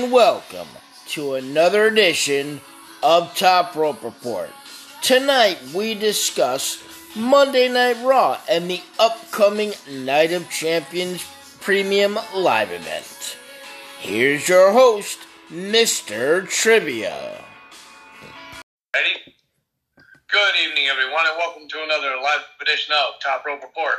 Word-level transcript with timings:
and 0.00 0.12
welcome 0.12 0.68
to 1.06 1.34
another 1.34 1.86
edition 1.86 2.58
of 3.02 3.36
Top 3.36 3.74
Rope 3.74 4.02
Report. 4.02 4.48
Tonight 5.02 5.58
we 5.74 5.94
discuss 5.94 6.82
Monday 7.14 7.68
Night 7.68 8.02
Raw 8.02 8.38
and 8.48 8.70
the 8.70 8.80
upcoming 8.98 9.72
Night 9.90 10.32
of 10.32 10.48
Champions 10.48 11.26
Premium 11.60 12.18
Live 12.34 12.72
event. 12.72 13.36
Here's 13.98 14.48
your 14.48 14.72
host, 14.72 15.18
Mr. 15.50 16.48
Trivia. 16.48 17.44
Ready? 18.94 19.34
Good 20.28 20.54
evening, 20.66 20.86
everyone, 20.86 21.26
and 21.28 21.36
welcome 21.36 21.68
to 21.68 21.82
another 21.82 22.16
live 22.22 22.44
edition 22.62 22.94
of 22.94 23.20
Top 23.20 23.44
Rope 23.44 23.62
Report. 23.62 23.96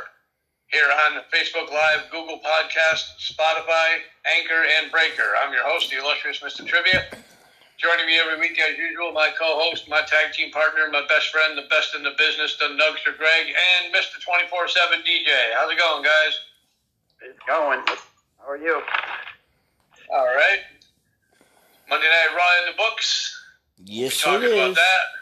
Here 0.72 0.88
on 1.04 1.20
Facebook 1.28 1.70
Live, 1.70 2.08
Google 2.10 2.40
Podcast, 2.40 3.20
Spotify, 3.20 4.00
Anchor, 4.24 4.64
and 4.80 4.90
Breaker. 4.90 5.36
I'm 5.44 5.52
your 5.52 5.64
host, 5.64 5.90
the 5.90 5.98
illustrious 5.98 6.40
Mr. 6.40 6.66
Trivia. 6.66 7.04
Joining 7.76 8.06
me 8.06 8.16
every 8.18 8.40
week, 8.40 8.58
as 8.58 8.78
usual, 8.78 9.12
my 9.12 9.28
co-host, 9.38 9.86
my 9.90 10.00
tag 10.00 10.32
team 10.32 10.50
partner, 10.50 10.88
my 10.90 11.04
best 11.08 11.28
friend, 11.28 11.58
the 11.58 11.68
best 11.68 11.94
in 11.94 12.02
the 12.02 12.12
business, 12.16 12.56
the 12.56 12.72
Nugster 12.72 13.12
Greg, 13.18 13.52
and 13.52 13.92
Mr. 13.92 14.16
24-7 14.24 15.04
DJ. 15.04 15.28
How's 15.52 15.70
it 15.70 15.76
going, 15.76 16.04
guys? 16.04 16.40
It's 17.20 17.38
going. 17.46 17.80
How 18.40 18.48
are 18.48 18.56
you? 18.56 18.80
All 20.10 20.24
right. 20.24 20.60
Monday 21.90 22.06
Night 22.06 22.34
Raw 22.34 22.64
in 22.64 22.72
the 22.72 22.78
books. 22.78 23.44
Yes, 23.84 24.22
Talking 24.22 24.48
it 24.48 24.52
about 24.54 24.76
that. 24.76 25.21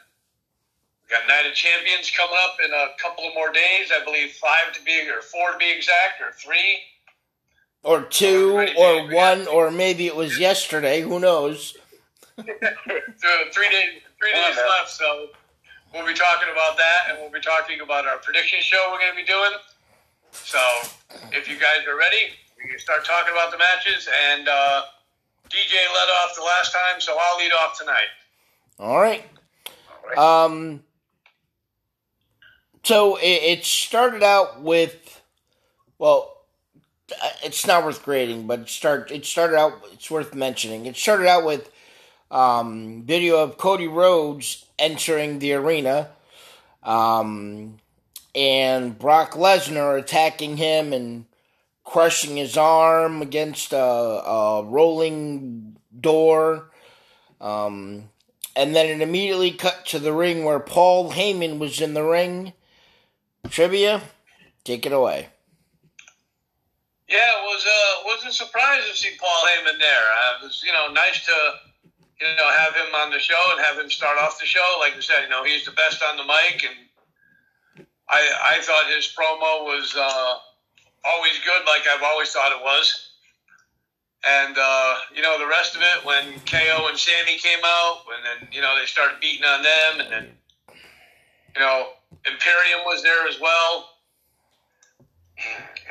We 1.11 1.17
got 1.17 1.27
Night 1.27 1.49
of 1.49 1.55
Champions 1.57 2.11
coming 2.17 2.37
up 2.45 2.57
in 2.65 2.71
a 2.73 2.89
couple 3.03 3.27
of 3.27 3.35
more 3.35 3.51
days. 3.51 3.91
I 3.93 4.05
believe 4.05 4.33
five 4.33 4.73
to 4.75 4.83
be, 4.83 5.09
or 5.11 5.23
four 5.23 5.53
to 5.53 5.59
be 5.59 5.71
exact, 5.71 6.21
or 6.21 6.33
three. 6.33 6.79
Or 7.83 8.03
two, 8.03 8.57
Ready, 8.57 8.75
or 8.77 9.01
Dave? 9.09 9.13
one, 9.13 9.47
or 9.49 9.71
maybe 9.73 10.07
it 10.07 10.15
was 10.15 10.39
yesterday. 10.39 11.01
Who 11.01 11.19
knows? 11.19 11.77
Three 12.37 12.49
days, 13.71 14.01
three 14.19 14.33
days 14.33 14.57
Yeah. 14.57 14.67
left. 14.79 14.91
So 14.91 15.29
we'll 15.93 16.07
be 16.07 16.15
talking 16.15 16.49
about 16.53 16.77
that, 16.77 17.07
and 17.09 17.19
we'll 17.21 17.31
be 17.31 17.41
talking 17.41 17.81
about 17.81 18.07
our 18.07 18.19
prediction 18.19 18.61
show 18.63 18.89
we're 18.93 18.99
going 19.01 19.11
to 19.11 19.17
be 19.17 19.25
doing. 19.25 19.51
So 20.33 20.59
if 21.33 21.49
you 21.49 21.57
guys 21.57 21.87
are 21.89 21.97
ready, 21.99 22.31
we 22.63 22.71
can 22.71 22.79
start 22.79 23.05
talking 23.05 23.33
about 23.33 23.51
the 23.51 23.59
matches. 23.59 24.09
And 24.31 24.49
uh, 24.49 24.83
DJ 25.49 25.73
led 25.75 26.09
off 26.23 26.37
the 26.37 26.43
last 26.43 26.73
time, 26.73 27.01
so 27.01 27.17
I'll 27.21 27.39
lead 27.39 27.53
off 27.65 27.79
tonight. 27.79 28.09
All 28.79 29.01
right. 29.01 29.25
All 29.67 30.09
right. 30.09 30.45
Um. 30.45 30.83
So 32.83 33.17
it, 33.17 33.59
it 33.59 33.65
started 33.65 34.23
out 34.23 34.63
with, 34.63 35.21
well, 35.99 36.37
uh, 37.13 37.31
it's 37.45 37.67
not 37.67 37.85
worth 37.85 38.05
grading, 38.05 38.47
but 38.47 38.61
it 38.61 38.69
start 38.69 39.11
it 39.11 39.27
started 39.27 39.57
out. 39.57 39.73
It's 39.93 40.11
worth 40.11 40.35
mentioning. 40.35 40.87
It 40.87 40.97
started 40.97 41.27
out 41.27 41.45
with 41.45 41.71
um, 42.31 43.03
video 43.05 43.43
of 43.43 43.59
Cody 43.59 43.89
Rhodes 43.89 44.65
entering 44.79 45.41
the 45.41 45.55
arena, 45.55 46.11
um, 46.83 47.79
and 48.35 48.99
Brock 48.99 49.33
Lesnar 49.33 49.99
attacking 49.99 50.57
him 50.57 50.93
and 50.93 51.27
crushing 51.85 52.37
his 52.37 52.57
arm 52.57 53.21
against 53.23 53.73
a, 53.73 53.79
a 53.79 54.63
rolling 54.63 55.77
door. 55.99 56.71
Um, 57.41 58.11
and 58.55 58.75
then 58.77 58.87
it 58.87 59.01
immediately 59.01 59.51
cut 59.51 59.87
to 59.87 59.99
the 59.99 60.13
ring 60.13 60.45
where 60.45 60.61
Paul 60.61 61.13
Heyman 61.13 61.59
was 61.59 61.81
in 61.81 61.95
the 61.95 62.05
ring. 62.05 62.53
Trivia, 63.49 64.03
take 64.65 64.87
it 64.87 64.93
away. 64.93 65.29
Yeah, 67.09 67.19
it 67.19 67.43
was 67.43 67.67
uh, 67.67 68.05
was 68.05 68.25
a 68.29 68.33
surprise 68.33 68.83
to 68.89 68.97
see 68.97 69.11
Paul 69.19 69.43
Heyman 69.51 69.79
there. 69.81 70.07
Uh, 70.15 70.39
it 70.39 70.45
was 70.45 70.63
you 70.65 70.73
know 70.73 70.93
nice 70.93 71.25
to 71.27 71.37
you 72.21 72.37
know 72.37 72.51
have 72.57 72.75
him 72.75 72.95
on 72.95 73.11
the 73.11 73.19
show 73.19 73.41
and 73.51 73.65
have 73.65 73.77
him 73.79 73.91
start 73.91 74.17
off 74.19 74.39
the 74.39 74.47
show. 74.47 74.77
Like 74.79 74.95
I 74.97 75.01
said, 75.01 75.25
you 75.25 75.29
know 75.29 75.43
he's 75.43 75.65
the 75.65 75.73
best 75.73 76.03
on 76.03 76.17
the 76.17 76.23
mic, 76.25 76.63
and 76.63 77.87
I 78.09 78.57
I 78.57 78.61
thought 78.63 78.87
his 78.95 79.13
promo 79.13 79.65
was 79.65 79.97
uh, 79.97 80.35
always 81.05 81.39
good, 81.45 81.67
like 81.67 81.83
I've 81.93 82.05
always 82.05 82.31
thought 82.31 82.53
it 82.53 82.63
was. 82.63 83.09
And 84.23 84.57
uh, 84.57 84.95
you 85.13 85.23
know 85.23 85.37
the 85.39 85.49
rest 85.49 85.75
of 85.75 85.83
it 85.83 86.05
when 86.05 86.39
KO 86.47 86.87
and 86.89 86.97
Sami 86.97 87.39
came 87.39 87.65
out, 87.65 88.03
and 88.15 88.43
then 88.43 88.49
you 88.53 88.61
know 88.61 88.79
they 88.79 88.87
started 88.87 89.19
beating 89.21 89.45
on 89.45 89.63
them, 89.63 90.01
and 90.01 90.13
then 90.13 90.29
you 91.57 91.61
know 91.61 91.89
Imperium 92.27 92.85
was 92.85 93.03
there 93.03 93.27
as 93.29 93.41
well. 93.41 93.91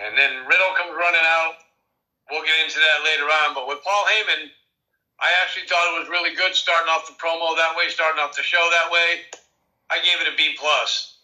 And 0.06 0.18
then 0.18 0.46
Riddle 0.46 0.74
comes 0.78 0.96
running 0.96 1.26
out. 1.26 1.54
We'll 2.30 2.44
get 2.44 2.56
into 2.64 2.78
that 2.78 3.04
later 3.04 3.26
on. 3.26 3.56
But 3.56 3.68
with 3.68 3.84
Paul 3.84 4.06
Heyman, 4.06 4.50
I 5.20 5.32
actually 5.44 5.68
thought 5.68 5.96
it 5.96 6.00
was 6.00 6.10
really 6.10 6.36
good 6.36 6.56
starting 6.56 6.90
off 6.90 7.08
the 7.08 7.14
promo 7.14 7.56
that 7.58 7.74
way, 7.76 7.90
starting 7.90 8.22
off 8.22 8.36
the 8.36 8.44
show 8.44 8.70
that 8.72 8.92
way. 8.92 9.22
I 9.90 9.98
gave 9.98 10.26
it 10.26 10.34
a 10.34 10.38
B 10.38 10.56
plus. 10.58 11.18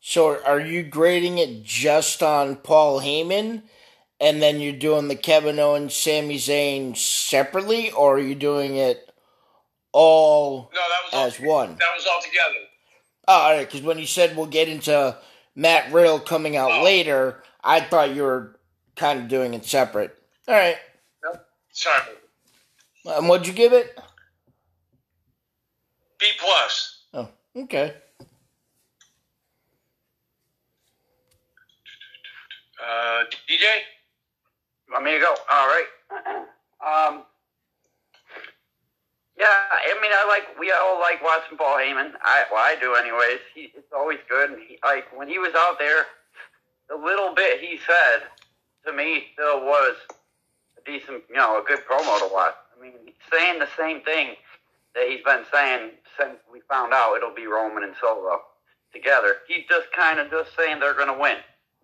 So, 0.00 0.42
are 0.44 0.60
you 0.60 0.82
grading 0.82 1.38
it 1.38 1.64
just 1.64 2.22
on 2.22 2.56
Paul 2.56 3.00
Heyman, 3.00 3.62
and 4.20 4.40
then 4.40 4.60
you're 4.60 4.72
doing 4.72 5.08
the 5.08 5.16
Kevin 5.16 5.58
Owens, 5.58 5.94
Sami 5.94 6.36
Zayn 6.36 6.96
separately, 6.96 7.90
or 7.90 8.16
are 8.16 8.20
you 8.20 8.34
doing 8.34 8.76
it 8.76 9.12
all 9.92 10.70
No, 10.72 10.80
that 10.80 11.04
was 11.04 11.12
all, 11.12 11.26
as 11.26 11.40
one? 11.40 11.76
That 11.76 11.94
was 11.96 12.06
all 12.06 12.22
together. 12.22 12.66
Oh, 13.28 13.32
all 13.32 13.52
right, 13.52 13.66
because 13.66 13.82
when 13.82 13.98
you 13.98 14.06
said 14.06 14.36
we'll 14.36 14.46
get 14.46 14.68
into 14.68 15.16
Matt 15.54 15.92
Riddle 15.92 16.20
coming 16.20 16.56
out 16.56 16.70
Oh. 16.70 16.82
later, 16.82 17.42
I 17.64 17.80
thought 17.80 18.14
you 18.14 18.22
were 18.22 18.58
kind 18.94 19.18
of 19.20 19.28
doing 19.28 19.54
it 19.54 19.64
separate. 19.64 20.16
All 20.48 20.54
right, 20.54 20.78
Sorry. 21.72 22.02
and 23.06 23.28
what'd 23.28 23.46
you 23.46 23.52
give 23.52 23.72
it? 23.72 23.98
B 26.18 26.26
plus. 26.38 27.02
Oh, 27.12 27.28
okay. 27.56 27.94
Uh, 32.82 33.24
DJ? 33.48 33.64
Want 34.92 35.04
me 35.04 35.12
to 35.12 35.18
go? 35.18 35.34
All 35.50 35.66
right. 35.66 35.86
Um. 36.86 37.24
Yeah, 39.38 39.46
I 39.48 39.92
mean, 40.00 40.12
I 40.14 40.24
like 40.26 40.58
we 40.58 40.72
all 40.72 40.98
like 40.98 41.22
watching 41.22 41.58
Paul 41.58 41.76
Heyman. 41.76 42.12
I 42.22 42.44
well, 42.50 42.64
I 42.64 42.76
do 42.80 42.94
anyways. 42.94 43.40
He, 43.54 43.72
it's 43.76 43.92
always 43.94 44.18
good. 44.28 44.50
And 44.50 44.60
he, 44.66 44.78
like 44.84 45.04
when 45.16 45.28
he 45.28 45.38
was 45.38 45.52
out 45.54 45.78
there, 45.78 46.06
the 46.88 46.96
little 46.96 47.34
bit 47.34 47.60
he 47.60 47.78
said 47.86 48.28
to 48.86 48.92
me 48.92 49.26
still 49.34 49.60
was 49.60 49.96
a 50.78 50.90
decent, 50.90 51.22
you 51.28 51.36
know, 51.36 51.60
a 51.60 51.64
good 51.66 51.80
promo 51.90 52.18
to 52.20 52.32
watch. 52.32 52.54
I 52.76 52.82
mean, 52.82 52.92
saying 53.30 53.58
the 53.58 53.68
same 53.76 54.00
thing 54.02 54.36
that 54.94 55.08
he's 55.08 55.22
been 55.22 55.44
saying 55.52 55.90
since 56.18 56.38
we 56.50 56.60
found 56.70 56.92
out 56.94 57.16
it'll 57.16 57.34
be 57.34 57.46
Roman 57.46 57.84
and 57.84 57.94
Solo 58.00 58.40
together. 58.92 59.44
He's 59.46 59.66
just 59.68 59.92
kind 59.92 60.18
of 60.18 60.30
just 60.30 60.56
saying 60.56 60.80
they're 60.80 60.94
going 60.94 61.12
to 61.12 61.20
win, 61.20 61.36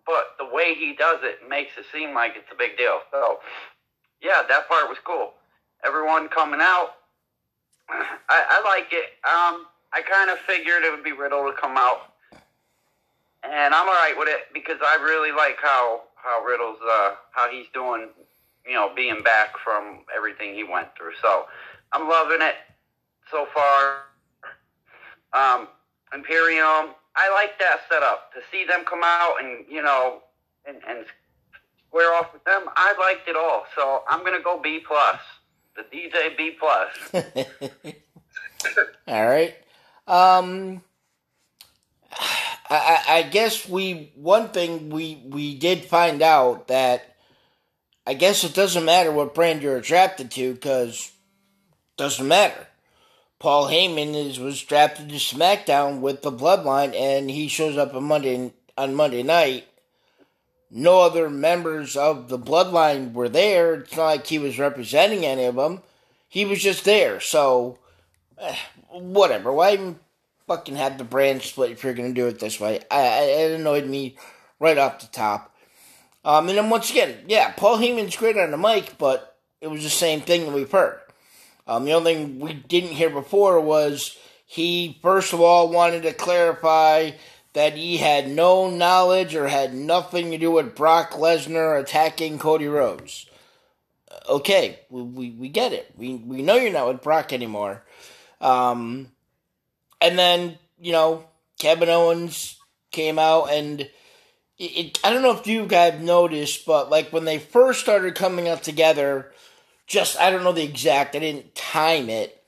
but 0.05 0.33
the 0.39 0.45
way 0.45 0.73
he 0.73 0.95
does 0.97 1.19
it 1.21 1.47
makes 1.47 1.77
it 1.77 1.85
seem 1.93 2.13
like 2.13 2.33
it's 2.35 2.51
a 2.51 2.57
big 2.57 2.77
deal. 2.77 2.99
So, 3.11 3.39
yeah, 4.21 4.41
that 4.49 4.67
part 4.67 4.89
was 4.89 4.97
cool. 5.05 5.33
Everyone 5.85 6.27
coming 6.29 6.59
out, 6.61 6.95
I, 7.89 8.13
I 8.29 8.61
like 8.63 8.87
it. 8.91 9.17
Um, 9.23 9.67
I 9.93 10.01
kind 10.01 10.29
of 10.29 10.37
figured 10.39 10.83
it 10.83 10.91
would 10.91 11.03
be 11.03 11.11
Riddle 11.11 11.45
to 11.45 11.53
come 11.59 11.77
out, 11.77 12.13
and 13.43 13.73
I'm 13.73 13.87
all 13.87 13.93
right 13.93 14.15
with 14.17 14.27
it 14.27 14.53
because 14.53 14.77
I 14.81 15.01
really 15.03 15.31
like 15.31 15.57
how 15.61 16.01
how 16.15 16.43
Riddle's 16.43 16.79
uh, 16.81 17.15
how 17.31 17.49
he's 17.49 17.67
doing. 17.73 18.09
You 18.65 18.75
know, 18.75 18.91
being 18.95 19.21
back 19.23 19.57
from 19.61 20.05
everything 20.15 20.55
he 20.55 20.63
went 20.63 20.87
through. 20.97 21.11
So, 21.21 21.47
I'm 21.91 22.07
loving 22.07 22.41
it 22.41 22.55
so 23.29 23.45
far. 23.53 24.03
Um, 25.33 25.67
Imperium, 26.13 26.95
I 27.15 27.29
like 27.33 27.59
that 27.59 27.81
setup 27.89 28.31
to 28.33 28.39
see 28.51 28.65
them 28.65 28.85
come 28.85 29.01
out 29.03 29.35
and 29.41 29.65
you 29.69 29.81
know 29.81 30.21
and, 30.65 30.77
and 30.87 31.05
square 31.87 32.13
off 32.13 32.33
with 32.33 32.43
them. 32.45 32.63
I 32.75 32.93
liked 32.99 33.27
it 33.27 33.35
all, 33.35 33.65
so 33.75 34.03
I'm 34.09 34.23
gonna 34.23 34.41
go 34.41 34.59
B 34.59 34.79
plus. 34.79 35.19
The 35.75 35.83
DJ 35.83 36.37
B 36.37 36.57
plus. 36.59 37.95
All 39.07 39.25
right. 39.25 39.55
Um, 40.07 40.81
I, 42.69 43.03
I 43.07 43.23
guess 43.23 43.67
we 43.67 44.11
one 44.15 44.49
thing 44.49 44.89
we 44.89 45.21
we 45.25 45.55
did 45.57 45.85
find 45.85 46.21
out 46.21 46.67
that 46.67 47.15
I 48.05 48.13
guess 48.13 48.43
it 48.43 48.53
doesn't 48.53 48.85
matter 48.85 49.11
what 49.11 49.35
brand 49.35 49.61
you're 49.61 49.77
attracted 49.77 50.31
to 50.31 50.53
because 50.53 51.11
doesn't 51.97 52.27
matter. 52.27 52.67
Paul 53.39 53.67
Heyman 53.67 54.15
is 54.15 54.39
was 54.39 54.61
drafted 54.61 55.09
to 55.09 55.15
SmackDown 55.15 55.99
with 55.99 56.21
the 56.21 56.31
Bloodline, 56.31 56.95
and 56.95 57.29
he 57.29 57.47
shows 57.47 57.77
up 57.77 57.93
on 57.93 58.03
Monday 58.05 58.53
on 58.77 58.95
Monday 58.95 59.23
night. 59.23 59.67
No 60.75 61.01
other 61.01 61.29
members 61.29 61.95
of 61.95 62.29
the 62.29 62.39
Bloodline 62.39 63.13
were 63.13 63.29
there. 63.29 63.75
It's 63.75 63.95
not 63.95 64.05
like 64.05 64.25
he 64.25 64.39
was 64.39 64.57
representing 64.57 65.23
any 65.23 65.45
of 65.45 65.53
them. 65.53 65.83
He 66.27 66.45
was 66.45 66.63
just 66.63 66.83
there. 66.83 67.19
So, 67.19 67.77
eh, 68.39 68.55
whatever. 68.89 69.53
Why 69.53 69.73
even 69.73 69.99
fucking 70.47 70.75
have 70.75 70.97
the 70.97 71.03
brand 71.03 71.43
split 71.43 71.69
if 71.69 71.83
you're 71.83 71.93
gonna 71.93 72.11
do 72.11 72.25
it 72.25 72.39
this 72.39 72.59
way? 72.59 72.79
I, 72.89 73.01
I 73.01 73.21
it 73.21 73.59
annoyed 73.59 73.85
me 73.85 74.17
right 74.59 74.79
off 74.79 74.99
the 74.99 75.05
top. 75.07 75.55
Um, 76.25 76.49
and 76.49 76.57
then 76.57 76.71
once 76.71 76.89
again, 76.89 77.17
yeah, 77.27 77.51
Paul 77.51 77.77
Heyman's 77.77 78.15
great 78.15 78.37
on 78.37 78.49
the 78.49 78.57
mic, 78.57 78.97
but 78.97 79.37
it 79.61 79.67
was 79.67 79.83
the 79.83 79.91
same 79.91 80.21
thing 80.21 80.45
that 80.45 80.55
we've 80.55 80.71
heard. 80.71 80.99
Um, 81.67 81.85
the 81.85 81.93
only 81.93 82.15
thing 82.15 82.39
we 82.39 82.53
didn't 82.53 82.95
hear 82.95 83.11
before 83.11 83.61
was 83.61 84.17
he, 84.47 84.97
first 85.03 85.33
of 85.33 85.41
all, 85.41 85.69
wanted 85.69 86.01
to 86.03 86.13
clarify 86.13 87.11
that 87.53 87.73
he 87.73 87.97
had 87.97 88.29
no 88.29 88.69
knowledge 88.69 89.35
or 89.35 89.47
had 89.47 89.73
nothing 89.73 90.31
to 90.31 90.37
do 90.37 90.51
with 90.51 90.75
Brock 90.75 91.11
Lesnar 91.11 91.79
attacking 91.79 92.39
Cody 92.39 92.67
Rhodes. 92.67 93.27
Okay, 94.27 94.79
we, 94.89 95.01
we, 95.03 95.29
we 95.31 95.49
get 95.49 95.73
it. 95.73 95.91
We, 95.95 96.15
we 96.15 96.41
know 96.41 96.55
you're 96.55 96.71
not 96.71 96.87
with 96.87 97.03
Brock 97.03 97.31
anymore. 97.31 97.83
Um, 98.41 99.11
and 100.01 100.17
then, 100.17 100.57
you 100.79 100.91
know, 100.91 101.25
Kevin 101.59 101.89
Owens 101.89 102.57
came 102.91 103.17
out 103.17 103.45
and 103.51 103.89
it, 104.57 104.99
I 105.03 105.11
don't 105.11 105.23
know 105.23 105.37
if 105.37 105.47
you 105.47 105.65
guys 105.65 105.99
noticed, 105.99 106.65
but 106.65 106.89
like 106.89 107.11
when 107.11 107.25
they 107.25 107.39
first 107.39 107.81
started 107.81 108.15
coming 108.15 108.47
out 108.47 108.63
together, 108.63 109.31
just 109.87 110.19
I 110.19 110.29
don't 110.29 110.43
know 110.43 110.51
the 110.51 110.63
exact, 110.63 111.15
I 111.15 111.19
didn't 111.19 111.55
time 111.55 112.09
it, 112.09 112.43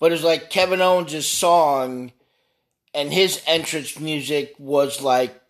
but 0.00 0.10
it 0.10 0.14
was 0.14 0.24
like 0.24 0.50
Kevin 0.50 0.80
Owens' 0.80 1.26
song 1.26 2.12
and 2.98 3.12
his 3.12 3.40
entrance 3.46 4.00
music 4.00 4.56
was 4.58 5.00
like 5.00 5.40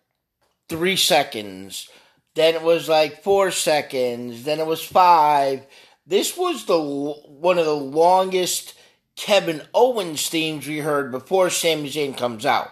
three 0.67 0.95
seconds. 0.95 1.89
Then 2.35 2.53
it 2.53 2.61
was 2.61 2.87
like 2.87 3.23
four 3.23 3.49
seconds. 3.49 4.43
Then 4.43 4.59
it 4.59 4.67
was 4.67 4.83
five. 4.83 5.65
This 6.05 6.37
was 6.37 6.65
the 6.65 6.79
one 6.79 7.57
of 7.57 7.65
the 7.65 7.75
longest 7.75 8.75
Kevin 9.15 9.63
Owens 9.73 10.29
themes 10.29 10.67
we 10.67 10.77
heard 10.77 11.11
before 11.11 11.49
Sami 11.49 11.89
Zayn 11.89 12.15
comes 12.15 12.45
out. 12.45 12.69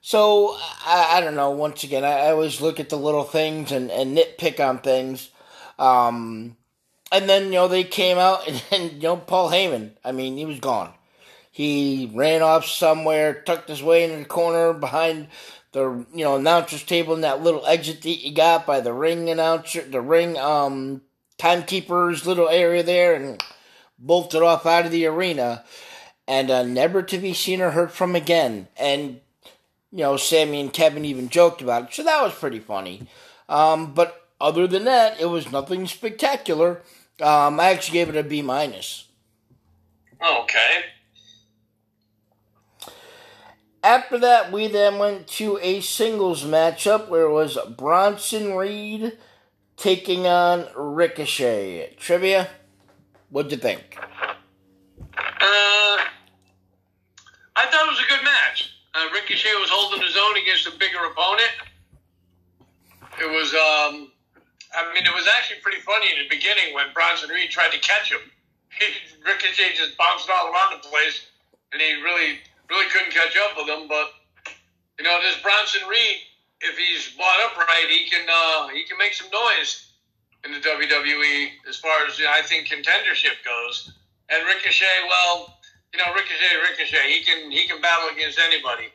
So 0.00 0.56
I, 0.86 1.18
I 1.18 1.20
don't 1.20 1.36
know. 1.36 1.50
Once 1.50 1.84
again, 1.84 2.02
I, 2.02 2.12
I, 2.12 2.30
always 2.30 2.62
look 2.62 2.80
at 2.80 2.88
the 2.88 2.96
little 2.96 3.24
things 3.24 3.72
and, 3.72 3.90
and 3.90 4.16
nitpick 4.16 4.58
on 4.58 4.78
things. 4.78 5.28
Um, 5.78 6.56
and 7.12 7.28
then 7.28 7.44
you 7.44 7.52
know 7.52 7.68
they 7.68 7.84
came 7.84 8.16
out 8.16 8.48
and, 8.48 8.62
and 8.72 8.92
you 8.94 9.02
know 9.02 9.16
Paul 9.18 9.50
Heyman. 9.50 9.90
I 10.02 10.12
mean, 10.12 10.38
he 10.38 10.46
was 10.46 10.60
gone. 10.60 10.94
He 11.52 12.10
ran 12.14 12.40
off 12.40 12.64
somewhere, 12.64 13.34
tucked 13.34 13.68
his 13.68 13.82
way 13.82 14.04
into 14.04 14.16
the 14.16 14.24
corner 14.24 14.72
behind 14.72 15.28
the 15.72 16.06
you 16.14 16.24
know 16.24 16.36
announcer's 16.36 16.82
table 16.82 17.14
in 17.14 17.20
that 17.20 17.42
little 17.42 17.66
exit 17.66 18.00
that 18.02 18.24
you 18.26 18.32
got 18.34 18.66
by 18.66 18.80
the 18.80 18.94
ring 18.94 19.28
announcer, 19.28 19.82
the 19.82 20.00
ring 20.00 20.38
um 20.38 21.02
timekeeper's 21.36 22.26
little 22.26 22.48
area 22.48 22.82
there, 22.82 23.14
and 23.14 23.42
bolted 23.98 24.42
off 24.42 24.64
out 24.64 24.86
of 24.86 24.92
the 24.92 25.04
arena, 25.04 25.62
and 26.26 26.50
uh, 26.50 26.62
never 26.62 27.02
to 27.02 27.18
be 27.18 27.34
seen 27.34 27.60
or 27.60 27.72
heard 27.72 27.92
from 27.92 28.16
again. 28.16 28.68
And 28.78 29.20
you 29.90 29.98
know, 29.98 30.16
Sami 30.16 30.58
and 30.58 30.72
Kevin 30.72 31.04
even 31.04 31.28
joked 31.28 31.60
about 31.60 31.84
it, 31.84 31.94
so 31.94 32.02
that 32.02 32.22
was 32.22 32.32
pretty 32.34 32.60
funny. 32.60 33.06
Um, 33.46 33.92
but 33.92 34.26
other 34.40 34.66
than 34.66 34.84
that, 34.84 35.20
it 35.20 35.26
was 35.26 35.52
nothing 35.52 35.86
spectacular. 35.86 36.80
Um, 37.20 37.60
I 37.60 37.70
actually 37.72 37.98
gave 37.98 38.08
it 38.08 38.16
a 38.16 38.22
B 38.22 38.40
minus. 38.40 39.08
Okay. 40.24 40.84
After 43.84 44.16
that, 44.18 44.52
we 44.52 44.68
then 44.68 44.98
went 44.98 45.26
to 45.38 45.58
a 45.60 45.80
singles 45.80 46.44
matchup 46.44 47.08
where 47.08 47.22
it 47.22 47.32
was 47.32 47.58
Bronson 47.76 48.54
Reed 48.54 49.18
taking 49.76 50.24
on 50.24 50.68
Ricochet. 50.76 51.96
Trivia, 51.98 52.48
what'd 53.30 53.50
you 53.50 53.58
think? 53.58 53.98
Uh, 55.18 55.98
I 57.56 57.66
thought 57.66 57.86
it 57.86 57.90
was 57.90 57.98
a 57.98 58.08
good 58.08 58.24
match. 58.24 58.70
Uh, 58.94 59.08
Ricochet 59.12 59.54
was 59.58 59.68
holding 59.68 60.00
his 60.00 60.16
own 60.16 60.36
against 60.36 60.68
a 60.68 60.78
bigger 60.78 61.02
opponent. 61.10 61.50
It 63.20 63.28
was, 63.28 63.52
um, 63.52 64.12
I 64.78 64.94
mean, 64.94 65.04
it 65.04 65.12
was 65.12 65.26
actually 65.36 65.58
pretty 65.60 65.80
funny 65.80 66.06
in 66.12 66.22
the 66.22 66.28
beginning 66.28 66.72
when 66.72 66.86
Bronson 66.94 67.30
Reed 67.30 67.50
tried 67.50 67.72
to 67.72 67.80
catch 67.80 68.12
him. 68.12 68.20
He, 68.78 68.86
Ricochet 69.26 69.74
just 69.74 69.98
bounced 69.98 70.30
all 70.30 70.52
around 70.52 70.80
the 70.80 70.88
place, 70.88 71.26
and 71.72 71.82
he 71.82 71.94
really 72.00 72.38
really 72.72 72.88
couldn't 72.88 73.12
catch 73.12 73.36
up 73.36 73.56
with 73.56 73.68
him. 73.68 73.86
But 73.86 74.08
you 74.98 75.04
know, 75.04 75.20
this 75.20 75.36
Bronson 75.42 75.86
Reed, 75.88 76.16
if 76.60 76.76
he's 76.80 77.14
bought 77.16 77.38
up 77.44 77.56
right, 77.56 77.86
he 77.88 78.08
can 78.08 78.24
uh, 78.24 78.68
he 78.68 78.84
can 78.84 78.96
make 78.96 79.12
some 79.12 79.28
noise 79.30 79.92
in 80.44 80.52
the 80.52 80.58
WWE 80.58 81.68
as 81.68 81.76
far 81.76 82.06
as 82.08 82.18
I 82.26 82.42
think 82.42 82.66
contendership 82.66 83.44
goes. 83.44 83.92
And 84.28 84.46
Ricochet, 84.46 85.06
well, 85.06 85.58
you 85.92 85.98
know, 85.98 86.12
Ricochet, 86.14 86.56
Ricochet, 86.70 87.12
he 87.12 87.22
can 87.22 87.50
he 87.50 87.68
can 87.68 87.80
battle 87.80 88.08
against 88.10 88.38
anybody. 88.38 88.88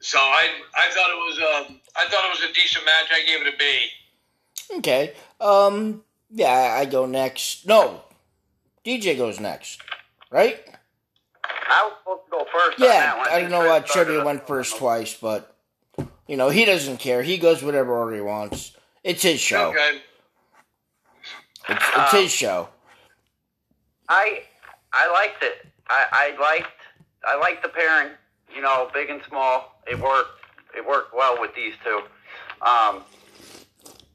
So 0.00 0.18
I 0.18 0.48
I 0.74 0.88
thought 0.94 1.10
it 1.10 1.18
was 1.18 1.38
um 1.38 1.80
I 1.96 2.08
thought 2.08 2.24
it 2.24 2.40
was 2.40 2.50
a 2.50 2.54
decent 2.54 2.84
match. 2.84 3.10
I 3.10 3.26
gave 3.26 3.46
it 3.46 3.54
a 3.54 3.56
B. 3.58 4.78
Okay. 4.78 5.12
Um. 5.40 6.04
Yeah, 6.32 6.76
I 6.78 6.84
go 6.84 7.06
next. 7.06 7.66
No, 7.66 8.02
DJ 8.84 9.18
goes 9.18 9.40
next, 9.40 9.82
right? 10.30 10.64
I 11.70 11.84
was 11.84 11.92
supposed 12.00 12.24
to 12.24 12.30
go 12.30 12.46
first. 12.52 12.78
Yeah, 12.80 13.24
I, 13.30 13.40
don't 13.40 13.50
know 13.50 13.66
why 13.66 13.78
Trivia 13.80 14.24
went 14.24 14.44
first 14.46 14.76
twice, 14.76 15.14
but 15.14 15.54
you 16.26 16.36
know 16.36 16.48
he 16.48 16.64
doesn't 16.64 16.98
care. 16.98 17.22
He 17.22 17.38
goes 17.38 17.62
whatever 17.62 17.96
order 17.96 18.16
he 18.16 18.20
wants. 18.20 18.76
It's 19.04 19.22
his 19.22 19.38
show. 19.38 19.68
Okay. 19.70 20.00
It's, 21.68 21.84
it's 21.96 22.14
um, 22.14 22.20
his 22.20 22.32
show. 22.32 22.68
I 24.08 24.42
I 24.92 25.12
liked 25.12 25.44
it. 25.44 25.66
I, 25.88 26.06
I 26.10 26.40
liked 26.40 26.72
I 27.24 27.38
liked 27.38 27.62
the 27.62 27.68
pairing. 27.68 28.14
You 28.52 28.62
know, 28.62 28.90
big 28.92 29.08
and 29.08 29.22
small. 29.28 29.80
It 29.88 29.98
worked. 29.98 30.40
It 30.76 30.84
worked 30.84 31.14
well 31.14 31.40
with 31.40 31.54
these 31.54 31.74
two. 31.84 32.00
Um, 32.66 33.04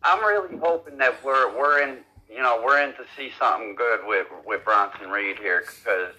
I'm 0.03 0.19
really 0.25 0.57
hoping 0.57 0.97
that 0.97 1.23
we're 1.23 1.57
we're 1.57 1.81
in. 1.81 1.99
You 2.29 2.41
know, 2.41 2.61
we're 2.65 2.81
in 2.81 2.89
to 2.95 3.05
see 3.15 3.31
something 3.39 3.75
good 3.75 4.01
with 4.05 4.27
with 4.45 4.65
Bronson 4.65 5.09
Reed 5.09 5.37
here 5.39 5.63
because 5.65 6.15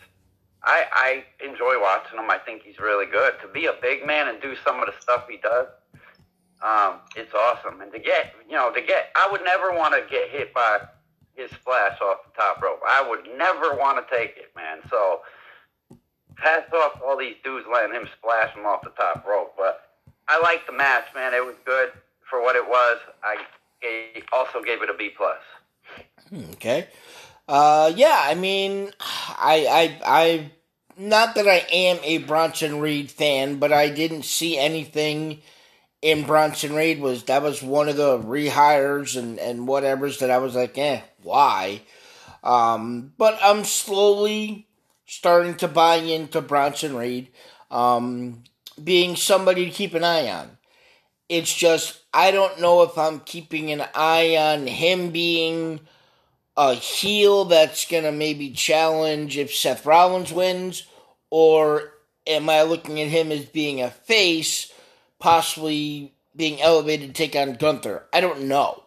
I, 0.66 0.84
I 0.92 1.24
enjoy 1.44 1.80
watching 1.80 2.18
him. 2.18 2.28
I 2.28 2.38
think 2.38 2.62
he's 2.62 2.78
really 2.78 3.06
good. 3.06 3.34
To 3.40 3.48
be 3.48 3.66
a 3.66 3.74
big 3.80 4.04
man 4.04 4.28
and 4.28 4.42
do 4.42 4.54
some 4.64 4.80
of 4.80 4.86
the 4.86 4.94
stuff 5.00 5.24
he 5.30 5.38
does, 5.38 5.68
um, 6.62 7.00
it's 7.14 7.32
awesome. 7.32 7.80
And 7.80 7.92
to 7.92 7.98
get, 8.00 8.34
you 8.48 8.56
know, 8.56 8.72
to 8.72 8.80
get, 8.80 9.10
I 9.14 9.28
would 9.30 9.42
never 9.44 9.72
want 9.72 9.94
to 9.94 10.02
get 10.10 10.28
hit 10.28 10.52
by 10.52 10.80
his 11.34 11.50
splash 11.52 12.00
off 12.00 12.18
the 12.24 12.36
top 12.36 12.60
rope. 12.60 12.80
I 12.86 13.06
would 13.08 13.26
never 13.38 13.76
want 13.76 14.04
to 14.06 14.16
take 14.16 14.36
it, 14.36 14.50
man. 14.56 14.78
So, 14.90 15.20
hats 16.36 16.72
off 16.72 17.00
all 17.06 17.16
these 17.16 17.36
dudes 17.44 17.66
letting 17.72 17.94
him 17.94 18.08
splash 18.18 18.54
him 18.54 18.66
off 18.66 18.82
the 18.82 18.90
top 18.90 19.24
rope. 19.26 19.54
But 19.56 19.82
I 20.28 20.40
liked 20.40 20.66
the 20.66 20.72
match, 20.72 21.04
man. 21.14 21.32
It 21.32 21.44
was 21.44 21.54
good 21.64 21.90
for 22.28 22.42
what 22.42 22.56
it 22.56 22.66
was. 22.66 22.98
I 23.22 23.36
gave, 23.80 24.24
also 24.32 24.62
gave 24.62 24.82
it 24.82 24.90
a 24.90 24.94
B 24.94 25.10
plus. 25.16 25.38
Okay. 26.54 26.88
Uh, 27.48 27.92
yeah, 27.94 28.22
I 28.24 28.34
mean, 28.34 28.90
I, 29.00 29.66
I, 29.70 30.00
I 30.04 30.50
not 30.98 31.34
that 31.34 31.46
I 31.46 31.66
am 31.70 31.98
a 32.02 32.18
Bronson 32.18 32.80
Reed 32.80 33.10
fan, 33.10 33.58
but 33.58 33.72
I 33.72 33.90
didn't 33.90 34.24
see 34.24 34.58
anything 34.58 35.42
in 36.02 36.24
Bronson 36.24 36.74
Reed 36.74 37.00
was 37.00 37.24
that 37.24 37.42
was 37.42 37.62
one 37.62 37.88
of 37.88 37.96
the 37.96 38.18
rehires 38.18 39.16
and 39.18 39.38
and 39.38 39.68
whatever's 39.68 40.18
that 40.20 40.30
I 40.30 40.38
was 40.38 40.54
like, 40.54 40.76
eh, 40.78 41.02
why? 41.22 41.82
Um, 42.44 43.12
but 43.18 43.38
I'm 43.42 43.64
slowly 43.64 44.68
starting 45.06 45.56
to 45.56 45.68
buy 45.68 45.96
into 45.96 46.40
Bronson 46.40 46.96
Reed, 46.96 47.28
um, 47.70 48.44
being 48.82 49.16
somebody 49.16 49.66
to 49.66 49.70
keep 49.72 49.94
an 49.94 50.04
eye 50.04 50.28
on. 50.30 50.58
It's 51.28 51.54
just 51.54 52.00
I 52.14 52.30
don't 52.30 52.60
know 52.60 52.82
if 52.82 52.98
I'm 52.98 53.20
keeping 53.20 53.72
an 53.72 53.84
eye 53.94 54.36
on 54.36 54.66
him 54.66 55.10
being 55.10 55.80
a 56.56 56.74
heel 56.74 57.44
that's 57.44 57.84
to 57.86 58.12
maybe 58.12 58.50
challenge 58.50 59.36
if 59.36 59.54
Seth 59.54 59.84
Rollins 59.84 60.32
wins, 60.32 60.84
or 61.30 61.92
am 62.26 62.48
I 62.48 62.62
looking 62.62 63.00
at 63.00 63.08
him 63.08 63.30
as 63.30 63.44
being 63.44 63.82
a 63.82 63.90
face, 63.90 64.72
possibly 65.18 66.14
being 66.34 66.60
elevated 66.60 67.08
to 67.08 67.14
take 67.14 67.36
on 67.36 67.54
Gunther? 67.54 68.06
I 68.12 68.20
don't 68.20 68.42
know. 68.42 68.84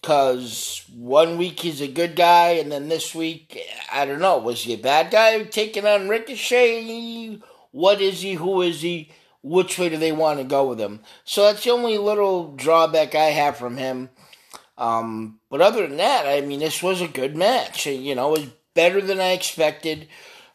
Because 0.00 0.84
one 0.92 1.38
week 1.38 1.60
he's 1.60 1.80
a 1.80 1.86
good 1.86 2.16
guy, 2.16 2.50
and 2.54 2.72
then 2.72 2.88
this 2.88 3.14
week, 3.14 3.56
I 3.92 4.04
don't 4.04 4.18
know. 4.18 4.38
Was 4.38 4.62
he 4.62 4.74
a 4.74 4.78
bad 4.78 5.12
guy 5.12 5.40
taking 5.44 5.86
on 5.86 6.08
Ricochet? 6.08 7.38
What 7.70 8.00
is 8.00 8.22
he? 8.22 8.34
Who 8.34 8.62
is 8.62 8.82
he? 8.82 9.12
Which 9.44 9.78
way 9.78 9.88
do 9.88 9.96
they 9.96 10.10
want 10.10 10.40
to 10.40 10.44
go 10.44 10.68
with 10.68 10.80
him? 10.80 11.00
So 11.24 11.44
that's 11.44 11.62
the 11.62 11.70
only 11.70 11.98
little 11.98 12.52
drawback 12.56 13.14
I 13.14 13.26
have 13.26 13.56
from 13.56 13.76
him. 13.76 14.10
Um, 14.78 15.38
but 15.50 15.60
other 15.60 15.86
than 15.86 15.98
that, 15.98 16.26
I 16.26 16.40
mean, 16.40 16.60
this 16.60 16.82
was 16.82 17.00
a 17.00 17.08
good 17.08 17.36
match. 17.36 17.86
You 17.86 18.14
know, 18.14 18.34
it 18.34 18.40
was 18.40 18.50
better 18.74 19.00
than 19.00 19.20
I 19.20 19.32
expected. 19.32 20.08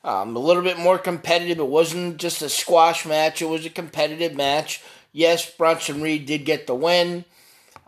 Um, 0.03 0.35
a 0.35 0.39
little 0.39 0.63
bit 0.63 0.79
more 0.79 0.97
competitive. 0.97 1.59
It 1.59 1.67
wasn't 1.67 2.17
just 2.17 2.41
a 2.41 2.49
squash 2.49 3.05
match. 3.05 3.41
It 3.41 3.49
was 3.49 3.65
a 3.65 3.69
competitive 3.69 4.35
match. 4.35 4.81
Yes, 5.11 5.49
Bronson 5.49 6.01
Reed 6.01 6.25
did 6.25 6.45
get 6.45 6.67
the 6.67 6.75
win. 6.75 7.25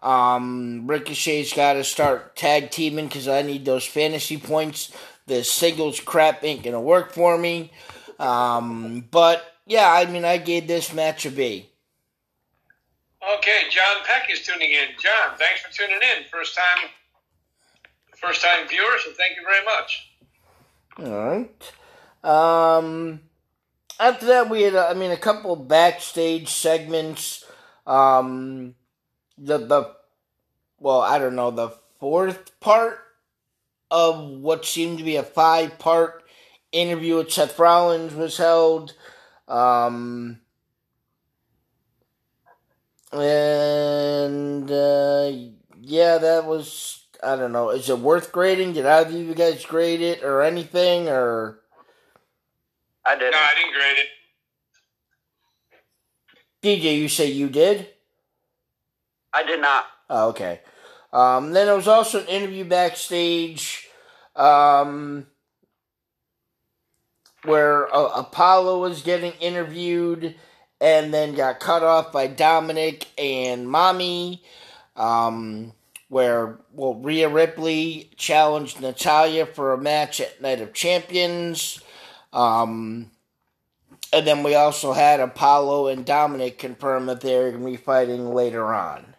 Um, 0.02 0.88
Ricochet's 0.88 1.54
got 1.54 1.74
to 1.74 1.84
start 1.84 2.36
tag 2.36 2.72
teaming 2.72 3.08
because 3.08 3.28
I 3.28 3.42
need 3.42 3.66
those 3.66 3.86
fantasy 3.86 4.38
points. 4.38 4.92
The 5.28 5.44
singles 5.44 6.00
crap 6.00 6.44
ain't 6.44 6.64
gonna 6.64 6.82
work 6.82 7.14
for 7.14 7.38
me. 7.38 7.72
Um, 8.18 9.06
but 9.12 9.56
yeah, 9.66 9.92
I 9.92 10.06
mean, 10.06 10.26
I 10.26 10.38
gave 10.38 10.68
this 10.68 10.94
match 10.94 11.26
a 11.26 11.32
B. 11.32 11.69
Okay, 13.38 13.64
John 13.70 14.04
Peck 14.06 14.30
is 14.32 14.42
tuning 14.42 14.72
in. 14.72 14.88
John, 15.00 15.38
thanks 15.38 15.62
for 15.62 15.72
tuning 15.72 16.00
in. 16.02 16.24
First 16.32 16.56
time, 16.56 16.90
first 18.16 18.42
time 18.42 18.68
viewer, 18.68 18.98
so 19.04 19.12
thank 19.12 19.38
you 19.38 19.44
very 19.44 19.66
much. 19.66 20.12
All 20.98 21.46
right. 22.24 22.78
Um, 22.80 23.22
after 24.00 24.26
that, 24.28 24.50
we 24.50 24.64
had, 24.64 24.76
I 24.76 24.94
mean, 24.94 25.12
a 25.12 25.18
couple 25.18 25.56
backstage 25.56 26.50
segments. 26.50 27.46
Um, 27.86 28.76
the 29.38 29.58
the 29.58 29.96
well, 30.80 31.02
I 31.02 31.20
don't 31.20 31.36
know 31.36 31.52
the 31.52 31.74
fourth 32.00 32.60
part 32.60 33.00
of 33.92 34.28
what 34.28 34.66
seemed 34.66 34.98
to 35.00 35.04
be 35.04 35.18
a 35.18 35.24
five 35.24 35.78
part 35.78 36.24
interview 36.72 37.18
with 37.18 37.32
Seth 37.32 37.60
Rollins 37.60 38.14
was 38.14 38.38
held. 38.38 38.94
Um, 39.48 40.40
and 43.12 44.70
uh, 44.72 45.32
yeah, 45.82 46.18
that 46.18 46.46
was 46.46 47.06
I 47.22 47.36
don't 47.36 47.52
know. 47.52 47.70
Is 47.70 47.90
it 47.90 48.00
worth 48.00 48.32
grading? 48.32 48.74
Did 48.74 48.86
either 48.86 49.10
of 49.10 49.16
you 49.16 49.34
guys 49.34 49.66
grade 49.66 50.02
it 50.02 50.24
or 50.24 50.42
anything 50.42 51.10
or? 51.10 51.60
I 53.06 53.16
did. 53.16 53.32
No, 53.32 53.38
I 53.38 53.54
didn't 53.56 53.74
grade 53.74 53.98
it. 53.98 54.08
DJ, 56.62 56.98
you 56.98 57.10
say 57.10 57.28
you 57.32 57.50
did? 57.50 57.88
I 59.34 59.44
did 59.44 59.62
not. 59.62 59.86
Oh, 60.10 60.30
okay. 60.30 60.62
Um, 61.12 61.54
then 61.54 61.66
there 61.66 61.76
was 61.76 61.88
also 61.88 62.22
an 62.22 62.28
interview 62.28 62.66
backstage 62.66 63.88
um, 64.36 65.28
where 67.44 67.94
uh, 67.94 68.20
Apollo 68.20 68.82
was 68.82 69.02
getting 69.02 69.32
interviewed 69.34 70.36
and 70.82 71.14
then 71.14 71.36
got 71.36 71.60
cut 71.60 71.84
off 71.84 72.12
by 72.12 72.28
Dominik 72.28 73.06
and 73.18 73.70
Mommy. 73.70 74.44
Um, 74.96 75.74
where 76.10 76.58
well 76.74 76.96
Rhea 76.96 77.30
Ripley 77.30 78.12
challenged 78.18 78.82
Natalya 78.82 79.46
for 79.46 79.72
a 79.72 79.78
match 79.78 80.20
at 80.20 80.42
Night 80.42 80.60
of 80.60 80.74
Champions. 80.74 81.82
Um, 82.34 83.12
and 84.12 84.26
then 84.26 84.44
we 84.44 84.56
also 84.56 84.94
had 84.94 85.20
Apollo 85.20 85.88
and 85.88 86.06
Dominik 86.06 86.58
confirm 86.58 87.06
that 87.06 87.22
they're 87.22 87.52
going 87.52 87.64
to 87.64 87.72
be 87.72 87.78
fighting 87.78 88.34
later 88.34 88.74
on. 88.74 89.16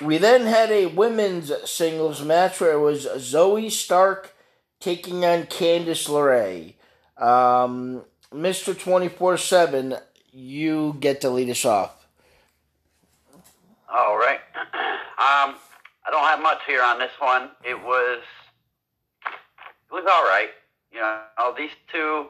We 0.00 0.16
then 0.16 0.46
had 0.46 0.70
a 0.70 0.86
women's 0.86 1.52
singles 1.68 2.22
match 2.22 2.60
where 2.60 2.72
it 2.72 2.80
was 2.80 3.06
Zoey 3.06 3.70
Stark 3.70 4.34
taking 4.80 5.24
on 5.24 5.42
Candice 5.44 6.08
LeRae. 6.08 6.74
Um, 7.22 8.04
Mr. 8.32 8.78
24 8.78 9.38
7, 9.38 9.96
you 10.32 10.96
get 11.00 11.20
to 11.22 11.30
lead 11.30 11.48
us 11.50 11.64
off. 11.64 12.06
All 13.92 14.16
right. 14.18 14.40
Um, 15.18 15.56
I 16.06 16.12
don't 16.12 16.22
have 16.22 16.40
much 16.40 16.60
here 16.64 16.80
on 16.80 17.00
this 17.00 17.10
one. 17.18 17.50
It 17.64 17.74
was 17.74 18.22
it 19.26 19.92
was 19.92 20.04
all 20.06 20.22
right. 20.22 20.50
You 20.92 21.00
know, 21.00 21.54
these 21.56 21.72
two, 21.92 22.28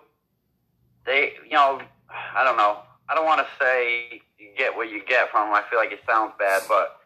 they, 1.04 1.34
you 1.44 1.52
know, 1.52 1.80
I 2.08 2.44
don't 2.44 2.56
know. 2.56 2.78
I 3.08 3.14
don't 3.14 3.26
want 3.26 3.40
to 3.40 3.46
say 3.60 4.22
you 4.38 4.48
get 4.56 4.74
what 4.74 4.90
you 4.90 5.02
get 5.04 5.30
from 5.30 5.48
them. 5.48 5.54
I 5.54 5.62
feel 5.68 5.78
like 5.78 5.92
it 5.92 6.00
sounds 6.06 6.32
bad, 6.38 6.62
but 6.68 7.00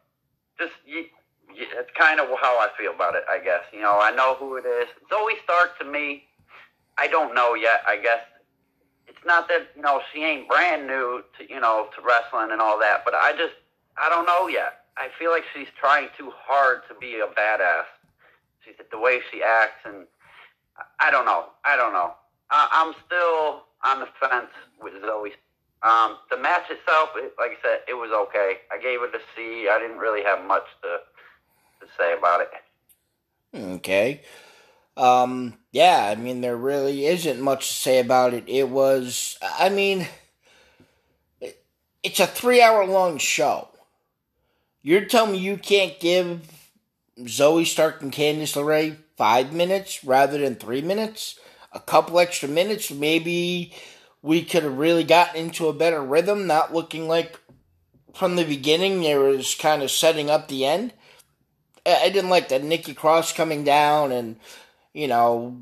just 0.58 0.72
you, 0.87 1.06
you, 1.54 1.66
it's 1.76 1.90
kind 1.99 2.20
of 2.20 2.28
how 2.40 2.58
I 2.58 2.68
feel 2.78 2.94
about 2.94 3.16
it. 3.16 3.25
I 3.28 3.38
guess 3.38 3.62
you 3.72 3.80
know. 3.80 3.99
I 4.00 4.14
know 4.14 4.37
who 4.37 4.56
it 4.56 4.64
is. 4.64 4.87
Zoey 5.11 5.42
Stark 5.42 5.78
to 5.80 5.84
me, 5.84 6.25
I 6.96 7.08
don't 7.08 7.34
know 7.34 7.54
yet. 7.54 7.82
I 7.87 7.96
guess 7.96 8.20
not 9.25 9.49
that 9.49 9.69
you 9.76 9.83
know 9.83 10.00
she 10.12 10.25
ain't 10.25 10.49
brand 10.49 10.87
new 10.87 11.23
to 11.38 11.49
you 11.49 11.61
know 11.61 11.88
to 11.97 12.02
wrestling 12.02 12.50
and 12.52 12.61
all 12.61 12.79
that, 12.79 13.02
but 13.05 13.14
I 13.14 13.33
just 13.33 13.55
I 14.02 14.09
don't 14.09 14.26
know 14.26 14.49
yet. 14.49 14.85
I 14.97 15.09
feel 15.19 15.31
like 15.31 15.45
she's 15.55 15.69
trying 15.79 16.09
too 16.19 16.31
hard 16.35 16.83
to 16.88 16.95
be 16.95 17.21
a 17.21 17.26
badass. 17.26 17.85
She's 18.64 18.75
the 18.91 18.99
way 18.99 19.21
she 19.31 19.43
acts, 19.43 19.85
and 19.85 20.07
I 21.00 21.11
don't 21.11 21.25
know. 21.25 21.47
I 21.64 21.76
don't 21.76 21.93
know. 21.93 22.14
I, 22.50 22.69
I'm 22.73 22.95
still 23.07 23.64
on 23.85 24.00
the 24.00 24.09
fence 24.21 24.50
with 24.81 24.95
Zoey. 25.02 25.33
Um, 25.83 26.19
the 26.31 26.37
match 26.37 26.71
itself, 26.71 27.11
it, 27.17 27.35
like 27.38 27.52
I 27.52 27.57
said, 27.62 27.81
it 27.88 27.95
was 27.95 28.11
okay. 28.12 28.59
I 28.71 28.81
gave 28.81 29.02
it 29.02 29.11
a 29.14 29.21
C. 29.35 29.69
I 29.69 29.79
didn't 29.81 29.99
really 29.99 30.23
have 30.23 30.45
much 30.45 30.64
to 30.83 30.99
to 31.85 31.93
say 31.99 32.14
about 32.17 32.41
it. 32.43 32.50
Okay. 33.55 34.23
Um, 34.97 35.55
yeah, 35.73 36.07
I 36.07 36.14
mean, 36.17 36.43
there 36.43 36.57
really 36.57 37.07
isn't 37.07 37.41
much 37.41 37.69
to 37.69 37.75
say 37.75 37.99
about 37.99 38.35
it. 38.35 38.45
It 38.47 38.69
was, 38.69 39.38
I 39.59 39.71
mean, 39.71 40.07
it's 42.02 42.21
a 42.21 42.26
three 42.26 42.61
hour 42.61 42.87
long 42.87 43.17
show. 43.17 43.69
You're 44.83 45.07
telling 45.07 45.33
me 45.33 45.38
you 45.38 45.57
can't 45.57 45.99
give 45.99 46.43
Zoey 47.21 47.67
Stark 47.67 48.02
and 48.02 48.12
Candice 48.12 48.55
LeRae 48.55 48.97
five 49.17 49.55
minutes 49.55 50.05
rather 50.05 50.37
than 50.37 50.57
three 50.57 50.83
minutes? 50.83 51.38
A 51.73 51.81
couple 51.81 52.19
extra 52.19 52.50
minutes, 52.50 52.91
maybe 52.91 53.73
we 54.21 54.45
could 54.45 54.64
have 54.64 54.76
really 54.76 55.05
gotten 55.05 55.41
into 55.41 55.69
a 55.69 55.73
better 55.73 56.02
rhythm, 56.02 56.47
not 56.47 56.75
looking 56.75 57.09
like 57.09 57.41
from 58.12 58.37
the 58.37 58.45
beginning 58.45 59.00
there 59.00 59.21
was 59.21 59.55
kind 59.55 59.83
of 59.83 59.91
setting 59.91 60.29
up 60.29 60.49
the 60.49 60.67
end. 60.67 60.93
I 61.87 62.11
didn't 62.11 62.31
like 62.31 62.50
that 62.50 62.62
Nikki 62.62 62.93
Cross 62.93 63.33
coming 63.33 63.64
down 63.64 64.12
and, 64.12 64.37
you 64.92 65.08
know, 65.08 65.56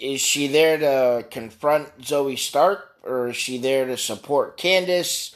is 0.00 0.20
she 0.20 0.48
there 0.48 0.78
to 0.78 1.26
confront 1.30 1.98
Zoey 1.98 2.38
Stark 2.38 2.96
or 3.02 3.28
is 3.28 3.36
she 3.36 3.58
there 3.58 3.86
to 3.86 3.96
support 3.96 4.58
Candice? 4.58 5.34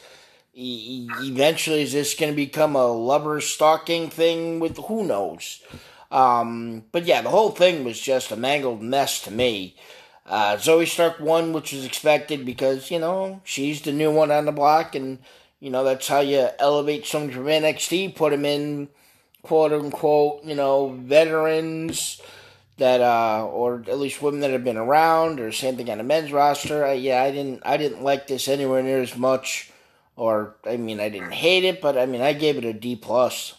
E- 0.53 1.07
eventually, 1.21 1.81
is 1.81 1.93
this 1.93 2.13
going 2.13 2.31
to 2.31 2.35
become 2.35 2.75
a 2.75 2.87
lover 2.87 3.39
stalking 3.39 4.09
thing 4.09 4.59
with 4.59 4.77
who 4.77 5.05
knows? 5.05 5.61
Um, 6.11 6.83
but 6.91 7.05
yeah, 7.05 7.21
the 7.21 7.29
whole 7.29 7.51
thing 7.51 7.85
was 7.85 7.99
just 7.99 8.31
a 8.31 8.35
mangled 8.35 8.81
mess 8.81 9.21
to 9.21 9.31
me. 9.31 9.75
Uh, 10.25 10.57
Zoey 10.57 10.87
Stark 10.87 11.19
won, 11.19 11.53
which 11.53 11.73
was 11.73 11.85
expected 11.85 12.45
because, 12.45 12.91
you 12.91 12.99
know, 12.99 13.41
she's 13.43 13.81
the 13.81 13.91
new 13.91 14.11
one 14.11 14.29
on 14.29 14.45
the 14.45 14.51
block, 14.51 14.93
and, 14.93 15.19
you 15.59 15.69
know, 15.69 15.83
that's 15.83 16.07
how 16.07 16.19
you 16.19 16.49
elevate 16.59 17.05
someone 17.05 17.31
from 17.31 17.45
NXT, 17.45 18.15
put 18.15 18.31
them 18.31 18.45
in, 18.45 18.89
quote 19.41 19.71
unquote, 19.71 20.43
you 20.43 20.55
know, 20.55 20.89
veterans 20.89 22.21
that, 22.81 23.01
uh, 23.01 23.45
or 23.45 23.83
at 23.87 23.97
least 23.97 24.21
women 24.21 24.41
that 24.41 24.51
have 24.51 24.63
been 24.63 24.77
around, 24.77 25.39
or 25.39 25.51
same 25.51 25.77
thing 25.77 25.89
on 25.89 25.97
the 25.97 26.03
men's 26.03 26.31
roster. 26.31 26.85
Uh, 26.85 26.91
yeah, 26.91 27.23
I 27.23 27.31
didn't, 27.31 27.61
I 27.65 27.77
didn't 27.77 28.03
like 28.03 28.27
this 28.27 28.47
anywhere 28.47 28.83
near 28.83 29.01
as 29.01 29.15
much, 29.15 29.71
or, 30.15 30.55
I 30.65 30.77
mean, 30.77 30.99
I 30.99 31.09
didn't 31.09 31.31
hate 31.31 31.63
it, 31.63 31.81
but, 31.81 31.97
I 31.97 32.05
mean, 32.05 32.21
I 32.21 32.33
gave 32.33 32.57
it 32.57 32.65
a 32.65 32.73
D 32.73 32.95
plus. 32.95 33.55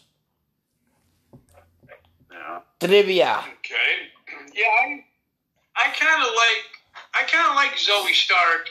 Yeah. 2.31 2.61
Trivia. 2.81 3.45
Okay. 3.59 3.75
Yeah, 4.55 4.67
I, 4.67 5.03
I 5.77 5.89
kind 5.97 6.23
of 6.23 6.29
like 6.29 6.73
I 7.15 7.23
kind 7.25 7.49
of 7.49 7.57
like 7.57 7.73
Zoey 7.77 8.13
Stark 8.13 8.69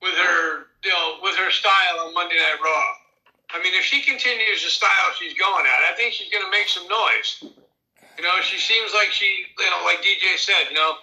with 0.00 0.14
her 0.14 0.66
you 0.82 0.90
know 0.90 1.18
with 1.22 1.36
her 1.36 1.50
style 1.50 2.00
on 2.06 2.14
Monday 2.14 2.36
Night 2.36 2.56
Raw. 2.62 2.92
I 3.50 3.62
mean, 3.62 3.74
if 3.74 3.84
she 3.84 4.02
continues 4.02 4.64
the 4.64 4.70
style 4.70 5.12
she's 5.18 5.34
going 5.34 5.66
at, 5.66 5.92
I 5.92 5.94
think 5.96 6.14
she's 6.14 6.30
going 6.32 6.44
to 6.44 6.50
make 6.50 6.68
some 6.68 6.88
noise. 6.88 7.44
You 8.16 8.24
know, 8.24 8.40
she 8.40 8.58
seems 8.58 8.92
like 8.92 9.12
she, 9.12 9.26
you 9.58 9.70
know, 9.70 9.84
like 9.84 10.00
DJ 10.00 10.36
said, 10.36 10.70
you 10.70 10.74
know, 10.74 10.94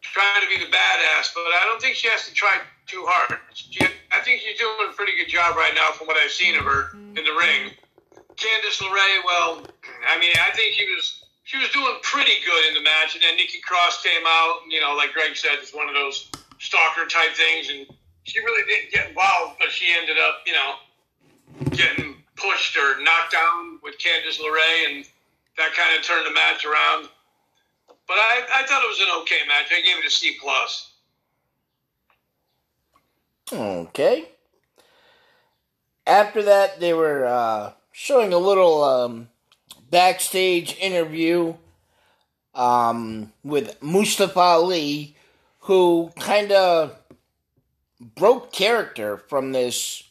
trying 0.00 0.42
to 0.42 0.48
be 0.48 0.58
the 0.58 0.70
badass, 0.70 1.32
but 1.34 1.44
I 1.54 1.64
don't 1.68 1.80
think 1.80 1.96
she 1.96 2.08
has 2.08 2.26
to 2.26 2.34
try 2.34 2.58
too 2.86 3.04
hard. 3.06 3.38
She, 3.54 3.80
I 4.10 4.18
think 4.20 4.40
she's 4.40 4.58
doing 4.58 4.88
a 4.88 4.92
pretty 4.92 5.12
good 5.16 5.28
job 5.28 5.56
right 5.56 5.72
now 5.74 5.92
from 5.92 6.06
what 6.06 6.16
I've 6.16 6.30
seen 6.30 6.56
of 6.56 6.64
her 6.64 6.92
in 7.16 7.24
the 7.24 7.36
ring. 7.36 7.72
Candice 8.36 8.80
LeRae, 8.80 9.24
well, 9.24 9.62
I 10.08 10.18
mean, 10.18 10.32
I 10.40 10.50
think 10.56 10.74
she 10.74 10.88
was 10.94 11.22
she 11.44 11.58
was 11.58 11.68
doing 11.70 11.98
pretty 12.02 12.38
good 12.46 12.68
in 12.68 12.74
the 12.74 12.82
match, 12.82 13.14
and 13.14 13.22
then 13.22 13.36
Nikki 13.36 13.58
Cross 13.60 14.02
came 14.02 14.22
out, 14.26 14.60
you 14.70 14.80
know, 14.80 14.94
like 14.94 15.12
Greg 15.12 15.36
said, 15.36 15.58
it's 15.60 15.74
one 15.74 15.88
of 15.88 15.94
those 15.94 16.30
stalker 16.58 17.04
type 17.06 17.34
things, 17.34 17.68
and 17.68 17.86
she 18.24 18.38
really 18.40 18.64
didn't 18.64 18.92
get 18.92 19.08
involved, 19.08 19.58
but 19.58 19.70
she 19.70 19.92
ended 19.92 20.16
up, 20.16 20.40
you 20.46 20.52
know, 20.52 20.80
getting 21.70 22.22
pushed 22.36 22.76
or 22.76 23.02
knocked 23.02 23.32
down 23.32 23.78
with 23.82 23.98
Candice 23.98 24.40
LeRae, 24.40 24.96
and 24.96 25.04
that 25.58 25.72
kind 25.74 25.98
of 25.98 26.04
turned 26.04 26.26
the 26.26 26.32
match 26.32 26.64
around. 26.64 27.08
But 28.06 28.14
I, 28.14 28.42
I 28.54 28.66
thought 28.66 28.82
it 28.82 28.88
was 28.88 29.00
an 29.00 29.22
okay 29.22 29.46
match. 29.46 29.66
I 29.70 29.80
gave 29.82 29.98
it 29.98 30.06
a 30.06 30.10
C 30.10 30.36
plus. 30.40 30.92
Okay. 33.52 34.28
After 36.06 36.42
that, 36.42 36.80
they 36.80 36.92
were 36.92 37.26
uh, 37.26 37.72
showing 37.92 38.32
a 38.32 38.38
little 38.38 38.82
um, 38.82 39.28
backstage 39.90 40.76
interview 40.78 41.54
um, 42.54 43.32
with 43.44 43.80
Mustafa 43.82 44.40
Ali, 44.40 45.16
who 45.60 46.10
kind 46.18 46.50
of 46.50 46.98
broke 48.00 48.52
character 48.52 49.16
from 49.16 49.52
this 49.52 50.02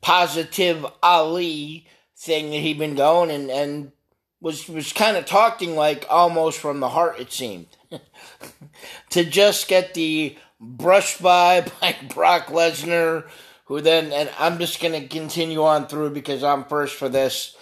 positive 0.00 0.84
Ali 1.02 1.86
thing 2.16 2.50
that 2.50 2.56
he'd 2.56 2.78
been 2.78 2.96
going 2.96 3.30
and, 3.30 3.50
and 3.50 3.92
was 4.40 4.68
was 4.68 4.92
kind 4.92 5.16
of 5.16 5.26
talking 5.26 5.74
like 5.74 6.06
almost 6.08 6.58
from 6.58 6.80
the 6.80 6.88
heart 6.90 7.18
it 7.18 7.32
seemed 7.32 7.66
to 9.10 9.24
just 9.24 9.68
get 9.68 9.94
the 9.94 10.36
brushed 10.60 11.22
by 11.22 11.66
by 11.80 11.96
Brock 12.14 12.46
Lesnar 12.46 13.28
who 13.66 13.80
then 13.80 14.12
and 14.12 14.30
I'm 14.38 14.58
just 14.58 14.80
gonna 14.80 15.06
continue 15.06 15.62
on 15.62 15.86
through 15.86 16.10
because 16.10 16.42
I'm 16.42 16.64
first 16.64 16.94
for 16.94 17.08
this 17.08 17.56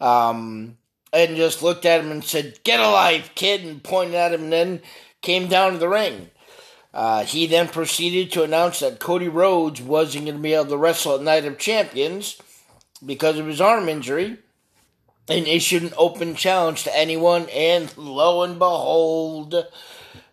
um 0.00 0.76
and 1.14 1.36
just 1.36 1.62
looked 1.62 1.86
at 1.86 2.00
him 2.00 2.10
and 2.10 2.24
said, 2.24 2.58
"Get 2.64 2.80
a 2.80 2.90
life, 2.90 3.30
kid," 3.34 3.62
and 3.62 3.82
pointed 3.82 4.16
at 4.16 4.34
him, 4.34 4.44
and 4.44 4.52
then 4.52 4.82
came 5.22 5.46
down 5.46 5.72
to 5.72 5.78
the 5.78 5.88
ring. 5.88 6.30
Uh, 6.92 7.24
he 7.24 7.46
then 7.46 7.68
proceeded 7.68 8.30
to 8.32 8.42
announce 8.42 8.80
that 8.80 9.00
Cody 9.00 9.28
Rhodes 9.28 9.80
wasn't 9.80 10.26
going 10.26 10.36
to 10.36 10.42
be 10.42 10.52
able 10.52 10.66
to 10.66 10.76
wrestle 10.76 11.16
at 11.16 11.22
Night 11.22 11.44
of 11.44 11.58
Champions 11.58 12.40
because 13.04 13.38
of 13.38 13.46
his 13.46 13.60
arm 13.60 13.88
injury 13.88 14.38
and 15.28 15.46
issued 15.46 15.82
an 15.82 15.94
open 15.96 16.34
challenge 16.34 16.84
to 16.84 16.96
anyone. 16.96 17.48
And 17.50 17.96
lo 17.96 18.42
and 18.42 18.58
behold, 18.58 19.66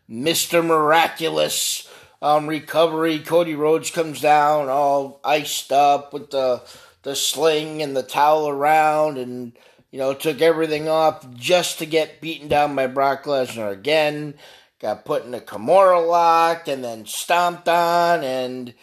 Mr. 0.10 0.66
Miraculous 0.66 1.88
um, 2.22 2.48
recovery. 2.48 3.20
Cody 3.20 3.56
Rhodes 3.56 3.92
comes 3.92 4.22
down 4.22 4.70
all 4.70 5.20
iced 5.24 5.72
up 5.72 6.14
with 6.14 6.32
the 6.32 6.62
the 7.04 7.16
sling 7.16 7.82
and 7.82 7.98
the 7.98 8.04
towel 8.04 8.48
around 8.48 9.18
and 9.18 9.54
you 9.90 9.98
know 9.98 10.14
took 10.14 10.40
everything 10.40 10.88
off 10.88 11.28
just 11.34 11.80
to 11.80 11.86
get 11.88 12.22
beaten 12.22 12.48
down 12.48 12.76
by 12.76 12.86
Brock 12.86 13.24
Lesnar 13.24 13.72
again 13.72 14.36
got 14.82 15.06
put 15.06 15.26
in 15.26 15.34
a 15.34 15.40
Kimura 15.40 16.06
lock 16.08 16.68
and 16.68 16.84
then 16.84 17.06
stomped 17.06 17.68
on 17.70 18.24
and 18.24 18.74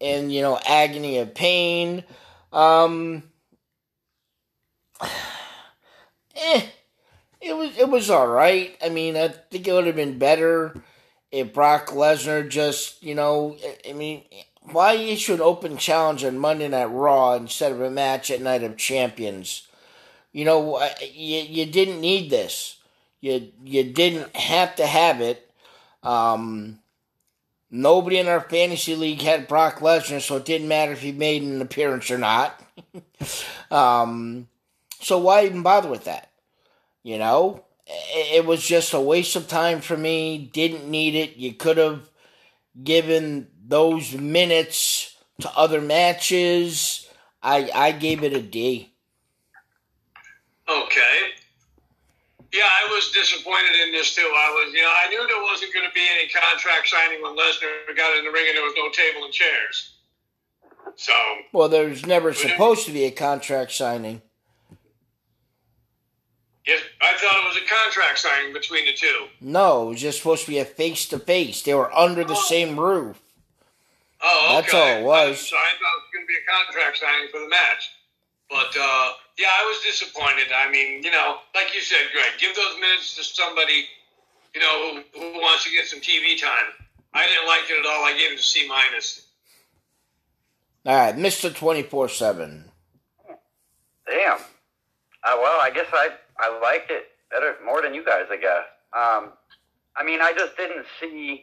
in 0.00 0.30
you 0.30 0.42
know 0.42 0.58
agony 0.66 1.18
of 1.18 1.34
pain. 1.34 2.04
Um, 2.52 3.22
eh, 6.36 6.62
it 7.40 7.56
was 7.56 7.76
it 7.76 7.88
was 7.88 8.10
all 8.10 8.28
right. 8.28 8.76
I 8.84 8.88
mean, 8.88 9.16
I 9.16 9.28
think 9.28 9.66
it 9.66 9.72
would 9.72 9.86
have 9.86 9.96
been 9.96 10.18
better 10.18 10.74
if 11.30 11.52
Brock 11.52 11.88
Lesnar 11.88 12.48
just 12.48 13.02
you 13.02 13.14
know. 13.14 13.56
I 13.88 13.92
mean, 13.92 14.22
why 14.70 14.94
issue 14.94 15.34
an 15.34 15.40
open 15.40 15.76
challenge 15.76 16.24
on 16.24 16.38
Monday 16.38 16.68
Night 16.68 16.86
Raw 16.86 17.34
instead 17.34 17.72
of 17.72 17.80
a 17.80 17.90
match 17.90 18.30
at 18.30 18.40
Night 18.40 18.62
of 18.62 18.76
Champions? 18.76 19.66
You 20.32 20.44
know, 20.44 20.80
you 21.00 21.40
you 21.40 21.66
didn't 21.66 22.00
need 22.00 22.30
this. 22.30 22.78
You 23.20 23.48
you 23.64 23.84
didn't 23.84 24.34
have 24.36 24.76
to 24.76 24.86
have 24.86 25.20
it. 25.20 25.50
Um, 26.02 26.78
nobody 27.70 28.18
in 28.18 28.28
our 28.28 28.40
fantasy 28.40 28.94
league 28.94 29.20
had 29.20 29.48
Brock 29.48 29.78
Lesnar, 29.80 30.20
so 30.20 30.36
it 30.36 30.44
didn't 30.44 30.68
matter 30.68 30.92
if 30.92 31.00
he 31.00 31.12
made 31.12 31.42
an 31.42 31.60
appearance 31.60 32.10
or 32.10 32.18
not. 32.18 32.60
um, 33.70 34.48
so 35.02 35.18
why 35.18 35.44
even 35.44 35.62
bother 35.62 35.88
with 35.88 36.04
that? 36.04 36.30
You 37.02 37.18
know, 37.18 37.64
it 37.86 38.46
was 38.46 38.64
just 38.64 38.94
a 38.94 39.00
waste 39.00 39.36
of 39.36 39.48
time 39.48 39.80
for 39.80 39.96
me. 39.96 40.50
Didn't 40.52 40.88
need 40.88 41.14
it. 41.14 41.36
You 41.36 41.52
could 41.52 41.76
have 41.76 42.08
given 42.82 43.48
those 43.66 44.14
minutes 44.14 45.16
to 45.40 45.50
other 45.56 45.80
matches. 45.80 47.08
I 47.42 47.70
I 47.74 47.92
gave 47.92 48.22
it 48.22 48.32
a 48.32 48.40
D. 48.40 48.92
Okay. 50.68 51.32
Yeah, 52.52 52.68
I 52.68 52.86
was 52.92 53.10
disappointed 53.12 53.74
in 53.86 53.92
this 53.92 54.14
too. 54.14 54.20
I 54.20 54.50
was, 54.50 54.74
you 54.74 54.82
know, 54.82 54.92
I 54.94 55.08
knew 55.08 55.26
there 55.26 55.42
wasn't 55.42 55.72
going 55.72 55.88
to 55.88 55.94
be 55.94 56.02
any 56.14 56.28
contract 56.28 56.86
signing 56.86 57.22
when 57.22 57.32
Lesnar 57.32 57.96
got 57.96 58.18
in 58.18 58.24
the 58.24 58.30
ring 58.30 58.44
and 58.46 58.56
there 58.56 58.64
was 58.64 58.74
no 58.76 58.90
table 58.90 59.24
and 59.24 59.32
chairs. 59.32 59.94
So. 60.96 61.12
Well, 61.52 61.70
there's 61.70 62.04
never 62.04 62.34
supposed 62.34 62.84
to 62.86 62.92
be 62.92 63.04
a 63.04 63.10
contract 63.10 63.72
signing. 63.72 64.20
Yes, 66.66 66.80
I 67.00 67.12
thought 67.18 67.42
it 67.42 67.48
was 67.48 67.56
a 67.56 67.66
contract 67.68 68.18
signing 68.18 68.52
between 68.52 68.86
the 68.86 68.92
two. 68.92 69.26
No, 69.40 69.86
it 69.86 69.90
was 69.90 70.00
just 70.00 70.18
supposed 70.18 70.44
to 70.44 70.50
be 70.50 70.58
a 70.58 70.64
face 70.64 71.06
to 71.06 71.18
face. 71.18 71.62
They 71.62 71.74
were 71.74 71.92
under 71.92 72.22
the 72.22 72.34
oh. 72.34 72.46
same 72.46 72.78
roof. 72.78 73.20
Oh, 74.22 74.46
okay. 74.46 74.54
That's 74.54 74.74
all 74.74 74.86
it 74.86 75.04
was. 75.04 75.40
So 75.40 75.56
I 75.56 75.72
thought 75.74 75.98
it 75.98 76.02
was 76.02 76.10
going 76.14 76.24
to 76.24 76.28
be 76.28 76.38
a 76.38 76.46
contract 76.46 76.98
signing 76.98 77.28
for 77.32 77.40
the 77.40 77.48
match. 77.48 77.90
But 78.48 78.76
uh, 78.78 79.12
yeah, 79.38 79.48
I 79.50 79.64
was 79.66 79.82
disappointed. 79.82 80.52
I 80.54 80.70
mean, 80.70 81.02
you 81.02 81.10
know, 81.10 81.38
like 81.54 81.74
you 81.74 81.80
said, 81.80 82.06
Greg, 82.12 82.38
give 82.38 82.54
those 82.54 82.74
minutes 82.78 83.16
to 83.16 83.24
somebody, 83.24 83.86
you 84.54 84.60
know, 84.60 85.02
who, 85.14 85.18
who 85.18 85.40
wants 85.40 85.64
to 85.64 85.70
get 85.70 85.86
some 85.86 86.00
TV 86.00 86.40
time. 86.40 86.70
I 87.14 87.26
didn't 87.26 87.48
like 87.48 87.68
it 87.68 87.80
at 87.80 87.86
all. 87.86 88.04
I 88.04 88.12
gave 88.12 88.32
it 88.32 88.38
a 88.38 88.42
C 88.42 88.68
minus. 88.68 89.26
All 90.84 90.96
right, 90.96 91.16
Mister 91.16 91.50
Twenty 91.50 91.82
Four 91.82 92.08
Seven. 92.08 92.70
Damn. 94.06 94.38
Uh, 95.24 95.36
well, 95.40 95.60
I 95.62 95.70
guess 95.72 95.86
I 95.92 96.10
I 96.42 96.58
liked 96.60 96.90
it 96.90 97.04
better 97.30 97.54
more 97.64 97.80
than 97.80 97.94
you 97.94 98.04
guys. 98.04 98.26
I 98.30 98.36
guess. 98.36 98.64
Um, 98.92 99.32
I 99.96 100.04
mean, 100.04 100.20
I 100.20 100.32
just 100.36 100.56
didn't 100.56 100.84
see. 101.00 101.42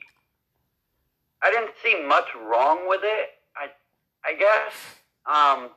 I 1.42 1.50
didn't 1.52 1.72
see 1.84 2.06
much 2.06 2.28
wrong 2.36 2.88
with 2.88 3.02
it. 3.04 3.30
I 3.56 3.70
I 4.24 4.36
guess. 4.36 4.74
Um, 5.26 5.70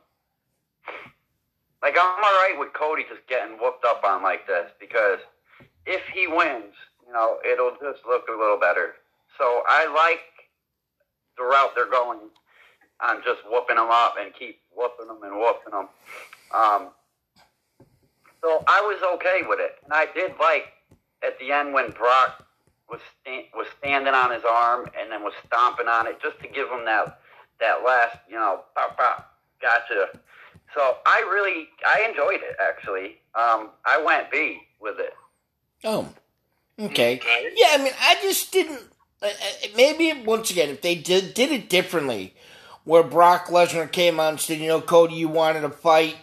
like 1.82 1.96
I'm 1.98 2.24
all 2.24 2.36
right 2.42 2.54
with 2.58 2.72
Cody 2.72 3.04
just 3.08 3.26
getting 3.28 3.56
whooped 3.58 3.84
up 3.84 4.02
on 4.04 4.22
like 4.22 4.46
this 4.46 4.70
because 4.78 5.18
if 5.86 6.02
he 6.14 6.26
wins, 6.26 6.74
you 7.06 7.12
know, 7.12 7.38
it'll 7.44 7.72
just 7.72 8.06
look 8.06 8.24
a 8.28 8.38
little 8.38 8.58
better. 8.58 8.94
So 9.38 9.62
I 9.66 9.86
like 9.92 10.20
the 11.36 11.44
route 11.44 11.72
they're 11.74 11.90
going 11.90 12.20
on 13.00 13.22
just 13.24 13.40
whooping 13.50 13.76
them 13.76 13.88
up 13.90 14.14
and 14.20 14.32
keep 14.32 14.60
whooping 14.74 15.08
them 15.08 15.18
and 15.24 15.36
whooping 15.36 15.72
them. 15.72 15.88
Um, 16.54 16.88
so 18.42 18.64
I 18.66 18.80
was 18.80 19.00
okay 19.14 19.42
with 19.48 19.60
it, 19.60 19.76
and 19.84 19.92
I 19.92 20.06
did 20.14 20.32
like 20.40 20.72
at 21.22 21.38
the 21.38 21.52
end 21.52 21.72
when 21.72 21.90
Brock 21.92 22.44
was 22.90 23.00
sta- 23.20 23.48
was 23.54 23.66
standing 23.78 24.14
on 24.14 24.32
his 24.32 24.42
arm 24.44 24.88
and 24.98 25.10
then 25.10 25.22
was 25.22 25.34
stomping 25.46 25.88
on 25.88 26.06
it 26.06 26.20
just 26.20 26.38
to 26.40 26.48
give 26.48 26.68
him 26.68 26.84
that 26.84 27.20
that 27.60 27.84
last, 27.84 28.18
you 28.28 28.34
know, 28.34 28.62
pop 28.74 28.96
pop, 28.96 29.38
gotcha 29.60 30.18
so 30.74 30.96
I 31.06 31.20
really 31.30 31.68
I 31.86 32.06
enjoyed 32.08 32.40
it 32.42 32.56
actually. 32.60 33.18
Um, 33.34 33.70
I 33.84 34.02
went 34.04 34.30
B 34.30 34.60
with 34.80 34.98
it. 34.98 35.14
Oh, 35.84 36.08
okay. 36.80 37.20
Yeah, 37.54 37.68
I 37.72 37.78
mean, 37.82 37.92
I 38.00 38.16
just 38.22 38.52
didn't. 38.52 38.80
Uh, 39.20 39.28
maybe 39.76 40.22
once 40.24 40.50
again, 40.50 40.70
if 40.70 40.82
they 40.82 40.94
did 40.94 41.34
did 41.34 41.52
it 41.52 41.68
differently, 41.68 42.34
where 42.84 43.02
Brock 43.02 43.46
Lesnar 43.46 43.90
came 43.90 44.18
on 44.18 44.30
and 44.30 44.40
said, 44.40 44.58
you 44.58 44.68
know, 44.68 44.80
Cody, 44.80 45.14
you 45.14 45.28
wanted 45.28 45.64
a 45.64 45.70
fight, 45.70 46.16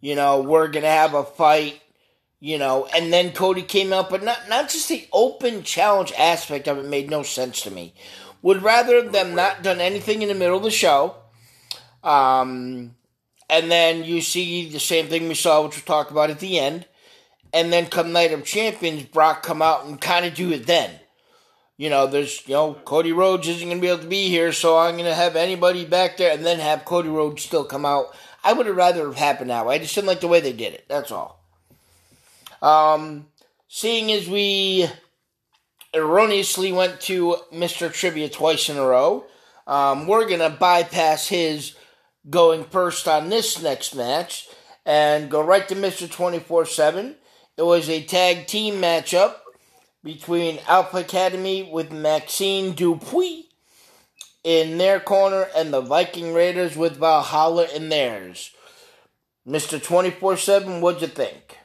you 0.00 0.14
know, 0.14 0.40
we're 0.42 0.68
gonna 0.68 0.86
have 0.86 1.14
a 1.14 1.24
fight, 1.24 1.80
you 2.40 2.58
know, 2.58 2.88
and 2.94 3.12
then 3.12 3.32
Cody 3.32 3.62
came 3.62 3.92
out, 3.92 4.10
but 4.10 4.22
not 4.22 4.48
not 4.48 4.68
just 4.68 4.88
the 4.88 5.06
open 5.12 5.62
challenge 5.62 6.12
aspect 6.18 6.68
of 6.68 6.78
it 6.78 6.86
made 6.86 7.10
no 7.10 7.22
sense 7.22 7.62
to 7.62 7.70
me. 7.70 7.94
Would 8.42 8.62
rather 8.62 9.02
them 9.02 9.34
not 9.34 9.62
done 9.62 9.80
anything 9.80 10.22
in 10.22 10.28
the 10.28 10.34
middle 10.34 10.56
of 10.56 10.62
the 10.62 10.70
show. 10.70 11.16
Um, 12.02 12.94
and 13.50 13.70
then 13.70 14.04
you 14.04 14.20
see 14.20 14.68
the 14.68 14.80
same 14.80 15.08
thing 15.08 15.28
we 15.28 15.34
saw, 15.34 15.62
which 15.62 15.76
we'll 15.76 15.82
talk 15.82 16.10
about 16.10 16.30
at 16.30 16.40
the 16.40 16.58
end. 16.58 16.86
And 17.52 17.72
then 17.72 17.86
come 17.86 18.12
Night 18.12 18.32
of 18.32 18.44
Champions, 18.44 19.02
Brock 19.02 19.42
come 19.42 19.60
out 19.60 19.84
and 19.84 20.00
kind 20.00 20.24
of 20.24 20.34
do 20.34 20.52
it 20.52 20.66
then. 20.66 20.90
You 21.76 21.90
know, 21.90 22.06
there's, 22.06 22.46
you 22.46 22.54
know, 22.54 22.74
Cody 22.84 23.10
Rhodes 23.10 23.48
isn't 23.48 23.66
going 23.66 23.78
to 23.78 23.82
be 23.82 23.88
able 23.88 24.02
to 24.02 24.06
be 24.06 24.28
here, 24.28 24.52
so 24.52 24.78
I'm 24.78 24.94
going 24.94 25.06
to 25.06 25.14
have 25.14 25.34
anybody 25.34 25.84
back 25.84 26.16
there 26.16 26.32
and 26.32 26.46
then 26.46 26.60
have 26.60 26.84
Cody 26.84 27.08
Rhodes 27.08 27.42
still 27.42 27.64
come 27.64 27.84
out. 27.84 28.14
I 28.42 28.52
would 28.52 28.66
have 28.66 28.76
rather 28.76 29.06
have 29.06 29.16
happened 29.16 29.50
that 29.50 29.66
way. 29.66 29.76
I 29.76 29.78
just 29.78 29.94
didn't 29.94 30.08
like 30.08 30.20
the 30.20 30.28
way 30.28 30.40
they 30.40 30.52
did 30.52 30.74
it. 30.74 30.86
That's 30.88 31.10
all. 31.10 31.44
Um, 32.62 33.26
seeing 33.68 34.10
as 34.12 34.28
we 34.28 34.88
erroneously 35.94 36.72
went 36.72 37.00
to 37.02 37.36
Mr. 37.52 37.92
Trivia 37.92 38.28
twice 38.28 38.68
in 38.68 38.76
a 38.76 38.84
row, 38.84 39.24
um, 39.66 40.06
we're 40.06 40.26
going 40.26 40.40
to 40.40 40.50
bypass 40.50 41.28
his 41.28 41.74
going 42.28 42.64
first 42.64 43.08
on 43.08 43.28
this 43.28 43.62
next 43.62 43.94
match 43.94 44.48
and 44.84 45.30
go 45.30 45.42
right 45.42 45.68
to 45.68 45.74
Mr. 45.74 46.10
24 46.10 46.66
7. 46.66 47.16
It 47.56 47.62
was 47.62 47.88
a 47.88 48.02
tag 48.02 48.46
team 48.46 48.80
matchup 48.80 49.34
between 50.02 50.60
Alpha 50.66 50.98
Academy 50.98 51.68
with 51.70 51.92
Maxxine 51.92 52.74
Dupri 52.74 53.44
in 54.42 54.78
their 54.78 55.00
corner 55.00 55.48
and 55.54 55.72
the 55.72 55.80
Viking 55.80 56.32
Raiders 56.32 56.76
with 56.76 56.96
Valhalla 56.96 57.66
in 57.74 57.88
theirs. 57.88 58.52
Mr. 59.46 59.82
24 59.82 60.36
7, 60.36 60.80
what'd 60.80 61.02
you 61.02 61.08
think? 61.08 61.58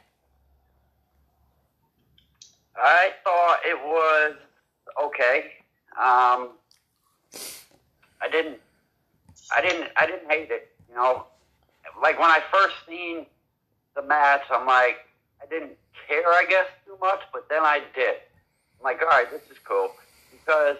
I 2.76 3.10
thought 3.24 3.58
it 3.64 3.78
was 3.84 4.34
okay. 5.02 5.52
Um, 5.92 6.50
I 8.20 8.28
didn't 8.30 8.58
I 9.56 9.60
didn't 9.60 9.90
I 9.96 10.06
didn't 10.06 10.30
hate 10.30 10.50
it. 10.50 10.70
You 10.88 10.96
know, 10.96 11.26
like 12.02 12.18
when 12.18 12.30
I 12.30 12.40
first 12.52 12.74
seen 12.86 13.26
the 13.94 14.02
match, 14.02 14.42
I'm 14.50 14.66
like 14.66 15.06
I 15.42 15.46
didn't 15.46 15.72
care, 16.06 16.28
I 16.28 16.44
guess, 16.48 16.66
too 16.84 16.96
much, 17.00 17.20
but 17.32 17.48
then 17.48 17.62
I 17.62 17.80
did. 17.94 18.16
I'm 18.78 18.84
like, 18.84 19.00
all 19.00 19.08
right, 19.08 19.30
this 19.30 19.42
is 19.50 19.58
cool 19.64 19.90
because 20.30 20.76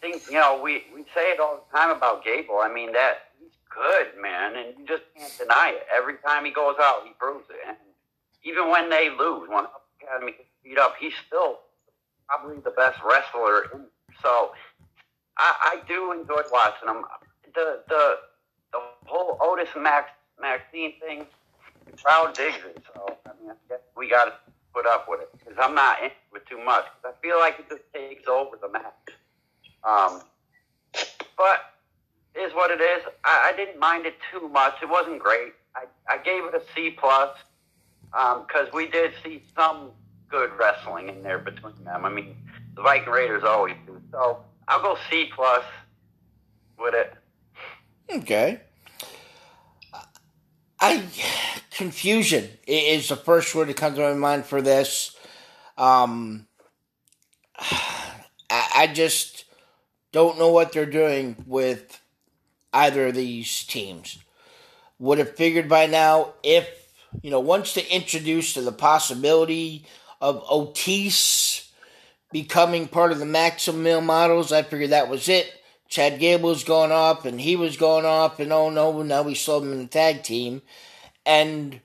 think 0.00 0.22
you 0.28 0.34
know 0.34 0.60
we 0.62 0.84
we 0.94 1.02
say 1.14 1.32
it 1.32 1.40
all 1.40 1.64
the 1.70 1.78
time 1.78 1.94
about 1.96 2.24
Gable. 2.24 2.58
I 2.62 2.72
mean 2.72 2.92
that 2.92 3.30
he's 3.40 3.50
good, 3.74 4.20
man, 4.20 4.56
and 4.56 4.78
you 4.78 4.86
just 4.86 5.02
can't 5.16 5.32
deny 5.38 5.74
it. 5.76 5.86
Every 5.94 6.14
time 6.24 6.44
he 6.44 6.50
goes 6.50 6.76
out, 6.80 7.02
he 7.04 7.12
proves 7.18 7.46
it. 7.50 7.56
And 7.66 7.76
even 8.44 8.70
when 8.70 8.88
they 8.90 9.10
lose, 9.10 9.48
when 9.48 9.64
Academy 10.02 10.32
gets 10.32 10.48
beat 10.64 10.78
up, 10.78 10.94
he's 10.98 11.12
still 11.26 11.60
probably 12.28 12.56
the 12.60 12.70
best 12.70 12.98
wrestler. 13.04 13.64
In, 13.74 13.86
so 14.22 14.52
I, 15.38 15.54
I 15.62 15.88
do 15.88 16.12
enjoy 16.12 16.42
watching 16.52 16.88
him 16.88 17.04
the 17.54 17.82
the 17.88 18.16
the 18.72 18.80
whole 19.06 19.38
Otis 19.40 19.68
Max 19.76 20.10
Maxxine 20.40 20.94
thing, 21.00 21.26
the 21.90 21.96
crowd 21.96 22.34
digs 22.34 22.56
it. 22.66 22.82
So 22.94 23.16
I 23.26 23.30
mean, 23.40 23.50
I 23.50 23.54
guess 23.68 23.80
we 23.96 24.08
got 24.08 24.24
to 24.26 24.32
put 24.72 24.86
up 24.86 25.06
with 25.08 25.20
it 25.20 25.28
because 25.38 25.54
I'm 25.60 25.74
not 25.74 26.02
in 26.02 26.10
with 26.32 26.46
too 26.48 26.58
much. 26.62 26.84
'cause 26.84 27.12
I 27.12 27.22
feel 27.26 27.38
like 27.38 27.58
it 27.58 27.68
just 27.68 27.82
takes 27.92 28.28
over 28.28 28.56
the 28.56 28.68
match. 28.68 28.94
Um, 29.90 30.22
but 31.36 31.70
is 32.34 32.52
what 32.54 32.70
it 32.70 32.80
is. 32.80 33.02
I, 33.24 33.52
I 33.52 33.56
didn't 33.56 33.78
mind 33.78 34.06
it 34.06 34.14
too 34.32 34.48
much. 34.48 34.74
It 34.82 34.88
wasn't 34.88 35.18
great. 35.18 35.52
I, 35.74 35.84
I 36.08 36.18
gave 36.18 36.44
it 36.44 36.54
a 36.54 36.62
C 36.74 36.90
plus 36.90 37.36
because 38.12 38.72
we 38.72 38.88
did 38.88 39.12
see 39.24 39.42
some 39.54 39.90
good 40.28 40.50
wrestling 40.58 41.08
in 41.08 41.22
there 41.22 41.38
between 41.38 41.84
them. 41.84 42.04
I 42.04 42.08
mean, 42.08 42.36
the 42.76 42.82
Viking 42.82 43.12
Raiders 43.12 43.42
always 43.44 43.76
do. 43.86 44.00
So 44.12 44.40
I'll 44.68 44.82
go 44.82 44.96
C 45.10 45.30
plus 45.34 45.64
with 46.78 46.94
it. 46.94 47.14
Okay. 48.10 48.60
I 50.80 51.04
confusion 51.70 52.48
is 52.66 53.08
the 53.08 53.16
first 53.16 53.54
word 53.54 53.68
that 53.68 53.76
comes 53.76 53.96
to 53.96 54.02
my 54.02 54.14
mind 54.14 54.46
for 54.46 54.62
this. 54.62 55.16
Um, 55.76 56.46
I, 57.58 58.68
I 58.74 58.86
just 58.92 59.39
don't 60.12 60.38
know 60.38 60.50
what 60.50 60.72
they're 60.72 60.86
doing 60.86 61.36
with 61.46 62.00
either 62.72 63.08
of 63.08 63.14
these 63.14 63.64
teams. 63.64 64.18
Would 64.98 65.18
have 65.18 65.36
figured 65.36 65.68
by 65.68 65.86
now 65.86 66.34
if 66.42 66.68
you 67.22 67.30
know 67.30 67.40
once 67.40 67.74
they 67.74 67.86
introduced 67.86 68.54
to 68.54 68.62
the 68.62 68.72
possibility 68.72 69.86
of 70.20 70.44
Otis 70.50 71.72
becoming 72.30 72.86
part 72.86 73.12
of 73.12 73.18
the 73.18 73.26
Maximum 73.26 73.82
Male 73.82 74.00
models, 74.00 74.52
I 74.52 74.62
figured 74.62 74.90
that 74.90 75.08
was 75.08 75.28
it. 75.28 75.52
Chad 75.88 76.20
Gable 76.20 76.50
was 76.50 76.62
going 76.62 76.92
off, 76.92 77.24
and 77.24 77.40
he 77.40 77.56
was 77.56 77.76
going 77.76 78.04
off, 78.04 78.38
and 78.38 78.52
oh 78.52 78.70
no, 78.70 79.02
now 79.02 79.22
we 79.22 79.34
saw 79.34 79.60
him 79.60 79.72
in 79.72 79.78
the 79.78 79.86
tag 79.86 80.22
team, 80.22 80.62
and 81.26 81.80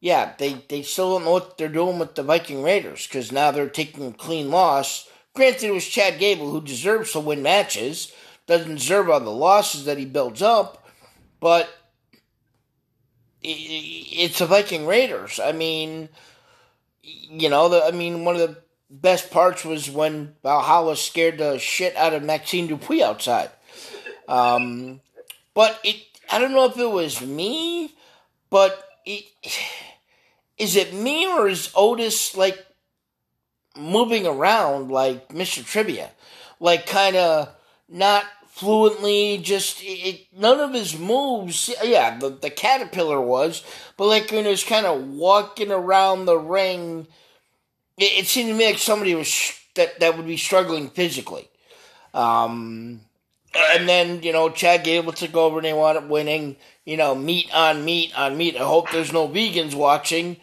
yeah, 0.00 0.34
they 0.38 0.62
they 0.68 0.82
still 0.82 1.14
don't 1.14 1.24
know 1.24 1.32
what 1.32 1.58
they're 1.58 1.68
doing 1.68 1.98
with 1.98 2.14
the 2.14 2.22
Viking 2.22 2.62
Raiders 2.62 3.06
because 3.06 3.32
now 3.32 3.50
they're 3.50 3.68
taking 3.68 4.06
a 4.06 4.12
clean 4.12 4.50
loss. 4.50 5.08
Granted, 5.34 5.64
it 5.64 5.72
was 5.72 5.86
Chad 5.86 6.20
Gable 6.20 6.50
who 6.50 6.60
deserves 6.60 7.12
to 7.12 7.20
win 7.20 7.42
matches, 7.42 8.12
doesn't 8.46 8.76
deserve 8.76 9.10
all 9.10 9.20
the 9.20 9.30
losses 9.30 9.84
that 9.84 9.98
he 9.98 10.04
builds 10.04 10.42
up, 10.42 10.86
but 11.40 11.68
it's 13.42 14.38
the 14.38 14.46
Viking 14.46 14.86
Raiders. 14.86 15.40
I 15.40 15.52
mean, 15.52 16.08
you 17.02 17.50
know, 17.50 17.68
the, 17.68 17.84
I 17.84 17.90
mean, 17.90 18.24
one 18.24 18.36
of 18.36 18.40
the 18.40 18.56
best 18.88 19.30
parts 19.32 19.64
was 19.64 19.90
when 19.90 20.36
Valhalla 20.42 20.96
scared 20.96 21.38
the 21.38 21.58
shit 21.58 21.96
out 21.96 22.14
of 22.14 22.22
Maxxine 22.22 22.68
Dupri 22.68 23.02
outside. 23.02 23.50
Um, 24.28 25.00
but 25.52 25.80
it, 25.82 25.96
I 26.30 26.38
don't 26.38 26.52
know 26.52 26.66
if 26.66 26.78
it 26.78 26.90
was 26.90 27.20
me, 27.20 27.92
but 28.50 28.82
it, 29.04 29.24
is 30.58 30.76
it 30.76 30.94
me 30.94 31.26
or 31.26 31.48
is 31.48 31.72
Otis 31.74 32.36
like 32.36 32.64
moving 33.76 34.26
around 34.26 34.90
like 34.90 35.28
Mr. 35.28 35.64
Trivia? 35.64 36.10
Like 36.60 36.86
kind 36.86 37.16
of 37.16 37.54
not 37.88 38.24
fluently, 38.54 39.38
just 39.38 39.78
it, 39.82 40.26
none 40.32 40.60
of 40.60 40.72
his 40.72 40.96
moves. 40.96 41.74
Yeah, 41.82 42.16
the, 42.16 42.30
the 42.30 42.50
caterpillar 42.50 43.20
was, 43.20 43.64
but 43.96 44.06
like 44.06 44.30
when 44.30 44.44
he 44.44 44.50
was 44.50 44.62
kind 44.62 44.86
of 44.86 45.08
walking 45.08 45.72
around 45.72 46.24
the 46.24 46.38
ring, 46.38 47.08
it, 47.98 48.20
it 48.20 48.26
seemed 48.26 48.50
to 48.50 48.54
me 48.54 48.66
like 48.66 48.78
somebody 48.78 49.14
was 49.16 49.52
that 49.74 49.98
that 49.98 50.16
would 50.16 50.26
be 50.26 50.36
struggling 50.36 50.88
physically. 50.88 51.48
Um, 52.14 53.00
and 53.72 53.88
then 53.88 54.22
you 54.22 54.32
know 54.32 54.50
Chad 54.50 54.84
Gable 54.84 55.12
took 55.12 55.34
over 55.34 55.58
and 55.58 55.64
they 55.64 55.72
wound 55.72 55.98
up 55.98 56.08
winning. 56.08 56.56
You 56.84 56.96
know, 56.96 57.14
meat 57.14 57.50
on 57.52 57.84
meat 57.84 58.16
on 58.16 58.36
meat. 58.36 58.56
I 58.56 58.64
hope 58.64 58.90
there's 58.92 59.12
no 59.12 59.26
vegans 59.26 59.74
watching. 59.74 60.36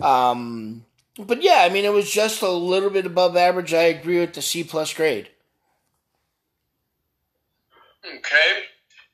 Um, 0.00 0.85
but 1.18 1.42
yeah, 1.42 1.60
I 1.62 1.68
mean 1.68 1.84
it 1.84 1.92
was 1.92 2.10
just 2.10 2.42
a 2.42 2.50
little 2.50 2.90
bit 2.90 3.06
above 3.06 3.36
average. 3.36 3.72
I 3.74 3.84
agree 3.84 4.20
with 4.20 4.34
the 4.34 4.42
C 4.42 4.64
plus 4.64 4.92
grade. 4.92 5.30
Okay. 8.04 8.50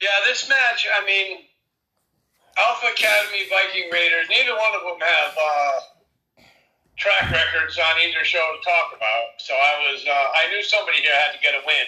Yeah, 0.00 0.18
this 0.26 0.48
match, 0.48 0.84
I 0.90 1.00
mean, 1.06 1.46
Alpha 2.58 2.90
Academy, 2.92 3.46
Viking 3.48 3.88
Raiders, 3.88 4.28
neither 4.28 4.52
one 4.52 4.74
of 4.74 4.82
them 4.82 5.00
have 5.00 5.32
uh, 5.38 5.76
track 6.98 7.30
records 7.30 7.78
on 7.78 7.94
either 8.02 8.20
show 8.26 8.42
to 8.42 8.60
talk 8.60 8.92
about. 8.92 9.38
So 9.38 9.54
I 9.54 9.72
was, 9.88 10.04
uh, 10.04 10.10
I 10.10 10.50
knew 10.50 10.60
somebody 10.62 11.00
here 11.00 11.14
had 11.14 11.32
to 11.32 11.40
get 11.40 11.54
a 11.54 11.62
win 11.64 11.86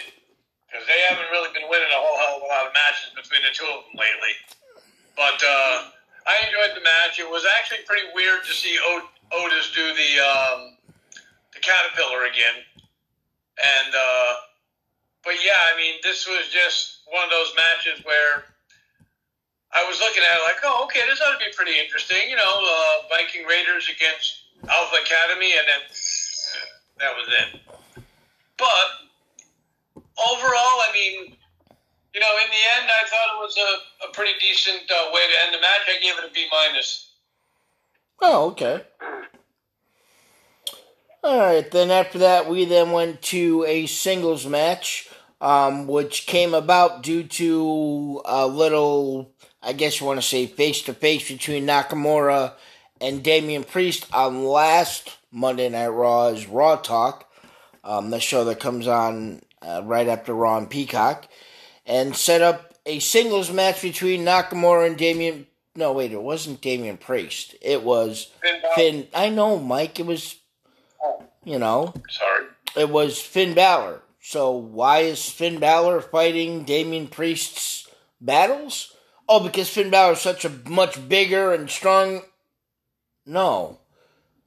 because 0.71 0.87
they 0.89 1.01
haven't 1.11 1.29
really 1.35 1.53
been 1.53 1.69
winning 1.69 1.91
a 1.91 2.01
whole 2.01 2.17
hell 2.23 2.37
of 2.39 2.43
a 2.43 2.49
lot 2.49 2.65
of 2.67 2.73
matches 2.73 3.13
between 3.13 3.43
the 3.45 3.53
two 3.53 3.69
of 3.69 3.85
them 3.85 3.99
lately. 4.01 4.35
But 5.19 5.39
uh, 5.43 5.93
I 6.25 6.35
enjoyed 6.49 6.73
the 6.79 6.83
match. 6.87 7.21
It 7.21 7.29
was 7.29 7.45
actually 7.59 7.85
pretty 7.85 8.09
weird 8.15 8.47
to 8.49 8.53
see 8.55 8.79
o- 8.81 9.11
Otis 9.33 9.73
do 9.75 9.83
the 9.95 10.11
um, 10.21 10.77
the 11.53 11.61
caterpillar 11.61 12.25
again, 12.25 12.63
and. 13.59 13.95
Uh, 13.95 14.35
but 15.25 15.41
yeah, 15.41 15.57
I 15.73 15.77
mean, 15.81 15.97
this 16.05 16.29
was 16.29 16.53
just 16.53 17.01
one 17.09 17.25
of 17.25 17.33
those 17.33 17.53
matches 17.57 18.05
where 18.05 18.45
I 19.73 19.83
was 19.89 19.99
looking 19.99 20.23
at 20.23 20.37
it 20.37 20.45
like, 20.45 20.61
oh, 20.63 20.85
okay, 20.85 21.01
this 21.09 21.19
ought 21.25 21.33
to 21.33 21.41
be 21.41 21.51
pretty 21.57 21.81
interesting. 21.81 22.29
You 22.29 22.37
know, 22.37 22.55
uh, 22.61 23.09
Viking 23.09 23.49
Raiders 23.49 23.89
against 23.89 24.53
Alpha 24.69 25.01
Academy, 25.01 25.51
and 25.57 25.67
then 25.67 25.83
that 27.01 27.13
was 27.17 27.27
it. 27.27 27.49
But 28.61 28.89
overall, 30.21 30.77
I 30.85 30.91
mean, 30.93 31.35
you 32.13 32.21
know, 32.21 32.33
in 32.45 32.49
the 32.53 32.65
end, 32.79 32.87
I 32.87 33.03
thought 33.09 33.29
it 33.35 33.41
was 33.41 33.57
a, 33.57 33.71
a 34.07 34.13
pretty 34.13 34.39
decent 34.39 34.87
uh, 34.87 35.11
way 35.11 35.25
to 35.25 35.37
end 35.49 35.57
the 35.57 35.61
match. 35.65 35.89
I 35.89 35.99
gave 36.05 36.21
it 36.21 36.29
a 36.29 36.33
B 36.33 36.47
minus. 36.53 37.04
Oh, 38.21 38.51
okay. 38.51 38.83
All 41.23 41.39
right. 41.39 41.71
Then 41.71 41.91
after 41.91 42.19
that, 42.19 42.49
we 42.49 42.65
then 42.65 42.93
went 42.93 43.23
to 43.23 43.65
a 43.67 43.87
singles 43.87 44.47
match, 44.47 45.09
um, 45.41 45.87
which 45.87 46.27
came 46.27 46.55
about 46.55 47.03
due 47.03 47.25
to 47.25 48.23
a 48.25 48.47
little, 48.47 49.33
I 49.63 49.73
guess 49.73 50.01
you 50.01 50.07
want 50.07 50.21
to 50.21 50.27
say, 50.27 50.47
face 50.47 50.83
to 50.83 50.95
face 50.95 51.29
between 51.29 51.67
Nakamura 51.67 52.53
and 53.01 53.23
Damian 53.23 53.65
Priest 53.65 54.07
on 54.13 54.45
last 54.45 55.17
Monday 55.31 55.69
Night 55.69 55.89
Raw's 55.89 56.47
Raw 56.47 56.77
Talk, 56.77 57.31
um, 57.83 58.11
the 58.11 58.21
show 58.21 58.45
that 58.45 58.61
comes 58.61 58.87
on 58.87 59.43
uh, 59.61 59.83
right 59.85 60.09
after 60.09 60.33
Raw 60.33 60.57
and 60.59 60.71
Peacock, 60.71 61.29
and 61.85 62.15
set 62.15 62.41
up 62.41 62.75
a 62.87 62.99
singles 62.99 63.51
match 63.51 63.83
between 63.83 64.25
Nakamura 64.25 64.87
and 64.87 64.97
Damian. 64.97 65.47
No, 65.77 65.93
wait, 65.93 66.13
it 66.13 66.23
wasn't 66.23 66.61
Damian 66.61 66.97
Priest. 66.99 67.57
It 67.61 67.83
was 67.83 68.31
Finn 68.43 68.61
Balor- 68.63 68.75
Finn. 68.77 69.09
I 69.15 69.29
know, 69.29 69.59
Mike. 69.59 69.99
It 69.99 70.07
was, 70.07 70.37
you 71.45 71.59
know, 71.59 71.93
Sorry. 72.09 72.47
it 72.77 72.89
was 72.91 73.21
Finn 73.21 73.55
Balor. 73.55 74.01
So 74.21 74.53
why 74.53 75.01
is 75.01 75.29
Finn 75.29 75.59
Balor 75.59 76.01
fighting 76.01 76.65
Damian 76.65 77.09
Priest's 77.09 77.89
battles? 78.21 78.95
Oh, 79.29 79.41
because 79.41 79.69
Finn 79.69 79.91
Balor 79.91 80.13
is 80.13 80.21
such 80.21 80.45
a 80.45 80.51
much 80.69 81.09
bigger 81.09 81.53
and 81.53 81.69
strong. 81.69 82.23
No. 83.27 83.79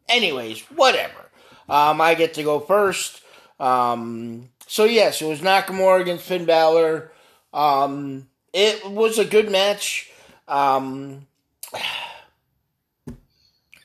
Anyways, 0.07 0.61
whatever. 0.75 1.29
Um, 1.67 1.99
I 1.99 2.13
get 2.15 2.35
to 2.35 2.43
go 2.43 2.59
first. 2.59 3.21
Um, 3.59 4.49
so 4.65 4.85
yes, 4.85 5.21
it 5.21 5.27
was 5.27 5.41
Nakamura 5.41 6.01
against 6.01 6.23
Finn 6.25 6.45
Balor. 6.45 7.11
Um, 7.53 8.29
it 8.53 8.89
was 8.89 9.19
a 9.19 9.25
good 9.25 9.51
match. 9.51 10.09
Um, 10.47 11.27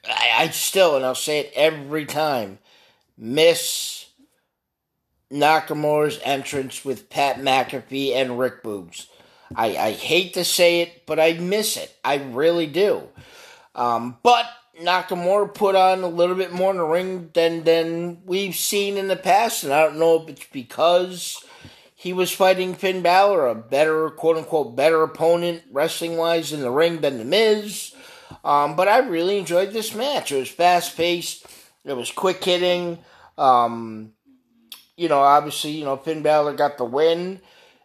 I, 0.07 0.31
I 0.39 0.49
still, 0.51 0.97
and 0.97 1.05
I'll 1.05 1.15
say 1.15 1.41
it 1.41 1.53
every 1.55 2.07
time, 2.07 2.59
miss 3.17 4.07
Nakamura's 5.33 6.21
entrance 6.23 6.85
with 6.85 7.11
Pat 7.11 7.37
McAfee 7.37 8.15
and 8.15 8.39
Rick 8.39 8.63
Boogs. 8.63 9.07
I, 9.55 9.77
I 9.77 9.93
hate 9.93 10.35
to 10.35 10.45
say 10.45 10.81
it, 10.81 11.07
but 11.07 11.19
I 11.19 11.35
miss 11.35 11.77
it. 11.77 11.95
I 12.05 12.17
really 12.17 12.67
do. 12.67 13.09
Um, 13.75 14.17
but 14.23 14.47
Nakamura 14.81 15.53
put 15.53 15.75
on 15.75 16.03
a 16.03 16.09
little 16.09 16.35
bit 16.37 16.53
more 16.53 16.71
in 16.71 16.79
the 16.79 16.85
ring 16.85 17.31
than 17.35 17.65
than 17.65 18.23
we've 18.25 18.55
seen 18.55 18.97
in 18.97 19.09
the 19.09 19.17
past, 19.17 19.65
and 19.65 19.73
I 19.73 19.83
don't 19.85 19.99
know 19.99 20.23
if 20.23 20.29
it's 20.29 20.47
because 20.53 21.45
he 22.03 22.13
was 22.13 22.33
fighting 22.33 22.75
Finn 22.75 23.01
Balor, 23.01 23.47
a 23.47 23.55
better 23.55 24.11
quote 24.11 24.37
unquote 24.37 24.75
better 24.75 25.05
opponent 25.05 25.63
wrestling 25.71 26.17
wise 26.17 26.53
in 26.53 26.61
the 26.61 26.71
ring 26.71 27.01
than 27.01 27.19
the 27.19 27.25
Miz. 27.25 27.95
Um, 28.45 28.75
but 28.75 28.89
I 28.89 28.99
really 28.99 29.39
enjoyed 29.39 29.73
this 29.73 29.95
match. 29.95 30.33
It 30.33 30.39
was 30.41 30.49
fast 30.49 30.97
paced. 30.97 31.47
It 31.85 31.93
was 31.93 32.11
quick 32.11 32.43
hitting. 32.43 32.99
Um, 33.39 34.15
you 34.97 35.09
know, 35.09 35.21
obviously, 35.21 35.71
you 35.71 35.85
know 35.85 35.97
Finn 35.97 36.23
Balor 36.23 36.55
got 36.55 36.77
the 36.77 36.85
win, 36.85 37.41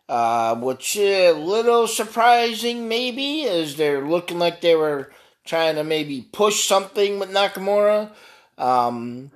uh, 0.10 0.56
which 0.56 0.98
a 0.98 1.34
little 1.34 1.86
surprising 1.86 2.88
maybe, 2.88 3.44
as 3.44 3.76
they're 3.76 4.08
looking 4.08 4.40
like 4.40 4.62
they 4.62 4.76
were 4.76 5.12
trying 5.46 5.76
to 5.76 5.84
maybe 5.84 6.28
push 6.32 6.68
something 6.68 7.20
with 7.20 7.30
Nakamura. 7.30 8.10
Um, 8.58 9.30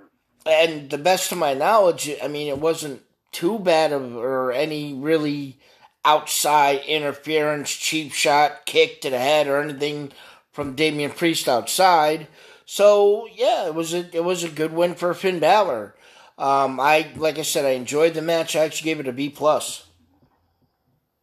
and 0.43 0.89
the 0.89 0.97
best 0.97 1.31
of 1.31 1.37
my 1.37 1.53
knowledge, 1.53 2.09
I 2.23 2.27
mean, 2.27 2.47
it 2.47 2.57
wasn't 2.57 3.03
too 3.31 3.59
bad 3.59 3.91
of 3.91 4.15
or 4.15 4.51
any 4.51 4.93
really 4.93 5.59
outside 6.03 6.81
interference, 6.85 7.71
cheap 7.71 8.11
shot, 8.13 8.65
kick 8.65 9.01
to 9.01 9.09
the 9.09 9.19
head, 9.19 9.47
or 9.47 9.61
anything 9.61 10.11
from 10.51 10.75
Damian 10.75 11.11
Priest 11.11 11.47
outside. 11.47 12.27
So 12.65 13.27
yeah, 13.33 13.67
it 13.67 13.75
was 13.75 13.93
a 13.93 14.09
it 14.15 14.23
was 14.23 14.43
a 14.43 14.49
good 14.49 14.73
win 14.73 14.95
for 14.95 15.13
Finn 15.13 15.39
Balor. 15.39 15.95
Um, 16.37 16.79
I 16.79 17.11
like 17.15 17.37
I 17.37 17.43
said, 17.43 17.65
I 17.65 17.71
enjoyed 17.71 18.13
the 18.13 18.21
match. 18.21 18.55
I 18.55 18.65
actually 18.65 18.89
gave 18.89 18.99
it 18.99 19.07
a 19.07 19.13
B 19.13 19.29
plus. 19.29 19.85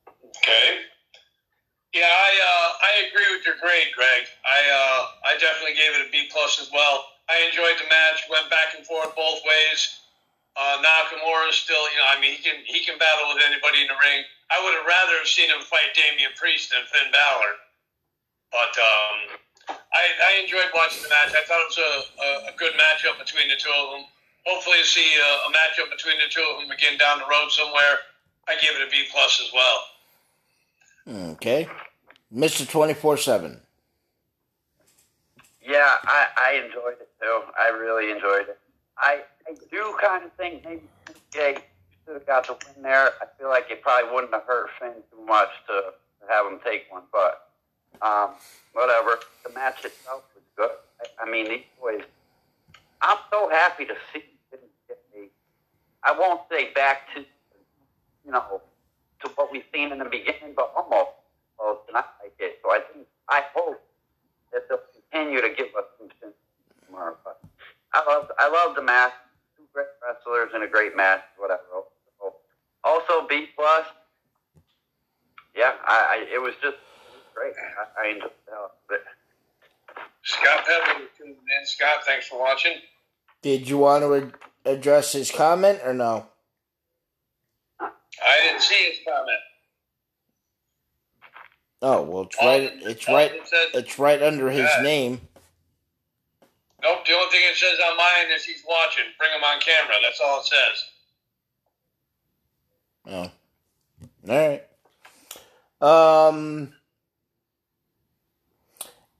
Okay. 0.09 0.79
Yeah, 1.95 2.05
I 2.05 2.31
uh, 2.39 2.69
I 2.85 3.09
agree 3.09 3.37
with 3.37 3.47
your 3.47 3.57
grade, 3.61 3.89
Greg. 3.97 4.27
I 4.45 4.61
uh, 4.71 5.07
I 5.27 5.39
definitely 5.39 5.75
gave 5.75 5.99
it 5.99 6.07
a 6.07 6.11
B 6.13 6.29
plus 6.31 6.61
as 6.61 6.71
well. 6.73 7.05
I 7.29 7.45
enjoyed 7.49 7.77
the 7.79 7.89
match. 7.89 8.25
Went 8.31 8.51
back 8.51 8.77
and 8.77 8.87
forth 8.87 9.15
both 9.17 9.41
ways. 9.45 10.01
Uh, 10.59 10.83
Nakamura 10.83 11.47
is 11.49 11.55
still, 11.55 11.79
you 11.95 12.03
know, 12.03 12.11
I 12.11 12.19
mean, 12.19 12.35
he 12.35 12.43
can 12.43 12.59
he 12.67 12.83
can 12.83 12.99
battle 12.99 13.31
with 13.31 13.47
anybody 13.47 13.83
in 13.83 13.87
the 13.87 13.95
ring. 13.95 14.27
I 14.51 14.59
would 14.59 14.75
have 14.75 14.83
rather 14.83 15.15
have 15.23 15.31
seen 15.31 15.47
him 15.47 15.63
fight 15.63 15.95
Damian 15.95 16.35
Priest 16.35 16.75
than 16.75 16.83
Finn 16.91 17.13
Balor. 17.15 17.53
But 18.51 18.75
um, 18.75 19.17
I, 19.71 20.03
I 20.19 20.43
enjoyed 20.43 20.67
watching 20.75 21.07
the 21.07 21.11
match. 21.15 21.31
I 21.31 21.47
thought 21.47 21.63
it 21.63 21.71
was 21.71 21.79
a, 21.79 21.93
a, 22.19 22.29
a 22.51 22.57
good 22.59 22.75
matchup 22.75 23.23
between 23.23 23.47
the 23.47 23.55
two 23.55 23.71
of 23.71 23.91
them. 23.93 24.05
Hopefully, 24.47 24.83
you'll 24.83 24.91
see 24.91 25.07
a, 25.15 25.31
a 25.47 25.51
matchup 25.55 25.95
between 25.95 26.19
the 26.19 26.27
two 26.29 26.43
of 26.43 26.61
them 26.61 26.71
again 26.75 26.99
down 26.99 27.23
the 27.23 27.29
road 27.31 27.55
somewhere. 27.55 28.03
I 28.49 28.57
give 28.59 28.75
it 28.75 28.83
a 28.83 28.91
B 28.91 29.07
plus 29.13 29.39
as 29.39 29.53
well. 29.55 29.79
Okay, 31.39 31.69
Mister 32.33 32.67
Twenty 32.67 32.95
Four 32.95 33.17
Seven. 33.17 33.61
Yeah, 35.63 36.03
I, 36.03 36.27
I 36.37 36.53
enjoyed 36.65 36.99
it 36.99 37.09
too. 37.21 37.43
I 37.55 37.69
really 37.69 38.11
enjoyed 38.11 38.49
it. 38.49 38.59
I, 38.97 39.21
I 39.49 39.55
do 39.71 39.97
kind 40.01 40.25
of 40.25 40.33
think 40.35 40.65
maybe 40.65 40.83
Jay 41.33 41.57
should 42.05 42.15
have 42.15 42.27
got 42.27 42.47
the 42.47 42.53
win 42.53 42.83
there. 42.83 43.13
I 43.21 43.27
feel 43.39 43.49
like 43.49 43.71
it 43.71 43.81
probably 43.83 44.13
wouldn't 44.13 44.33
have 44.35 44.45
hurt 44.45 44.69
Finn 44.79 44.93
too 45.11 45.25
much 45.25 45.49
to, 45.69 45.93
have 46.29 46.45
him 46.45 46.61
take 46.63 46.85
one, 46.91 47.05
but 47.11 47.49
um, 48.03 48.33
whatever. 48.75 49.19
The 49.47 49.53
match 49.55 49.83
itself 49.83 50.25
was 50.35 50.45
good. 50.57 50.71
I, 51.01 51.25
I 51.27 51.31
mean, 51.31 51.49
these 51.49 51.65
boys. 51.81 52.03
I'm 53.01 53.17
so 53.31 53.49
happy 53.49 53.87
to 53.87 53.95
see 54.13 54.25
them 54.51 54.61
get 54.87 54.99
me. 55.17 55.29
I 56.03 56.13
won't 56.13 56.43
say 56.51 56.71
back 56.75 57.15
to, 57.15 57.21
you 58.27 58.33
know, 58.33 58.61
to 59.25 59.31
what 59.37 59.51
we've 59.51 59.65
seen 59.73 59.91
in 59.91 59.99
the 59.99 60.05
beginning, 60.05 60.53
but 60.55 60.71
almost 60.77 61.13
close, 61.57 61.79
and 61.89 61.97
I 61.97 62.05
like 62.23 62.35
it. 62.39 62.59
So 62.63 62.73
I 62.73 62.81
think 62.93 63.07
I 63.31 63.45
hope 63.55 63.81
that 64.53 64.69
they'll 64.69 64.81
continue 65.11 65.41
to 65.41 65.49
give 65.49 65.69
us 65.79 65.85
some 65.99 66.09
sense 66.21 66.35
tomorrow. 66.85 67.17
But 67.25 67.41
I 67.95 68.05
love 68.07 68.31
I 68.39 68.51
love 68.51 68.77
the 68.77 68.83
match. 68.83 69.13
Two 69.79 69.85
great 69.85 70.15
wrestlers 70.37 70.51
and 70.55 70.65
a 70.65 70.69
great 70.69 70.97
match. 70.97 71.21
Whatever. 71.37 71.61
Also, 72.85 73.27
B 73.29 73.47
plus. 73.57 73.85
Yeah, 75.57 75.73
I, 75.85 76.25
I 76.31 76.35
it 76.35 76.41
was 76.41 76.55
just 76.63 76.77
great. 77.35 77.53
I, 77.99 78.07
I 78.07 78.09
enjoyed 78.11 78.31
the 78.47 78.53
hell 78.53 78.65
out 78.65 78.71
of 78.89 78.95
it. 78.95 79.03
Scott 80.23 80.65
Pepper 80.67 81.01
tuning 81.17 81.33
in. 81.35 81.67
Scott, 81.67 82.05
thanks 82.07 82.29
for 82.29 82.39
watching. 82.39 82.75
Did 83.43 83.69
you 83.69 83.79
want 83.79 84.03
to 84.05 84.33
address 84.71 85.13
his 85.13 85.31
comment 85.31 85.81
or 85.85 85.93
no? 85.95 86.27
I 87.81 87.91
didn't 88.45 88.63
see 88.63 88.89
his 88.91 88.99
comment. 89.07 89.39
Oh 91.83 92.03
well, 92.03 92.23
it's 92.25 92.37
right. 92.41 92.73
Um, 92.73 92.79
it's 92.83 93.09
all 93.09 93.15
right. 93.15 93.33
it 93.33 93.49
says- 93.49 93.69
It's 93.75 93.99
right 93.99 94.23
under 94.23 94.51
his 94.51 94.69
name. 94.83 95.21
Nope, 96.83 97.05
the 97.07 97.13
only 97.13 97.31
thing 97.31 97.41
it 97.43 97.57
says 97.57 97.79
on 97.85 97.97
mine 97.97 98.35
is 98.35 98.45
he's 98.45 98.63
watching. 98.69 99.05
Bring 99.19 99.33
him 99.33 99.43
on 99.43 99.61
camera. 99.61 99.95
That's 100.03 100.21
all 100.25 100.41
it 100.41 100.47
says. 100.47 100.85
Oh. 103.11 103.31
All 104.29 104.61
right. 105.81 106.29
Um. 106.29 106.73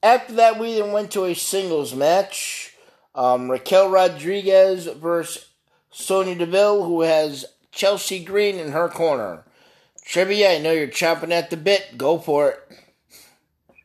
After 0.01 0.33
that, 0.33 0.57
we 0.57 0.79
then 0.79 0.93
went 0.93 1.11
to 1.11 1.25
a 1.25 1.33
singles 1.33 1.93
match. 1.93 2.73
Um, 3.13 3.51
Raquel 3.51 3.89
Rodriguez 3.89 4.85
versus 4.85 5.49
Sonya 5.91 6.35
Deville, 6.35 6.85
who 6.85 7.01
has 7.01 7.45
Chelsea 7.73 8.23
Green 8.23 8.57
in 8.57 8.71
her 8.71 8.87
corner. 8.87 9.43
Trivia, 10.05 10.53
I 10.55 10.57
know 10.59 10.71
you're 10.71 10.87
chomping 10.87 11.31
at 11.31 11.49
the 11.49 11.57
bit. 11.57 11.97
Go 11.97 12.17
for 12.17 12.49
it. 12.49 12.59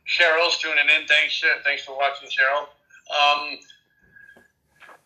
Cheryl's 0.07 0.57
tuning 0.59 0.77
in. 0.97 1.05
Thanks, 1.07 1.33
Cher- 1.33 1.61
thanks 1.63 1.83
for 1.83 1.97
watching, 1.97 2.29
Cheryl. 2.29 2.67
Um, 3.09 3.59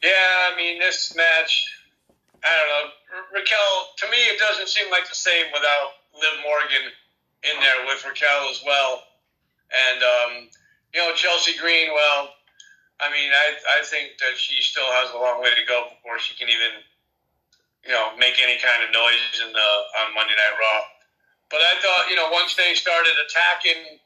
yeah, 0.03 0.51
I 0.51 0.55
mean 0.55 0.79
this 0.79 1.15
match. 1.15 1.67
I 2.43 2.47
don't 2.55 2.69
know, 2.71 2.85
Ra- 3.11 3.39
Raquel. 3.39 3.75
To 3.99 4.05
me, 4.09 4.17
it 4.31 4.39
doesn't 4.39 4.69
seem 4.69 4.89
like 4.91 5.09
the 5.09 5.15
same 5.15 5.51
without 5.51 5.99
Liv 6.15 6.39
Morgan 6.43 6.87
in 7.43 7.59
there 7.59 7.85
with 7.85 8.05
Raquel 8.05 8.47
as 8.49 8.63
well. 8.65 9.03
And 9.71 9.99
um, 10.03 10.31
you 10.93 10.99
know, 10.99 11.13
Chelsea 11.15 11.57
Green. 11.57 11.91
Well, 11.93 12.31
I 12.99 13.11
mean, 13.11 13.31
I 13.31 13.79
I 13.79 13.83
think 13.83 14.17
that 14.19 14.39
she 14.39 14.61
still 14.63 14.87
has 15.03 15.11
a 15.11 15.19
long 15.19 15.41
way 15.43 15.51
to 15.51 15.65
go 15.67 15.91
before 15.91 16.19
she 16.19 16.35
can 16.35 16.47
even 16.47 16.79
you 17.83 17.91
know 17.91 18.15
make 18.15 18.39
any 18.39 18.57
kind 18.59 18.83
of 18.83 18.91
noise 18.95 19.43
in 19.43 19.51
the 19.51 19.69
on 20.03 20.15
Monday 20.15 20.35
Night 20.35 20.55
Raw. 20.55 20.81
But 21.49 21.59
I 21.65 21.81
thought, 21.81 22.09
you 22.09 22.15
know, 22.15 22.29
once 22.29 22.55
they 22.55 22.75
started 22.75 23.13
attacking 23.25 23.97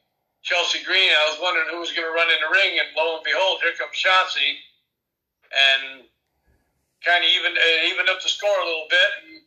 Chelsea 0.44 0.84
Green, 0.84 1.10
I 1.10 1.32
was 1.32 1.40
wondering 1.42 1.72
who 1.72 1.80
was 1.80 1.92
going 1.96 2.06
to 2.06 2.12
run 2.12 2.28
in 2.28 2.40
the 2.44 2.52
ring, 2.52 2.78
and 2.78 2.92
lo 2.96 3.16
and 3.16 3.24
behold, 3.24 3.64
here 3.64 3.72
comes 3.80 3.96
Shotzi, 3.96 4.60
and 5.56 6.04
kind 7.04 7.24
of 7.24 7.30
even 7.32 7.56
uh, 7.56 7.88
evened 7.88 8.10
up 8.10 8.22
the 8.22 8.30
score 8.30 8.60
a 8.62 8.66
little 8.66 8.88
bit 8.90 9.10
and 9.24 9.42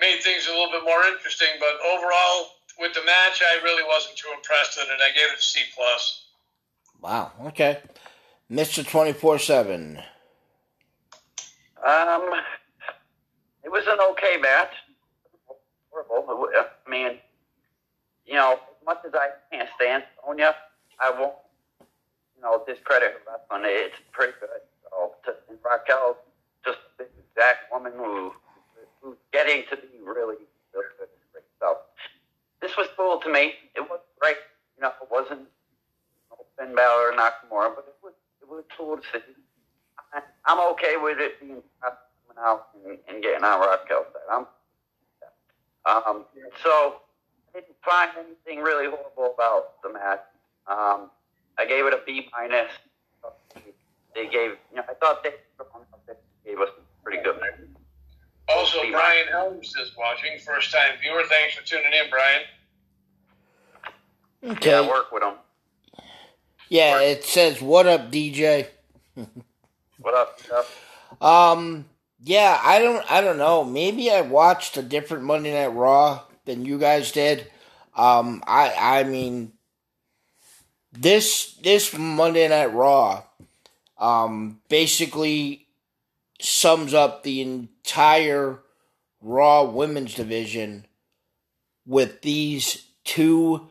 made 0.00 0.20
things 0.22 0.46
a 0.46 0.50
little 0.50 0.70
bit 0.70 0.84
more 0.84 1.04
interesting. 1.04 1.48
But 1.58 1.80
overall, 1.88 2.60
with 2.78 2.92
the 2.92 3.04
match, 3.04 3.40
I 3.40 3.62
really 3.64 3.82
wasn't 3.88 4.16
too 4.16 4.28
impressed 4.34 4.76
with 4.76 4.88
it. 4.88 5.00
I 5.00 5.08
gave 5.16 5.32
it 5.32 5.38
a 5.38 5.42
C 5.42 5.60
plus. 5.74 6.26
Wow. 7.00 7.32
Okay. 7.46 7.78
Mister 8.48 8.82
Twenty 8.82 9.12
Four 9.12 9.38
Seven. 9.38 10.02
Um, 11.84 12.30
it 13.62 13.70
was 13.70 13.86
an 13.86 14.00
okay 14.12 14.36
match. 14.36 14.72
Horrible. 15.90 16.48
I 16.56 16.90
mean, 16.90 17.18
you 18.26 18.34
know, 18.34 18.52
as 18.54 18.58
much 18.84 18.98
as 19.06 19.12
I 19.14 19.28
can't 19.50 19.68
stand 19.76 20.04
Sonya, 20.24 20.54
I 21.00 21.10
won't, 21.10 21.34
you 22.36 22.42
know, 22.42 22.62
discredit 22.66 23.12
her 23.12 23.20
wrestling. 23.26 23.62
It's 23.64 23.96
pretty 24.12 24.34
good. 24.40 24.62
So, 24.90 25.14
to, 25.24 25.34
and 25.48 25.58
Raquel, 25.64 26.18
just 26.64 26.78
the 26.98 27.06
exact 27.18 27.72
woman 27.72 27.92
who 27.96 28.32
who's 29.00 29.16
getting 29.32 29.64
to 29.70 29.76
be 29.76 30.00
really, 30.02 30.36
really 30.72 30.94
good. 30.98 31.08
So, 31.60 31.78
this 32.60 32.76
was 32.76 32.88
cool 32.96 33.20
to 33.20 33.28
me. 33.28 33.54
It 33.74 33.80
was 33.80 34.00
great. 34.20 34.36
You 34.76 34.82
know, 34.82 34.92
it 35.00 35.08
wasn't 35.10 35.40
you 35.40 36.30
know, 36.30 36.44
Finn 36.58 36.74
Balor 36.74 37.10
or 37.10 37.12
Nakamura, 37.12 37.74
but 37.74 37.86
it 37.88 37.96
was 38.02 38.14
it 38.40 38.48
was 38.48 38.64
cool 38.76 38.96
to 38.96 39.02
see. 39.12 39.34
I, 40.12 40.20
I'm 40.46 40.60
okay 40.72 40.96
with 40.96 41.18
it 41.18 41.40
being 41.40 41.62
coming 41.80 42.38
out 42.38 42.68
and, 42.86 42.98
and 43.08 43.22
getting 43.22 43.44
on 43.44 43.60
Raquel's 43.60 44.06
side. 44.12 44.28
I'm 44.30 44.46
um, 45.86 46.24
so 46.62 46.96
didn't 47.54 47.76
find 47.84 48.10
anything 48.18 48.62
really 48.62 48.86
horrible 48.86 49.34
about 49.34 49.80
the 49.82 49.92
match. 49.92 50.20
Um, 50.66 51.10
I 51.56 51.64
gave 51.66 51.86
it 51.86 51.94
a 51.94 52.00
B 52.04 52.28
minus. 52.36 52.70
They 54.14 54.24
gave, 54.24 54.56
you 54.70 54.76
know, 54.76 54.82
I 54.88 54.94
thought 54.94 55.22
they 55.22 55.30
gave 56.44 56.58
us 56.60 56.68
pretty 57.02 57.22
good. 57.22 57.40
Also, 58.48 58.82
B 58.82 58.90
Brian 58.90 59.28
Helms 59.28 59.74
is 59.76 59.92
watching, 59.96 60.38
first 60.44 60.72
time 60.72 60.98
viewer. 61.00 61.22
Thanks 61.28 61.54
for 61.54 61.64
tuning 61.64 61.92
in, 61.92 62.10
Brian. 62.10 62.42
Okay. 64.56 64.70
Yeah, 64.70 64.80
I 64.80 64.88
work 64.88 65.10
with 65.12 65.22
them. 65.22 65.34
Yeah, 66.68 67.00
it 67.00 67.24
says, 67.24 67.62
"What 67.62 67.86
up, 67.86 68.10
DJ?" 68.10 68.66
What 70.00 70.12
up? 70.12 70.38
Jeff? 70.46 71.22
Um, 71.22 71.86
yeah, 72.22 72.60
I 72.62 72.78
don't, 72.80 73.10
I 73.10 73.22
don't 73.22 73.38
know. 73.38 73.64
Maybe 73.64 74.10
I 74.10 74.20
watched 74.20 74.76
a 74.76 74.82
different 74.82 75.24
Monday 75.24 75.54
Night 75.54 75.68
Raw 75.68 76.24
than 76.44 76.64
you 76.64 76.78
guys 76.78 77.12
did. 77.12 77.50
Um, 77.96 78.42
I, 78.46 79.00
I 79.00 79.04
mean, 79.04 79.52
this 80.92 81.54
this 81.62 81.96
Monday 81.96 82.48
Night 82.48 82.72
Raw, 82.72 83.24
um, 83.98 84.60
basically 84.68 85.66
sums 86.40 86.94
up 86.94 87.22
the 87.22 87.40
entire 87.40 88.60
Raw 89.20 89.64
Women's 89.64 90.14
division 90.14 90.86
with 91.86 92.22
these 92.22 92.86
two 93.04 93.68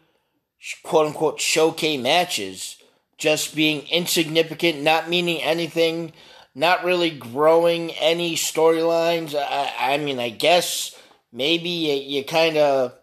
quote 0.84 1.08
unquote 1.08 1.40
showcase 1.40 2.02
matches 2.02 2.78
just 3.18 3.56
being 3.56 3.88
insignificant, 3.88 4.82
not 4.82 5.10
meaning 5.10 5.42
anything, 5.42 6.12
not 6.56 6.84
really 6.84 7.10
growing 7.10 7.92
any 7.92 8.36
storylines. 8.36 9.36
I, 9.36 9.94
I 9.94 9.98
mean, 9.98 10.20
I 10.20 10.30
guess 10.30 10.92
maybe 11.34 11.69
you, 11.69 12.17
you 12.19 12.24
kind 12.24 12.56
of, 12.56 12.93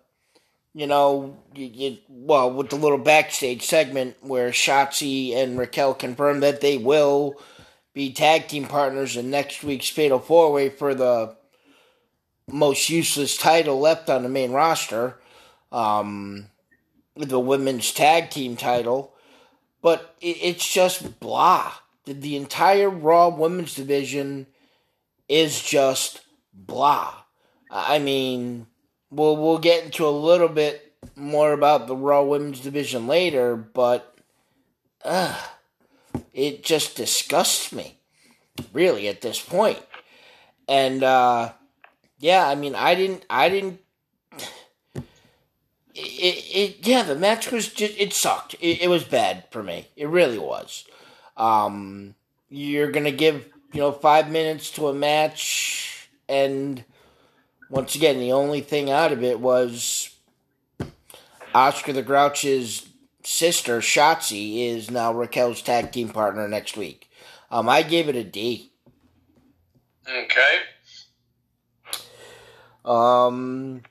you 0.73 0.87
know, 0.87 1.37
you, 1.55 1.67
you, 1.67 1.99
well, 2.09 2.51
with 2.53 2.71
the 2.71 2.77
little 2.77 2.97
backstage 2.97 3.63
segment 3.63 4.17
where 4.23 4.51
Shotzi 4.51 5.35
and 5.35 5.59
Raquel 5.59 5.95
confirm 5.95 6.41
that 6.41 6.61
they 6.61 6.79
will 6.79 7.35
be 7.93 8.13
tag 8.13 8.47
team 8.47 8.67
partners 8.67 9.17
in 9.17 9.31
next 9.31 9.65
week's 9.65 9.89
Fatal 9.89 10.21
Four 10.21 10.53
Way 10.53 10.69
for 10.69 10.95
the 10.95 11.37
most 12.47 12.89
useless 12.89 13.37
title 13.37 13.81
left 13.81 14.09
on 14.09 14.23
the 14.23 14.29
main 14.29 14.53
roster. 14.53 15.17
Um, 15.73 16.47
the 17.17 17.41
women's 17.41 17.93
tag 17.93 18.31
team 18.31 18.57
title, 18.57 19.13
but 19.83 20.17
it, 20.21 20.39
it's 20.41 20.73
just 20.73 21.19
blah. 21.21 21.73
the, 22.05 22.13
the 22.13 22.37
entire 22.37 22.89
Raw 22.89 23.29
Women's 23.29 23.75
Division 23.75 24.47
is 25.29 25.61
just 25.61 26.23
blah. 26.53 27.15
I 27.71 27.99
mean, 27.99 28.67
we'll 29.11 29.37
we'll 29.37 29.59
get 29.59 29.85
into 29.85 30.07
a 30.07 30.11
little 30.11 30.49
bit 30.49 30.93
more 31.15 31.53
about 31.53 31.87
the 31.87 31.97
Raw 31.97 32.23
Women's 32.23 32.61
Division 32.61 33.07
later, 33.07 33.57
but 33.57 34.17
uh, 35.05 35.37
it 36.33 36.63
just 36.63 36.97
disgusts 36.97 37.73
me, 37.73 37.99
really, 38.73 39.09
at 39.09 39.21
this 39.21 39.41
point. 39.41 39.79
And 40.69 41.03
uh, 41.03 41.53
yeah, 42.19 42.47
I 42.47 42.55
mean, 42.55 42.75
I 42.75 42.95
didn't, 42.95 43.25
I 43.31 43.49
didn't. 43.49 43.81
It, 45.93 46.45
it 46.55 46.87
yeah, 46.87 47.03
the 47.03 47.17
match 47.17 47.51
was 47.51 47.69
just 47.69 47.99
it 47.99 48.15
sucked. 48.15 48.55
It, 48.55 48.83
it 48.83 48.89
was 48.89 49.05
bad 49.05 49.45
for 49.51 49.63
me. 49.63 49.89
It 49.97 50.09
really 50.09 50.39
was. 50.39 50.85
Um, 51.37 52.15
you're 52.49 52.93
gonna 52.93 53.11
give 53.11 53.47
you 53.73 53.81
know 53.81 53.93
five 53.93 54.31
minutes 54.31 54.71
to 54.73 54.89
a 54.89 54.95
match, 54.95 56.09
and 56.29 56.85
once 57.71 57.95
again, 57.95 58.19
the 58.19 58.33
only 58.33 58.61
thing 58.61 58.91
out 58.91 59.13
of 59.13 59.23
it 59.23 59.41
was 59.41 60.15
Oscar 61.55 61.93
the 61.93 62.03
Grouch's 62.03 62.89
sister 63.23 63.79
Shotzi 63.79 64.69
is 64.69 64.91
now 64.91 65.13
Raquel's 65.13 65.63
tag 65.63 65.93
team 65.93 66.09
partner 66.09 66.49
next 66.49 66.77
week. 66.77 67.09
Um, 67.51 67.69
I 67.69 67.83
gave 67.83 68.09
it 68.09 68.17
a 68.17 68.25
D. 68.25 68.73
Okay. 70.09 70.59
Um, 72.85 73.83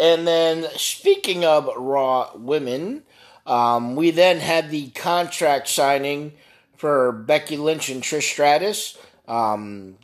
and 0.00 0.26
then 0.26 0.66
speaking 0.76 1.44
of 1.44 1.68
Raw 1.76 2.30
women, 2.34 3.04
um, 3.46 3.94
we 3.96 4.10
then 4.10 4.38
had 4.40 4.70
the 4.70 4.90
contract 4.90 5.68
signing 5.68 6.32
for 6.76 7.12
Becky 7.12 7.56
Lynch 7.56 7.88
and 7.90 8.02
Trish 8.02 8.30
Stratus. 8.30 8.96
Um, 9.26 9.96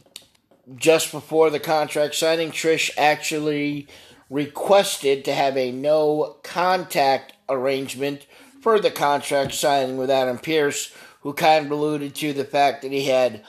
just 0.77 1.13
before 1.13 1.51
the 1.51 1.61
contract 1.61 2.15
signing, 2.15 2.51
Trish 2.51 2.91
actually 2.97 3.87
requested 4.31 5.25
to 5.25 5.35
have 5.35 5.57
a 5.57 5.71
no 5.71 6.37
contact 6.43 7.35
arrangement 7.49 8.27
for 8.61 8.81
the 8.81 8.91
contract 8.91 9.53
signing 9.53 9.97
with 9.97 10.11
Adam 10.11 10.39
Pearce, 10.39 10.95
who 11.21 11.33
kind 11.33 11.67
of 11.67 11.73
alluded 11.73 12.15
to 12.17 12.33
the 12.33 12.45
fact 12.45 12.83
that 12.83 12.93
he 12.93 13.07
had 13.07 13.45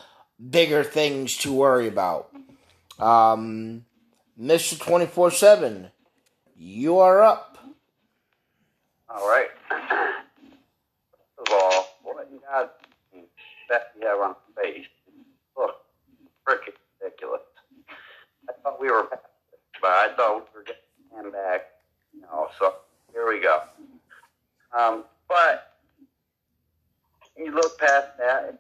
bigger 0.50 0.84
things 0.84 1.38
to 1.38 1.54
worry 1.54 1.88
about. 1.88 2.30
Um, 3.00 3.86
Mr. 4.40 4.80
24 4.80 5.32
7, 5.32 5.92
you 6.58 7.00
are 7.00 7.24
up. 7.24 7.58
All 9.10 9.28
right. 9.28 9.48
First 9.70 11.48
of 11.48 11.54
all, 11.54 11.88
what 12.04 12.28
in 12.30 12.40
God 12.40 12.70
that 13.70 13.94
you 14.00 14.08
have 14.08 14.20
on 14.20 14.36
face? 14.56 14.86
Look, 15.58 15.78
freaking 16.46 16.74
ridiculous. 17.06 17.42
I 18.50 18.54
thought 18.64 18.80
we 18.80 18.92
were 18.92 19.04
past 19.04 19.22
it, 19.54 19.60
but 19.82 19.90
I 19.90 20.14
thought 20.16 20.48
we 20.54 20.60
were 20.60 20.64
getting 20.64 21.26
him 21.26 21.32
back. 21.32 21.62
You 22.14 22.22
know, 22.22 22.48
so 22.60 22.76
here 23.14 23.28
we 23.28 23.42
go. 23.42 23.62
Um, 24.78 25.04
but 25.28 25.78
you 27.38 27.54
look 27.54 27.78
past 27.80 28.18
that. 28.18 28.60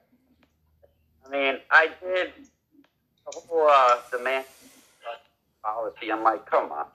I 1.25 1.29
mean, 1.29 1.57
I 1.71 1.89
did 2.01 2.33
the 3.25 3.39
whole 3.39 3.67
uh, 3.69 3.97
demand 4.11 4.45
policy. 5.63 6.11
I'm 6.11 6.23
like, 6.23 6.45
come 6.45 6.71
on. 6.71 6.85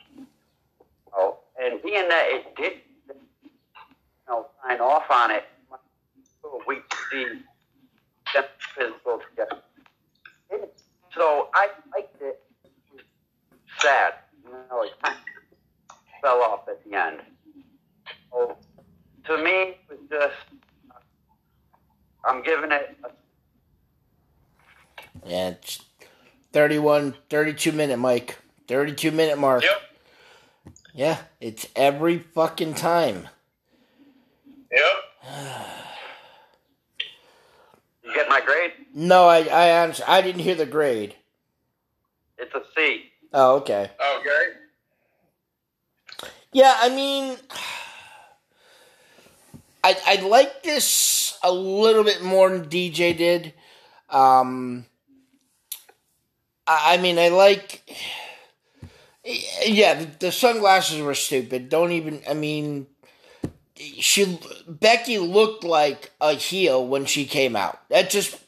Oh, 1.12 1.38
and 1.60 1.82
being 1.82 2.08
that 2.08 2.26
it 2.28 2.56
did, 2.56 2.72
you 3.42 3.50
know, 4.28 4.46
sign 4.62 4.80
off 4.80 5.10
on 5.10 5.32
it, 5.32 5.44
so 6.40 6.62
we 6.68 6.76
could 6.76 6.98
see 7.10 7.24
them 8.32 8.44
physical 8.76 9.20
together. 9.28 9.60
So 11.14 11.48
I 11.54 11.68
liked 11.92 12.22
it. 12.22 12.40
it 12.64 12.70
was 12.94 13.02
sad, 13.78 14.14
you 14.44 14.50
know, 14.50 14.82
it 14.82 14.92
kind 15.02 15.16
of 15.90 15.96
fell 16.22 16.40
off 16.42 16.68
at 16.68 16.84
the 16.84 16.96
end. 16.96 17.20
So 18.32 18.56
to 19.24 19.36
me, 19.38 19.50
it 19.50 19.78
was 19.88 19.98
just, 20.08 20.34
I'm 22.24 22.42
giving 22.42 22.70
it 22.70 22.96
a 23.04 23.10
Yeah, 25.26 25.48
it's 25.48 25.82
31, 27.00 27.14
32 27.28 27.72
minute, 27.72 27.98
Mike. 27.98 28.38
32 28.68 29.10
minute 29.10 29.38
mark. 29.38 29.62
Yep. 29.62 29.82
Yeah, 30.94 31.18
it's 31.40 31.66
every 31.74 32.18
fucking 32.18 32.74
time. 32.74 33.28
Yep. 34.72 34.82
You 38.02 38.16
get 38.16 38.28
my 38.28 38.40
grade? 38.40 38.72
No, 38.92 39.28
I 39.28 39.42
I 39.42 39.82
honestly, 39.82 40.04
I 40.08 40.20
didn't 40.20 40.40
hear 40.40 40.56
the 40.56 40.66
grade. 40.66 41.14
It's 42.38 42.52
a 42.52 42.62
C. 42.74 43.04
Oh, 43.32 43.58
okay. 43.58 43.92
Okay. 44.18 44.46
Yeah, 46.52 46.74
I 46.76 46.88
mean, 46.88 47.36
I 49.84 49.96
I 50.04 50.26
like 50.26 50.64
this 50.64 51.38
a 51.44 51.52
little 51.52 52.02
bit 52.02 52.20
more 52.20 52.50
than 52.50 52.68
DJ 52.68 53.16
did. 53.16 53.54
Um, 54.08 54.86
I, 56.70 56.96
mean, 56.98 57.18
I 57.18 57.28
like. 57.28 57.82
Yeah, 59.66 60.04
the, 60.18 60.32
sunglasses 60.32 61.00
were 61.00 61.14
stupid. 61.14 61.68
Don't 61.68 61.92
even. 61.92 62.22
I 62.28 62.34
mean, 62.34 62.86
she 63.76 64.38
Becky 64.66 65.18
looked 65.18 65.64
like 65.64 66.10
a 66.20 66.34
heel 66.34 66.86
when 66.86 67.06
she 67.06 67.24
came 67.26 67.56
out. 67.56 67.78
That 67.88 68.10
just 68.10 68.38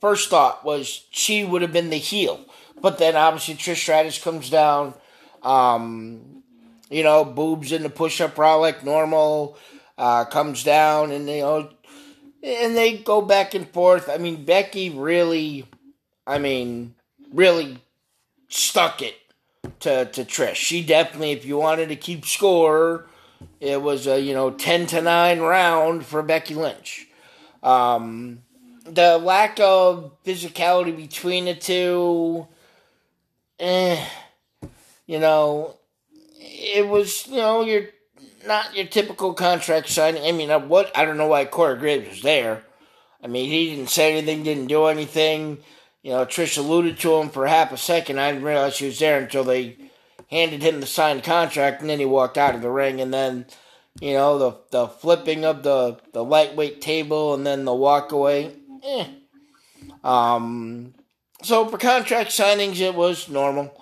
first 0.00 0.30
thought 0.30 0.64
was 0.64 1.06
she 1.10 1.44
would 1.44 1.62
have 1.62 1.72
been 1.72 1.90
the 1.90 1.96
heel. 1.96 2.44
But 2.80 2.98
then 2.98 3.16
obviously 3.16 3.54
Trish 3.54 3.76
Stratus 3.76 4.22
comes 4.22 4.50
down. 4.50 4.94
Um, 5.42 6.42
you 6.90 7.02
know, 7.02 7.24
boobs 7.24 7.72
in 7.72 7.82
the 7.82 7.90
push 7.90 8.20
up 8.20 8.34
bra 8.34 8.56
like 8.56 8.84
normal, 8.84 9.56
uh, 9.96 10.24
comes 10.26 10.62
down, 10.62 11.10
and 11.10 11.28
you 11.28 11.40
know, 11.40 11.70
and 12.42 12.76
they 12.76 12.98
go 12.98 13.22
back 13.22 13.54
and 13.54 13.68
forth. 13.68 14.08
I 14.08 14.18
mean, 14.18 14.44
Becky 14.44 14.90
really, 14.90 15.66
I 16.26 16.38
mean, 16.38 16.94
really 17.34 17.78
stuck 18.48 19.02
it 19.02 19.16
to 19.80 20.06
to 20.06 20.24
Trish. 20.24 20.54
She 20.54 20.84
definitely, 20.84 21.32
if 21.32 21.44
you 21.44 21.58
wanted 21.58 21.88
to 21.88 21.96
keep 21.96 22.24
score, 22.24 23.06
it 23.60 23.82
was 23.82 24.06
a 24.06 24.20
you 24.20 24.32
know 24.32 24.50
ten 24.50 24.86
to 24.86 25.02
nine 25.02 25.40
round 25.40 26.06
for 26.06 26.22
Becky 26.22 26.54
Lynch. 26.54 27.08
Um, 27.62 28.42
the 28.84 29.18
lack 29.18 29.58
of 29.60 30.12
physicality 30.24 30.96
between 30.96 31.46
the 31.46 31.54
two, 31.54 32.46
eh, 33.58 34.04
you 35.06 35.18
know, 35.18 35.76
it 36.38 36.86
was 36.86 37.26
you 37.26 37.36
know 37.36 37.64
your 37.64 37.86
not 38.46 38.76
your 38.76 38.86
typical 38.86 39.34
contract 39.34 39.88
signing. 39.88 40.24
I 40.24 40.32
mean, 40.32 40.50
uh, 40.50 40.58
what 40.60 40.96
I 40.96 41.04
don't 41.04 41.16
know 41.16 41.28
why 41.28 41.44
Corey 41.46 41.78
Graves 41.78 42.08
was 42.08 42.22
there. 42.22 42.62
I 43.22 43.26
mean, 43.26 43.48
he 43.48 43.74
didn't 43.74 43.88
say 43.88 44.12
anything, 44.12 44.42
didn't 44.42 44.66
do 44.66 44.84
anything. 44.84 45.58
You 46.04 46.10
know, 46.10 46.26
Trish 46.26 46.58
alluded 46.58 46.98
to 46.98 47.14
him 47.14 47.30
for 47.30 47.46
half 47.46 47.72
a 47.72 47.78
second. 47.78 48.20
I 48.20 48.30
didn't 48.30 48.44
realize 48.44 48.74
she 48.74 48.84
was 48.84 48.98
there 48.98 49.18
until 49.18 49.42
they 49.42 49.78
handed 50.30 50.62
him 50.62 50.80
the 50.80 50.86
signed 50.86 51.24
contract, 51.24 51.80
and 51.80 51.88
then 51.88 51.98
he 51.98 52.04
walked 52.04 52.36
out 52.36 52.54
of 52.54 52.60
the 52.60 52.70
ring. 52.70 53.00
And 53.00 53.12
then, 53.12 53.46
you 54.02 54.12
know, 54.12 54.38
the 54.38 54.58
the 54.70 54.86
flipping 54.86 55.46
of 55.46 55.62
the 55.62 55.98
the 56.12 56.22
lightweight 56.22 56.82
table, 56.82 57.32
and 57.32 57.46
then 57.46 57.64
the 57.64 57.74
walk 57.74 58.12
away. 58.12 58.54
Eh. 58.84 59.06
Um. 60.04 60.92
So 61.42 61.66
for 61.68 61.78
contract 61.78 62.30
signings, 62.32 62.80
it 62.80 62.94
was 62.94 63.30
normal. 63.30 63.74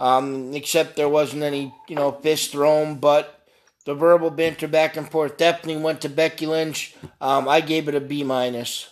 Um, 0.00 0.52
except 0.54 0.96
there 0.96 1.08
wasn't 1.08 1.44
any, 1.44 1.72
you 1.88 1.94
know, 1.94 2.10
fist 2.10 2.50
thrown, 2.50 2.96
but 2.96 3.46
the 3.84 3.94
verbal 3.94 4.30
banter 4.30 4.66
back 4.66 4.96
and 4.96 5.08
forth 5.08 5.36
definitely 5.36 5.80
went 5.80 6.00
to 6.00 6.08
Becky 6.08 6.46
Lynch. 6.46 6.96
Um, 7.20 7.48
I 7.48 7.60
gave 7.60 7.86
it 7.86 7.94
a 7.94 8.00
B 8.00 8.24
minus. 8.24 8.91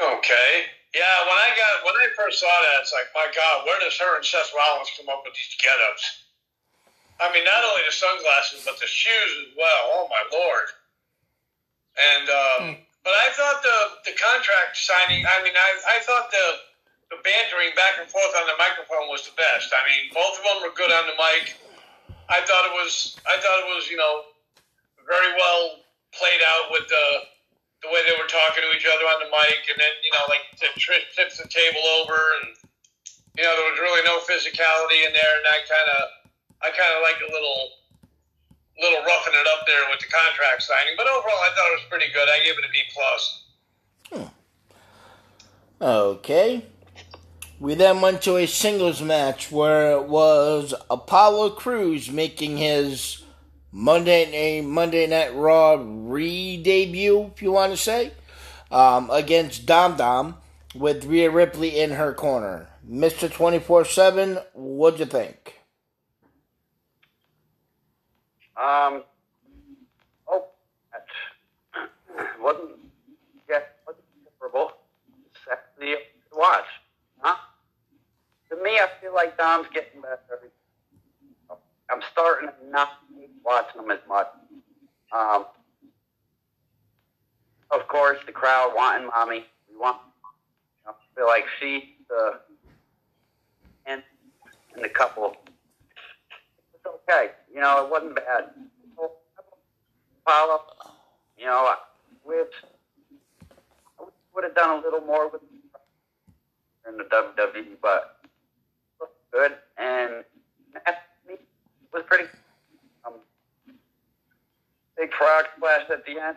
Okay. 0.00 0.50
Yeah, 0.96 1.16
when 1.28 1.38
I 1.38 1.50
got 1.54 1.86
when 1.86 1.94
I 2.02 2.10
first 2.18 2.40
saw 2.40 2.50
that, 2.50 2.82
it's 2.82 2.90
like, 2.90 3.06
my 3.14 3.30
God, 3.30 3.62
where 3.62 3.78
does 3.78 3.94
her 4.00 4.16
and 4.18 4.26
Seth 4.26 4.50
Rollins 4.50 4.90
come 4.98 5.06
up 5.06 5.22
with 5.22 5.38
these 5.38 5.54
get-ups? 5.62 6.26
I 7.20 7.28
mean, 7.36 7.44
not 7.44 7.62
only 7.62 7.84
the 7.84 7.92
sunglasses, 7.92 8.64
but 8.64 8.80
the 8.80 8.88
shoes 8.88 9.32
as 9.44 9.52
well. 9.54 9.84
Oh 10.00 10.08
my 10.08 10.24
lord! 10.32 10.66
And 12.00 12.26
um, 12.26 12.62
but 13.04 13.12
I 13.12 13.28
thought 13.36 13.60
the 13.60 14.10
the 14.10 14.14
contract 14.16 14.80
signing. 14.80 15.22
I 15.28 15.36
mean, 15.44 15.54
I 15.54 15.70
I 15.94 16.02
thought 16.02 16.32
the 16.32 16.48
the 17.14 17.18
bantering 17.20 17.76
back 17.76 18.00
and 18.00 18.08
forth 18.08 18.34
on 18.40 18.48
the 18.48 18.56
microphone 18.56 19.12
was 19.12 19.28
the 19.28 19.36
best. 19.36 19.70
I 19.70 19.84
mean, 19.84 20.10
both 20.16 20.40
of 20.40 20.42
them 20.42 20.58
were 20.64 20.74
good 20.74 20.90
on 20.90 21.06
the 21.06 21.16
mic. 21.20 21.54
I 22.32 22.40
thought 22.42 22.64
it 22.66 22.74
was 22.74 23.20
I 23.28 23.36
thought 23.38 23.58
it 23.62 23.70
was 23.76 23.86
you 23.92 24.00
know 24.00 24.32
very 25.04 25.36
well 25.36 25.84
played 26.16 26.40
out 26.40 26.72
with 26.72 26.88
the 26.88 27.06
the 27.82 27.88
way 27.88 28.04
they 28.04 28.16
were 28.20 28.28
talking 28.28 28.60
to 28.60 28.70
each 28.76 28.84
other 28.84 29.06
on 29.08 29.24
the 29.24 29.30
mic, 29.32 29.60
and 29.72 29.78
then 29.80 29.94
you 30.04 30.12
know 30.12 30.24
like 30.28 30.44
Trish 30.76 31.08
tips 31.16 31.40
the 31.40 31.48
table 31.48 31.84
over, 32.00 32.16
and 32.40 32.56
you 33.36 33.44
know 33.44 33.52
there 33.56 33.68
was 33.72 33.80
really 33.80 34.04
no 34.04 34.20
physicality 34.28 35.06
in 35.08 35.12
there, 35.16 35.34
and 35.40 35.46
I 35.48 35.58
kind 35.64 35.88
of 35.96 36.02
I 36.60 36.68
kind 36.72 36.92
of 36.96 37.00
like 37.00 37.20
a 37.24 37.30
little 37.32 37.80
little 38.80 39.00
roughing 39.04 39.36
it 39.36 39.46
up 39.56 39.66
there 39.66 39.84
with 39.90 40.00
the 40.00 40.08
contract 40.08 40.62
signing. 40.62 40.94
But 40.96 41.08
overall, 41.08 41.40
I 41.40 41.50
thought 41.56 41.68
it 41.72 41.80
was 41.80 41.88
pretty 41.88 42.12
good. 42.12 42.28
I 42.28 42.38
gave 42.44 42.56
it 42.56 42.64
a 42.64 42.72
B 42.72 42.78
plus. 42.92 43.22
Hmm. 44.12 44.28
Okay. 45.80 46.64
We 47.58 47.74
then 47.74 48.00
went 48.00 48.22
to 48.22 48.36
a 48.36 48.46
singles 48.46 49.02
match 49.02 49.52
where 49.52 49.92
it 49.92 50.04
was 50.04 50.72
Apollo 50.88 51.50
Crews 51.50 52.10
making 52.10 52.56
his 52.56 53.22
Monday 53.72 54.60
Monday 54.60 55.06
Night 55.06 55.34
Raw 55.34 55.78
re-debut, 55.80 57.30
if 57.34 57.40
you 57.40 57.52
want 57.52 57.72
to 57.72 57.76
say, 57.76 58.12
um, 58.70 59.08
against 59.10 59.66
Dom 59.66 59.96
Dom 59.96 60.36
with 60.74 61.04
Rhea 61.04 61.30
Ripley 61.30 61.78
in 61.78 61.92
her 61.92 62.12
corner. 62.12 62.68
Mister 62.82 63.28
Twenty 63.28 63.58
Four 63.58 63.84
Seven, 63.84 64.38
what'd 64.54 64.98
you 64.98 65.06
think? 65.06 65.60
Um. 68.56 69.04
Oh, 70.26 70.46
that 70.92 71.06
wasn't. 72.40 72.70
Yeah, 73.48 73.60
wasn't 73.86 74.04
memorable. 74.40 74.72
Sexy 75.44 75.94
to 75.94 76.38
watch, 76.38 76.66
huh? 77.20 77.36
To 78.50 78.56
me, 78.62 78.72
I 78.72 78.88
feel 79.00 79.14
like 79.14 79.38
Dom's 79.38 79.68
getting 79.72 80.00
better. 80.00 80.50
I'm 81.90 82.02
starting 82.12 82.48
to 82.48 82.70
not 82.70 82.98
watching 83.44 83.80
them 83.80 83.90
as 83.90 84.00
much. 84.08 84.28
Um. 85.12 85.46
Of 87.70 87.86
course, 87.86 88.18
the 88.26 88.32
crowd 88.32 88.72
wanting 88.74 89.08
mommy. 89.08 89.44
We 89.70 89.78
want. 89.78 89.98
I 90.86 90.92
feel 91.14 91.26
like 91.26 91.44
she 91.60 91.96
the 92.08 92.40
and 93.86 94.02
and 94.74 94.84
the 94.84 94.88
couple 94.88 95.36
it's 96.74 96.94
okay. 97.08 97.30
You 97.52 97.60
know, 97.60 97.84
it 97.84 97.90
wasn't 97.90 98.16
bad. 98.16 98.50
Follow, 100.24 100.60
you 101.38 101.46
know, 101.46 101.66
I 101.66 101.76
would 104.34 104.44
have 104.44 104.54
done 104.54 104.78
a 104.78 104.82
little 104.82 105.00
more 105.00 105.28
with 105.28 105.42
in 106.88 106.96
the 106.96 107.04
WWE, 107.04 107.76
but 107.82 108.20
good 109.32 109.52
and 109.78 110.24
was 111.92 112.02
pretty. 112.06 112.24
Big 115.00 115.10
frog 115.14 115.46
splash 115.56 115.88
at 115.88 116.04
the 116.04 116.20
end. 116.20 116.36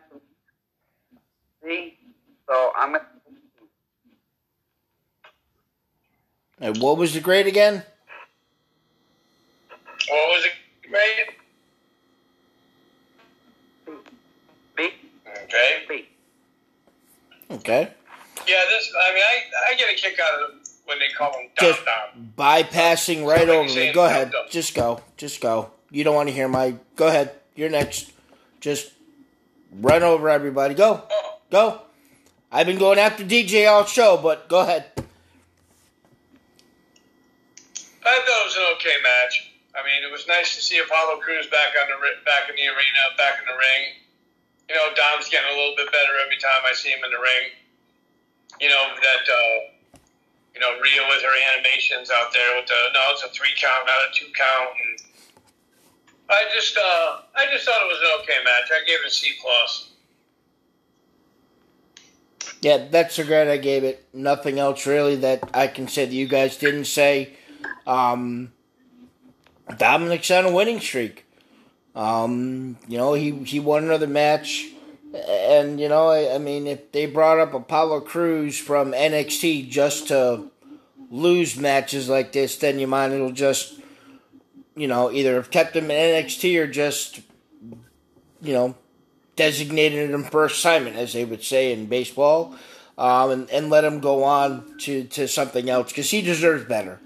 See, 1.62 1.98
so 2.48 2.72
I'm 2.78 2.94
gonna. 2.94 3.06
And 6.62 6.78
what 6.82 6.98
was 6.98 7.14
the 7.14 7.20
grade 7.20 7.46
again? 7.46 7.84
What 10.10 10.28
was 10.30 10.46
it, 10.46 10.88
grade? 10.90 11.36
B, 14.78 14.90
Okay. 15.44 15.84
B. 15.90 16.06
Okay. 17.52 17.92
Yeah, 18.48 18.62
this. 18.70 18.94
I 18.98 19.14
mean, 19.14 19.24
I, 19.24 19.72
I 19.72 19.76
get 19.76 19.90
a 19.92 19.96
kick 19.96 20.18
out 20.20 20.42
of 20.42 20.50
them 20.52 20.60
when 20.86 21.00
they 21.00 21.08
call 21.18 21.34
them 21.34 21.50
Dom 21.58 21.68
Just 21.74 21.82
Dom. 21.86 22.32
bypassing 22.38 23.26
right 23.28 23.40
Somebody 23.40 23.52
over 23.52 23.64
me. 23.64 23.70
saying 23.74 23.94
Go 23.94 24.06
ahead. 24.06 24.32
dum-dum. 24.32 24.48
Just 24.52 24.74
go. 24.74 25.02
Just 25.18 25.42
go. 25.42 25.72
You 25.92 26.06
don't 26.06 26.16
want 26.16 26.30
to 26.30 26.34
hear 26.34 26.48
my. 26.48 26.76
Go 26.96 27.08
ahead. 27.08 27.32
You're 27.56 27.70
next. 27.70 28.12
Just 28.64 28.96
run 29.84 30.08
over 30.08 30.32
everybody. 30.32 30.72
Go. 30.72 31.04
Go. 31.52 31.84
I've 32.48 32.66
been 32.66 32.80
going 32.80 32.98
after 32.98 33.28
DJ 33.28 33.68
all 33.68 33.84
show, 33.84 34.16
but 34.16 34.48
go 34.48 34.62
ahead. 34.64 34.88
I 38.08 38.16
thought 38.24 38.40
it 38.40 38.48
was 38.48 38.56
an 38.56 38.64
okay 38.80 38.96
match. 39.04 39.52
I 39.76 39.84
mean, 39.84 40.08
it 40.08 40.12
was 40.16 40.32
nice 40.32 40.56
to 40.56 40.62
see 40.64 40.80
Apollo 40.80 41.20
Crews 41.20 41.48
back 41.52 41.76
on 41.76 41.92
the 41.92 42.00
back 42.24 42.48
in 42.48 42.56
the 42.56 42.64
arena, 42.72 43.02
back 43.20 43.36
in 43.44 43.46
the 43.52 43.58
ring. 43.60 44.00
You 44.72 44.80
know, 44.80 44.96
Dom's 44.96 45.28
getting 45.28 45.52
a 45.52 45.58
little 45.60 45.76
bit 45.76 45.92
better 45.92 46.16
every 46.24 46.40
time 46.40 46.64
I 46.64 46.72
see 46.72 46.88
him 46.88 47.04
in 47.04 47.12
the 47.12 47.20
ring. 47.20 47.52
You 48.64 48.70
know 48.72 48.96
that. 48.96 49.28
Uh, 49.28 49.76
you 50.54 50.62
know, 50.62 50.70
Rhea 50.78 51.02
with 51.10 51.26
her 51.26 51.36
animations 51.58 52.14
out 52.14 52.32
there 52.32 52.56
with 52.56 52.70
the 52.70 52.80
no, 52.94 53.02
it's 53.12 53.26
a 53.26 53.30
three 53.34 53.58
count, 53.58 53.90
not 53.90 53.98
a 54.06 54.14
two 54.14 54.30
count, 54.38 54.70
and 54.78 55.13
I 56.34 56.44
just, 56.56 56.78
uh, 56.78 57.18
I 57.36 57.46
just 57.52 57.66
thought 57.66 57.82
it 57.82 57.88
was 57.88 58.00
an 58.00 58.22
okay 58.24 58.44
match. 58.44 58.72
I 58.72 58.86
gave 58.86 59.00
it 59.00 59.08
a 59.08 59.10
C 59.10 59.32
plus. 59.42 59.90
Yeah, 62.62 62.88
that's 62.90 63.18
the 63.18 63.24
grade 63.24 63.48
I 63.48 63.58
gave 63.58 63.84
it. 63.84 64.06
Nothing 64.14 64.58
else 64.58 64.88
really 64.88 65.18
that 65.18 65.50
I 65.54 65.68
can 65.68 65.88
say 65.88 66.06
that 66.06 66.14
you 66.14 66.28
guys 66.28 66.58
didn't 66.58 66.86
say. 66.86 67.34
Um, 67.86 68.54
Dominik's 69.70 70.32
on 70.32 70.46
a 70.46 70.52
winning 70.52 70.80
streak. 70.80 71.26
Um, 71.96 72.78
you 72.88 72.98
know, 72.98 73.14
he, 73.14 73.32
he 73.44 73.60
won 73.60 73.84
another 73.84 74.08
match. 74.08 74.70
And, 75.14 75.80
you 75.80 75.90
know, 75.90 76.08
I, 76.08 76.36
I 76.36 76.38
mean, 76.38 76.66
if 76.66 76.92
they 76.92 77.06
brought 77.06 77.40
up 77.40 77.54
Apollo 77.54 78.02
Crews 78.02 78.58
from 78.58 78.94
NXT 78.94 79.70
just 79.70 80.08
to 80.08 80.46
lose 81.12 81.58
matches 81.58 82.10
like 82.10 82.32
this, 82.32 82.58
then 82.58 82.80
you 82.80 82.88
might 82.88 83.12
as 83.12 83.20
well 83.20 83.32
just, 83.32 83.80
you 84.76 84.88
know, 84.88 85.12
either 85.12 85.36
have 85.36 85.52
kept 85.52 85.76
him 85.76 85.92
in 85.92 86.26
NXT 86.26 86.60
or 86.60 86.68
just, 86.68 87.22
you 88.42 88.54
know, 88.54 88.76
designated 89.36 90.10
him 90.12 90.24
for 90.24 90.46
assignment, 90.46 90.96
as 90.96 91.14
they 91.14 91.26
would 91.26 91.44
say 91.44 91.74
in 91.74 91.88
baseball, 91.88 92.56
um, 92.98 93.32
and, 93.32 93.50
and 93.50 93.70
let 93.70 93.84
him 93.84 94.00
go 94.00 94.24
on 94.24 94.78
to, 94.80 95.04
to 95.06 95.28
something 95.28 95.70
else 95.70 95.92
because 95.92 96.12
he 96.12 96.22
deserves 96.22 96.66
better. 96.66 97.00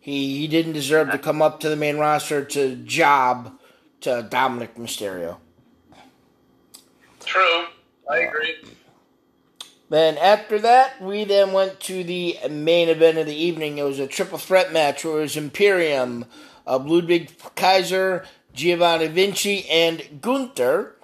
He, 0.00 0.38
he 0.38 0.46
didn't 0.46 0.72
deserve 0.72 1.10
to 1.10 1.18
come 1.18 1.42
up 1.42 1.60
to 1.60 1.68
the 1.68 1.76
main 1.76 1.98
roster 1.98 2.44
to 2.44 2.76
job 2.76 3.58
to 4.02 4.26
Dominik 4.30 4.74
Mysterio. 4.76 5.38
True, 7.24 7.64
I 8.08 8.18
agree. 8.18 8.54
Then 9.88 10.18
after 10.18 10.58
that, 10.60 11.00
we 11.00 11.24
then 11.24 11.52
went 11.52 11.80
to 11.80 12.02
the 12.02 12.38
main 12.50 12.88
event 12.88 13.18
of 13.18 13.26
the 13.26 13.34
evening. 13.34 13.78
It 13.78 13.84
was 13.84 13.98
a 13.98 14.06
triple 14.06 14.38
threat 14.38 14.72
match 14.72 15.04
where 15.04 15.18
it 15.18 15.22
was 15.22 15.36
Imperium 15.36 16.24
of 16.66 16.86
Ludwig 16.86 17.30
Kaiser, 17.54 18.24
Giovanni 18.52 19.06
Vinci, 19.06 19.68
and 19.68 20.20
Gunther 20.20 20.96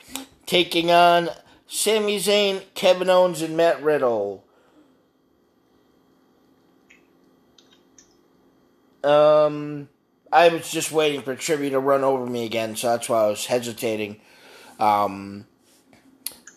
taking 0.46 0.90
on 0.90 1.30
Sami 1.66 2.18
Zayn, 2.18 2.62
Kevin 2.74 3.08
Owens, 3.08 3.40
and 3.40 3.56
Matt 3.56 3.82
Riddle. 3.82 4.44
Um, 9.04 9.88
I 10.32 10.48
was 10.48 10.70
just 10.70 10.92
waiting 10.92 11.22
for 11.22 11.34
Trivia 11.34 11.70
to 11.70 11.78
run 11.78 12.04
over 12.04 12.26
me 12.26 12.44
again, 12.44 12.76
so 12.76 12.88
that's 12.88 13.08
why 13.08 13.24
I 13.24 13.28
was 13.28 13.46
hesitating. 13.46 14.20
Um, 14.78 15.46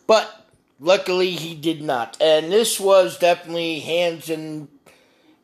but 0.08 0.49
luckily 0.80 1.32
he 1.32 1.56
did 1.56 1.82
not. 1.82 2.18
And 2.22 2.51
this 2.51 2.80
was 2.80 3.18
definitely 3.18 3.80
hands 3.80 4.30
and 4.30 4.68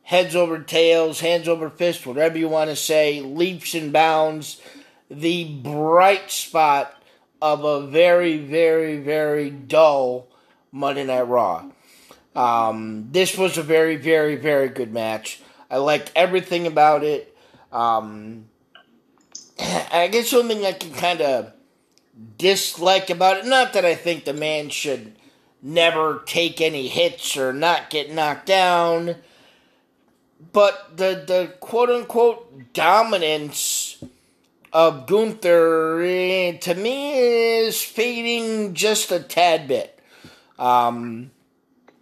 heads 0.02 0.34
over 0.34 0.58
tails, 0.58 1.20
hands 1.20 1.48
over 1.48 1.70
fists, 1.70 2.04
whatever 2.04 2.38
you 2.38 2.48
want 2.48 2.70
to 2.70 2.76
say, 2.76 3.20
leaps 3.20 3.74
and 3.74 3.92
bounds. 3.92 4.60
The 5.10 5.44
bright 5.44 6.30
spot 6.30 6.94
of 7.40 7.64
a 7.64 7.86
very, 7.86 8.38
very, 8.38 8.98
very 8.98 9.50
dull 9.50 10.28
Monday 10.70 11.04
Night 11.04 11.22
Raw. 11.22 11.70
Um, 12.34 13.08
this 13.10 13.36
was 13.36 13.58
a 13.58 13.62
very, 13.62 13.96
very, 13.96 14.36
very 14.36 14.68
good 14.68 14.92
match. 14.92 15.40
I 15.70 15.78
liked 15.78 16.12
everything 16.16 16.66
about 16.66 17.04
it. 17.04 17.36
Um, 17.70 18.46
I 19.58 20.08
guess 20.10 20.32
only 20.32 20.54
thing 20.54 20.66
I 20.66 20.72
can 20.72 20.92
kind 20.92 21.20
of 21.20 21.52
dislike 22.38 23.10
about 23.10 23.38
it, 23.38 23.46
not 23.46 23.72
that 23.72 23.84
I 23.84 23.94
think 23.94 24.24
the 24.24 24.34
man 24.34 24.68
should 24.68 25.16
never 25.62 26.22
take 26.26 26.60
any 26.60 26.88
hits 26.88 27.36
or 27.36 27.52
not 27.52 27.90
get 27.90 28.12
knocked 28.12 28.46
down, 28.46 29.16
but 30.52 30.96
the 30.96 31.24
the 31.26 31.54
quote 31.60 31.90
unquote 31.90 32.72
dominance 32.72 34.02
of 34.72 35.06
Gunther 35.06 36.02
eh, 36.02 36.56
to 36.58 36.74
me 36.74 37.18
is 37.18 37.82
fading 37.82 38.74
just 38.74 39.12
a 39.12 39.20
tad 39.20 39.68
bit. 39.68 39.98
Um, 40.58 41.30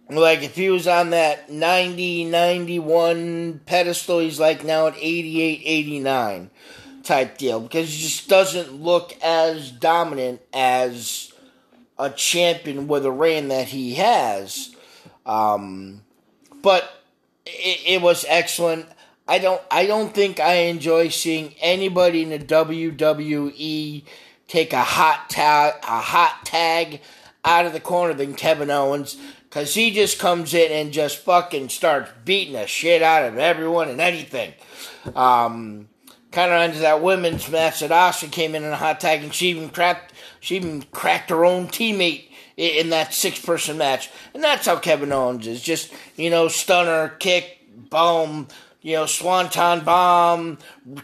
like 0.09 0.43
if 0.43 0.55
he 0.55 0.69
was 0.69 0.87
on 0.87 1.11
that 1.11 1.49
90 1.49 2.25
91 2.25 3.61
pedestal, 3.65 4.19
he's 4.19 4.39
like 4.39 4.63
now 4.63 4.87
at 4.87 4.95
88 4.97 5.61
89 5.63 6.49
type 7.03 7.37
deal 7.37 7.59
because 7.59 7.91
he 7.91 8.03
just 8.03 8.29
doesn't 8.29 8.73
look 8.73 9.13
as 9.23 9.71
dominant 9.71 10.41
as 10.53 11.33
a 11.97 12.09
champion 12.09 12.87
with 12.87 13.05
a 13.05 13.11
reign 13.11 13.49
that 13.49 13.67
he 13.67 13.95
has. 13.95 14.75
Um, 15.25 16.01
but 16.61 17.00
it, 17.45 17.79
it 17.85 18.01
was 18.01 18.25
excellent. 18.27 18.87
I 19.27 19.39
don't 19.39 19.61
I 19.69 19.85
don't 19.85 20.13
think 20.13 20.39
I 20.39 20.53
enjoy 20.53 21.09
seeing 21.09 21.55
anybody 21.61 22.23
in 22.23 22.29
the 22.29 22.39
WWE 22.39 24.03
take 24.47 24.73
a 24.73 24.83
hot 24.83 25.29
tag 25.29 25.75
a 25.83 25.99
hot 25.99 26.45
tag 26.45 27.01
out 27.45 27.65
of 27.65 27.73
the 27.73 27.79
corner 27.79 28.13
than 28.13 28.33
Kevin 28.33 28.69
Owens 28.69 29.17
cuz 29.49 29.73
he 29.73 29.91
just 29.91 30.19
comes 30.19 30.53
in 30.53 30.71
and 30.71 30.91
just 30.91 31.17
fucking 31.17 31.69
starts 31.69 32.11
beating 32.25 32.53
the 32.53 32.67
shit 32.67 33.01
out 33.01 33.23
of 33.23 33.37
everyone 33.37 33.89
and 33.89 34.01
anything. 34.01 34.53
Um 35.15 35.87
kind 36.31 36.51
of 36.51 36.61
into 36.61 36.79
that 36.79 37.01
women's 37.01 37.49
match 37.49 37.81
that 37.81 37.91
Asuka 37.91 38.31
came 38.31 38.55
in 38.55 38.63
in 38.63 38.71
a 38.71 38.77
hot 38.77 39.01
tag, 39.01 39.23
and 39.23 39.33
she 39.33 39.49
even 39.49 39.69
cracked 39.69 40.13
she 40.39 40.55
even 40.55 40.81
cracked 40.91 41.29
her 41.29 41.45
own 41.45 41.67
teammate 41.67 42.30
in, 42.57 42.89
that 42.89 43.13
six 43.13 43.39
person 43.39 43.77
match, 43.77 44.09
and 44.33 44.43
that's 44.43 44.65
how 44.65 44.77
Kevin 44.77 45.11
Owens 45.11 45.47
is. 45.47 45.61
Just 45.61 45.93
you 46.15 46.29
know, 46.29 46.47
stunner, 46.47 47.09
kick, 47.19 47.59
boom, 47.89 48.47
you 48.81 48.95
know, 48.95 49.05
swanton 49.05 49.83
bomb, 49.83 50.57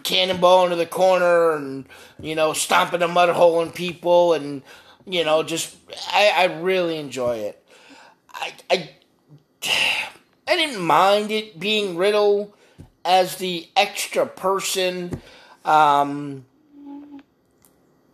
cannonball 0.04 0.66
into 0.66 0.76
the 0.76 0.86
corner, 0.86 1.54
and 1.54 1.86
you 2.20 2.36
know, 2.36 2.54
stomping 2.54 3.02
a 3.02 3.08
mud 3.08 3.30
hole 3.30 3.62
in 3.62 3.72
people, 3.72 4.34
and 4.34 4.64
you 5.06 5.24
know, 5.24 5.44
just 5.44 5.76
I, 6.12 6.32
I 6.36 6.44
really 6.60 6.98
enjoy 6.98 7.38
it. 7.38 7.64
I, 8.34 8.54
I 8.70 8.90
I 10.48 10.56
didn't 10.56 10.82
mind 10.82 11.32
it 11.32 11.60
being 11.60 11.98
Riddle 11.98 12.56
as 13.06 13.36
the 13.38 13.68
extra 13.76 14.26
person. 14.26 15.22
Um, 15.64 16.46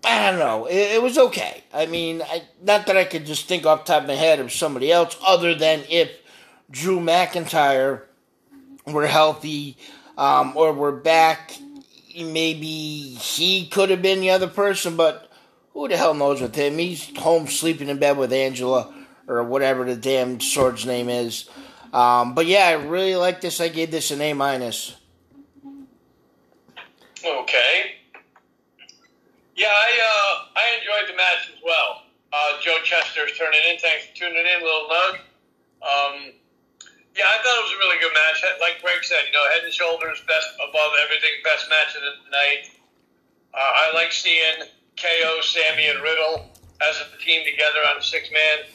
I 0.05 0.29
don't 0.29 0.39
know. 0.39 0.65
It, 0.65 0.95
it, 0.95 1.01
was 1.01 1.17
okay. 1.17 1.63
I 1.73 1.85
mean, 1.85 2.21
I, 2.21 2.43
not 2.61 2.87
that 2.87 2.97
I 2.97 3.05
could 3.05 3.25
just 3.25 3.47
think 3.47 3.65
off 3.65 3.85
top 3.85 4.03
of 4.03 4.07
my 4.07 4.15
head 4.15 4.39
of 4.39 4.51
somebody 4.51 4.91
else, 4.91 5.17
other 5.25 5.55
than 5.55 5.83
if 5.89 6.11
Drew 6.69 6.99
McIntyre 6.99 8.01
were 8.85 9.07
healthy 9.07 9.77
um, 10.17 10.53
or 10.55 10.73
were 10.73 10.91
back. 10.91 11.57
Maybe 12.15 12.67
he 12.67 13.67
could 13.67 13.89
have 13.89 14.01
been 14.01 14.19
the 14.19 14.29
other 14.29 14.47
person, 14.47 14.95
but 14.95 15.31
who 15.73 15.87
the 15.87 15.97
hell 15.97 16.13
knows 16.13 16.41
with 16.41 16.55
him? 16.55 16.77
He's 16.77 17.15
home 17.17 17.47
sleeping 17.47 17.89
in 17.89 17.97
bed 17.97 18.17
with 18.17 18.31
Angela 18.31 18.93
or 19.27 19.43
whatever 19.43 19.85
the 19.85 19.95
damn 19.95 20.39
sword's 20.39 20.85
name 20.85 21.09
is. 21.09 21.49
Um, 21.91 22.33
but 22.35 22.45
yeah, 22.45 22.67
I 22.67 22.73
really 22.73 23.15
like 23.15 23.41
this. 23.41 23.59
I 23.59 23.69
gave 23.69 23.91
this 23.91 24.11
an 24.11 24.21
A 24.21 24.33
minus. 24.33 24.95
Okay. 27.25 27.95
Yeah, 29.55 29.69
I 29.69 29.89
uh, 29.93 30.33
I 30.57 30.63
enjoyed 30.81 31.13
the 31.13 31.17
match 31.17 31.53
as 31.53 31.61
well. 31.61 32.09
Uh, 32.33 32.57
Joe 32.61 32.81
Chester's 32.83 33.37
turning 33.37 33.61
in. 33.69 33.77
Thanks 33.77 34.09
for 34.09 34.15
tuning 34.17 34.41
in, 34.41 34.59
little 34.65 34.89
Nug. 34.89 35.13
Um, 35.85 36.15
yeah, 37.13 37.29
I 37.29 37.37
thought 37.45 37.57
it 37.61 37.65
was 37.69 37.75
a 37.77 37.81
really 37.85 38.01
good 38.01 38.13
match. 38.17 38.41
Like 38.57 38.81
Greg 38.81 39.05
said, 39.05 39.21
you 39.29 39.33
know, 39.37 39.45
head 39.53 39.61
and 39.61 39.73
shoulders, 39.73 40.17
best 40.25 40.49
above 40.57 40.97
everything, 41.05 41.29
best 41.45 41.69
match 41.69 41.93
of 41.93 42.01
the 42.01 42.13
night. 42.33 42.73
Uh, 43.53 43.61
I 43.61 43.93
like 43.93 44.11
seeing 44.11 44.65
KO, 44.97 45.41
Sami, 45.45 45.85
and 45.93 46.01
Riddle 46.01 46.49
as 46.81 46.97
a 46.97 47.17
team 47.21 47.45
together 47.45 47.85
on 47.93 48.01
six 48.01 48.33
man. 48.33 48.65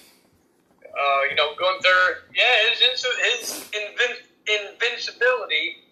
Uh, 0.87 1.21
you 1.29 1.35
know, 1.35 1.59
Gunther, 1.59 2.31
yeah, 2.31 2.71
his 2.71 3.03
his 3.03 3.67
invin- 3.75 4.23
invincibility 4.47 5.83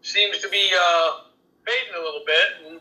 seems 0.00 0.38
to 0.38 0.48
be 0.48 0.72
uh, 0.72 1.28
fading 1.66 2.00
a 2.00 2.02
little 2.02 2.24
bit. 2.24 2.48
And 2.64 2.80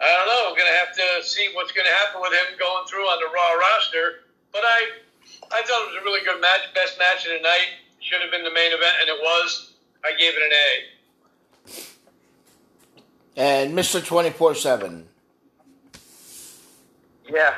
I 0.00 0.04
don't 0.04 0.26
know. 0.26 0.50
We're 0.52 0.58
gonna 0.58 0.78
have 0.78 0.94
to 0.94 1.22
see 1.26 1.48
what's 1.54 1.72
gonna 1.72 1.88
happen 1.88 2.20
with 2.20 2.32
him 2.32 2.58
going 2.58 2.86
through 2.86 3.04
on 3.04 3.18
the 3.20 3.26
Raw 3.32 3.52
roster. 3.58 4.24
But 4.52 4.62
I, 4.64 4.88
I 5.52 5.62
thought 5.62 5.82
it 5.82 5.88
was 5.92 5.96
a 6.00 6.04
really 6.04 6.24
good 6.24 6.40
match, 6.40 6.60
best 6.74 6.98
match 6.98 7.24
of 7.26 7.32
the 7.32 7.40
night. 7.42 7.68
Should 8.00 8.20
have 8.20 8.30
been 8.30 8.44
the 8.44 8.52
main 8.52 8.72
event, 8.72 8.96
and 9.00 9.08
it 9.08 9.18
was. 9.20 9.72
I 10.04 10.12
gave 10.12 10.34
it 10.36 10.42
an 10.42 10.52
A. 13.36 13.42
And 13.64 13.74
Mister 13.74 14.00
Twenty 14.00 14.30
Four 14.30 14.54
Seven. 14.54 15.08
Yeah, 17.28 17.54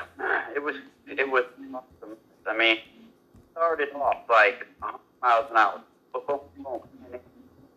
it 0.55 0.63
was. 0.63 0.77
It 1.07 1.29
was 1.29 1.45
awesome. 1.75 2.17
I 2.47 2.57
mean, 2.57 2.79
started 3.53 3.93
off 3.95 4.29
like 4.31 4.67
uh, 4.83 4.93
miles 5.21 5.51
an 5.51 5.57
hour. 5.57 5.83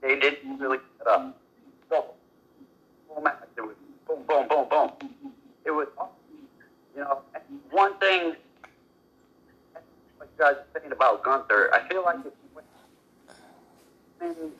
They 0.02 0.20
didn't 0.20 0.58
really 0.60 0.80
get 0.98 1.08
up. 1.08 1.38
So, 1.90 2.14
boom, 3.08 3.28
it 3.58 3.62
was 3.62 3.76
boom, 4.12 4.24
boom, 4.28 4.48
boom, 4.48 4.68
boom. 4.70 4.92
It 5.66 5.72
was, 5.72 5.88
you 6.96 7.02
know, 7.02 7.22
one 7.70 7.98
thing, 8.00 8.36
like 10.20 10.30
you 10.38 10.38
guys 10.38 10.56
are 10.56 10.66
saying 10.80 10.92
about 10.92 11.24
Gunther, 11.24 11.72
I 11.74 11.88
feel 11.88 12.04
like 12.04 12.18
if 12.20 12.26
you 12.26 12.50
win, 14.22 14.52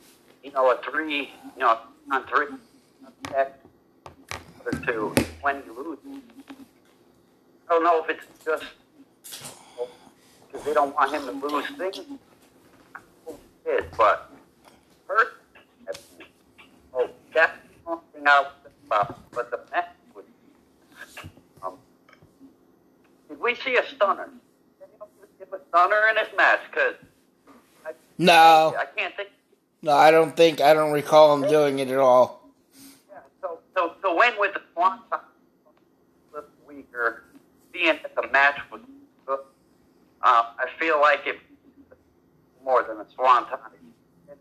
you 0.42 0.52
know, 0.52 0.70
a 0.70 0.80
three, 0.82 1.30
you 1.56 1.60
know, 1.60 1.78
on 2.10 2.26
three, 2.26 2.46
or 3.34 4.72
two, 4.86 5.14
when 5.40 5.62
you 5.66 5.76
lose, 5.76 5.98
I 7.68 7.74
don't 7.74 7.84
know 7.84 8.04
if 8.04 8.10
it's 8.10 8.26
just 8.44 8.64
because 10.46 10.66
they 10.66 10.74
don't 10.74 10.94
want 10.94 11.12
him 11.14 11.40
to 11.40 11.46
lose 11.46 11.66
things. 11.76 12.00
It, 13.64 13.84
but 13.96 14.30
first, 15.06 15.30
oh, 16.94 17.08
that's 17.32 17.52
something 17.86 18.22
was 18.24 18.61
about. 18.92 19.30
But 19.32 19.50
the 19.50 19.60
match 19.70 19.88
was, 20.14 20.24
um, 21.62 21.74
did 23.28 23.40
we 23.40 23.54
see 23.56 23.76
a 23.76 23.86
stunner? 23.94 24.28
Did 25.38 25.48
a 25.52 25.58
stunner 25.68 26.08
in 26.10 26.16
this 26.16 26.28
match? 26.36 26.60
Because 26.70 26.94
no, 28.18 28.74
I 28.78 28.84
can't 28.96 29.16
think. 29.16 29.30
No, 29.82 29.92
I 29.92 30.10
don't 30.10 30.36
think 30.36 30.60
I 30.60 30.74
don't 30.74 30.92
recall 30.92 31.34
him 31.34 31.48
doing 31.48 31.78
it 31.78 31.88
at 31.88 31.98
all. 31.98 32.48
Yeah, 33.10 33.18
so 33.40 33.58
so 33.74 33.94
to 34.04 34.14
win 34.14 34.34
with 34.38 34.54
the 34.54 34.60
Swanton 34.74 35.18
this 36.34 36.44
week, 36.66 36.88
or 36.94 37.24
seeing 37.72 37.98
that 38.02 38.14
the 38.14 38.28
match 38.28 38.60
was 38.70 38.80
um, 40.24 40.46
I 40.56 40.66
feel 40.78 41.00
like 41.00 41.26
it 41.26 41.36
more 42.64 42.84
than 42.84 42.98
a 42.98 43.06
swanton. 43.12 43.58
It, 44.28 44.38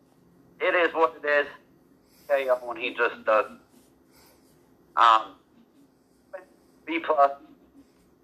it 0.60 0.76
is 0.76 0.93
what 0.93 1.16
it 1.24 1.28
is. 1.28 1.47
KO 2.28 2.60
when 2.64 2.78
he 2.78 2.93
just 2.93 3.26
does. 3.26 3.45
Um, 4.95 5.21
B 6.85 6.99
plus. 6.99 7.31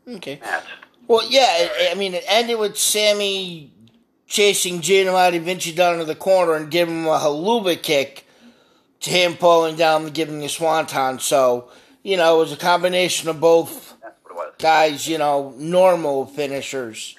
Okay. 0.07 0.39
Match. 0.41 0.65
Well, 1.07 1.29
yeah. 1.29 1.69
I 1.91 1.95
mean, 1.95 2.13
it 2.13 2.23
ended 2.27 2.59
with 2.59 2.77
Sami 2.77 3.71
chasing 4.27 4.81
Giovanni 4.81 5.37
Vinci 5.39 5.73
down 5.73 5.99
to 5.99 6.05
the 6.05 6.15
corner 6.15 6.55
and 6.55 6.69
giving 6.69 7.03
him 7.03 7.07
a 7.07 7.17
Helluva 7.17 7.81
kick 7.81 8.27
to 9.01 9.09
him 9.09 9.35
pulling 9.35 9.75
down 9.75 10.03
and 10.03 10.13
giving 10.13 10.43
a 10.43 10.49
swanton. 10.49 11.19
So, 11.19 11.69
you 12.03 12.17
know, 12.17 12.37
it 12.37 12.39
was 12.39 12.51
a 12.51 12.57
combination 12.57 13.29
of 13.29 13.39
both 13.39 13.95
guys, 14.57 15.07
you 15.07 15.17
know, 15.17 15.53
normal 15.57 16.25
finishers. 16.25 17.15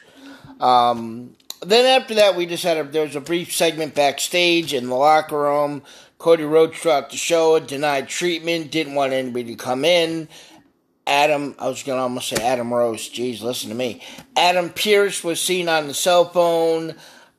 Um, 0.60 1.36
then 1.60 2.00
after 2.00 2.14
that, 2.14 2.36
we 2.36 2.46
just 2.46 2.64
had 2.64 2.76
a, 2.76 2.84
there 2.84 3.04
was 3.04 3.16
a 3.16 3.20
brief 3.20 3.54
segment 3.54 3.94
backstage 3.94 4.74
in 4.74 4.88
the 4.88 4.94
locker 4.94 5.38
room. 5.38 5.82
Cody 6.18 6.44
Rhodes 6.44 6.78
throughout 6.78 7.10
the 7.10 7.16
show 7.16 7.58
denied 7.60 8.08
treatment, 8.08 8.70
didn't 8.70 8.94
want 8.94 9.12
anybody 9.12 9.44
to 9.44 9.54
come 9.54 9.84
in. 9.84 10.28
Adam, 11.06 11.54
I 11.58 11.68
was 11.68 11.82
gonna 11.82 12.02
almost 12.02 12.28
say 12.28 12.36
Adam 12.42 12.72
Rose. 12.72 13.08
Jeez, 13.08 13.40
listen 13.40 13.70
to 13.70 13.74
me. 13.74 14.02
Adam 14.36 14.70
Pearce 14.70 15.24
was 15.24 15.40
seen 15.40 15.68
on 15.68 15.86
the 15.86 15.94
cell 15.94 16.26
phone. 16.26 16.94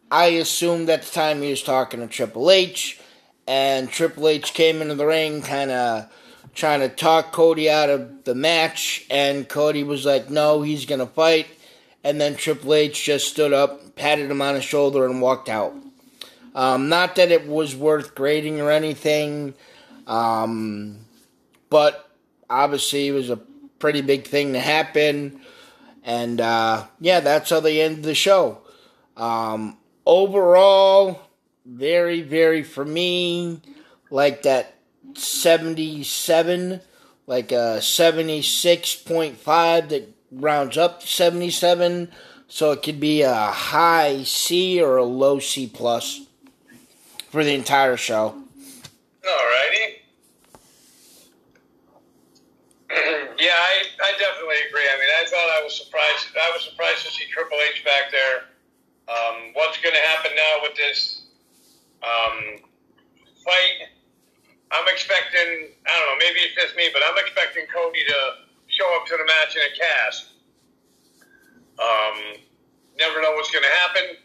I 0.10 0.28
assumed 0.28 0.90
at 0.90 1.04
the 1.04 1.12
time 1.12 1.42
he 1.42 1.52
was 1.52 1.62
talking 1.62 2.00
to 2.00 2.08
Triple 2.08 2.50
H, 2.50 3.00
and 3.48 3.92
Triple 3.92 4.28
H 4.28 4.54
came 4.54 4.82
into 4.82 4.96
the 4.96 5.06
ring, 5.06 5.42
kind 5.44 5.70
of 5.70 6.12
trying 6.56 6.80
to 6.80 6.90
talk 6.90 7.32
Cody 7.32 7.70
out 7.70 7.90
of 7.90 8.24
the 8.24 8.34
match, 8.34 9.06
and 9.10 9.48
Cody 9.48 9.84
was 9.84 10.06
like, 10.06 10.30
"No, 10.30 10.64
he's 10.64 10.86
gonna 10.86 11.06
fight." 11.06 11.48
and 12.04 12.20
then 12.20 12.36
Triple 12.36 12.74
H 12.74 13.04
just 13.04 13.28
stood 13.28 13.54
up, 13.54 13.96
patted 13.96 14.32
him 14.32 14.42
on 14.42 14.56
the 14.56 14.62
shoulder, 14.62 15.06
and 15.06 15.22
walked 15.22 15.50
out. 15.50 15.74
Um, 16.56 16.90
not 16.90 17.16
that 17.16 17.32
it 17.32 17.48
was 17.48 17.76
worth 17.76 18.16
grading 18.16 18.60
or 18.60 18.72
anything, 18.72 19.54
um, 20.08 21.06
but 21.70 22.10
obviously 22.50 23.08
it 23.08 23.12
was 23.12 23.30
a 23.30 23.38
pretty 23.78 24.02
big 24.02 24.28
thing 24.28 24.54
to 24.54 24.60
happen. 24.60 25.42
And 26.04 26.42
uh, 26.42 26.86
yeah, 27.00 27.20
that's 27.20 27.50
how 27.50 27.60
they 27.60 27.82
end 27.82 28.04
the 28.04 28.16
show. 28.16 28.60
Um, 29.16 29.78
overall, 30.06 31.22
very, 31.66 32.22
very 32.22 32.64
for 32.64 32.86
me, 32.86 33.62
like 34.10 34.44
that 34.44 34.76
77, 35.16 36.82
like 37.28 37.52
a 37.52 37.80
76.5 37.80 39.90
that 39.90 40.16
rounds 40.32 40.78
up 40.78 41.02
to 41.02 41.08
77, 41.08 42.12
so 42.48 42.72
it 42.72 42.82
could 42.82 43.00
be 43.00 43.22
a 43.22 43.34
high 43.34 44.24
C 44.24 44.82
or 44.82 44.98
a 44.98 45.04
low 45.04 45.40
C 45.40 45.68
plus 45.68 46.26
for 47.30 47.44
the 47.44 47.54
entire 47.54 47.98
show. 47.98 48.36
Alrighty. 49.24 50.02
yeah, 53.38 53.54
I, 53.54 53.86
I 54.02 54.12
definitely 54.18 54.58
agree. 54.68 54.88
I 54.90 54.98
mean, 54.98 55.10
I 55.22 55.26
thought 55.30 55.50
I 55.60 55.64
was 55.64 55.78
surprised. 55.78 56.34
I 56.34 56.52
was 56.54 56.66
surprised 56.66 57.06
to 57.06 57.12
see 57.12 57.26
Triple 57.30 57.58
H 57.70 57.86
back 57.86 58.12
there. 58.12 58.50
Um, 59.08 59.54
what's 59.54 59.78
going 59.82 59.94
to 59.94 60.02
happen 60.02 60.32
now 60.36 60.62
with 60.64 60.76
this 60.76 61.28
um, 62.02 62.66
fight? 63.46 63.90
I'm 64.72 64.86
expecting. 64.88 65.74
I 65.86 66.00
don't 66.00 66.08
know. 66.10 66.18
Maybe 66.20 66.40
it's 66.42 66.56
just 66.56 66.76
me, 66.76 66.90
but 66.94 67.02
I'm 67.06 67.18
expecting 67.18 67.66
Cody 67.74 68.06
to 68.08 68.20
show 68.68 68.90
up 68.98 69.06
to 69.08 69.18
the 69.18 69.26
match 69.26 69.56
in 69.56 69.62
a 69.62 69.74
cast. 69.78 70.26
Um, 71.78 72.42
never 72.98 73.22
know 73.22 73.34
what's 73.34 73.52
going 73.52 73.64
to 73.64 73.76
happen. 73.86 74.18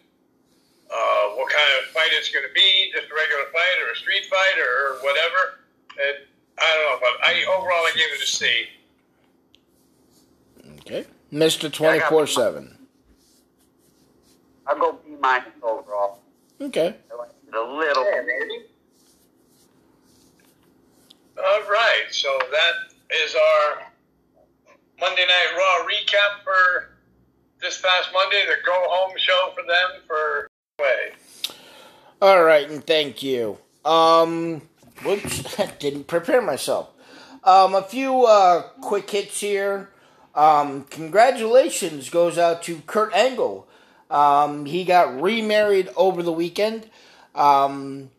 Uh, 0.91 1.29
what 1.37 1.51
kind 1.51 1.71
of 1.81 1.91
fight 1.91 2.11
it's 2.13 2.31
going 2.31 2.47
to 2.47 2.53
be, 2.55 2.93
just 2.95 3.11
a 3.11 3.15
regular 3.15 3.45
fight 3.53 3.77
or 3.85 3.93
a 3.93 3.97
street 3.97 4.25
fight 4.27 4.59
or 4.59 4.99
whatever. 5.03 5.61
it, 5.99 6.29
I 6.59 6.75
don't 6.75 6.85
know, 6.93 6.99
but 7.01 7.27
I 7.27 7.45
overall 7.59 7.85
I 7.85 7.93
gave 7.97 8.13
it 8.13 8.23
a 8.23 8.27
C. 8.27 8.67
Okay. 10.81 11.05
Mr. 11.33 11.73
24 11.73 12.27
7. 12.27 12.79
I'll 14.67 14.79
go 14.79 14.99
B 15.05 15.17
minus 15.21 15.49
overall. 15.63 16.21
Okay. 16.61 16.95
I 17.13 17.17
liked 17.17 17.35
it 17.49 17.55
a 17.55 17.61
little 17.61 18.05
bit. 18.05 18.71
All 21.37 21.63
right, 21.69 22.07
so 22.11 22.39
that 22.39 22.95
is 23.17 23.35
our 23.35 23.83
Monday 25.01 25.27
Night 25.27 25.57
Raw 25.59 25.87
recap 25.87 26.45
for 26.45 26.95
this 27.61 27.81
past 27.81 28.11
Monday, 28.13 28.45
the 28.47 28.65
go 28.65 28.73
home 28.73 29.15
show 29.17 29.53
for 29.55 29.63
them 29.67 30.03
for 30.07 30.49
way. 30.79 31.13
All 32.21 32.43
right, 32.43 32.69
and 32.69 32.85
thank 32.85 33.23
you. 33.23 33.59
Um, 33.85 34.63
whoops, 35.05 35.57
didn't 35.79 36.07
prepare 36.07 36.43
myself. 36.43 36.91
Um, 37.45 37.75
a 37.75 37.83
few 37.83 38.25
uh, 38.25 38.63
quick 38.81 39.09
hits 39.11 39.41
here. 39.41 39.91
Um, 40.35 40.85
congratulations 40.85 42.11
goes 42.11 42.39
out 42.39 42.63
to 42.65 42.79
Kurt 42.87 43.15
Angle. 43.15 43.69
Um, 44.11 44.65
he 44.65 44.85
got 44.85 45.21
remarried 45.21 45.91
over 45.97 46.23
the 46.23 46.33
weekend. 46.33 46.89
Um, 47.35 48.11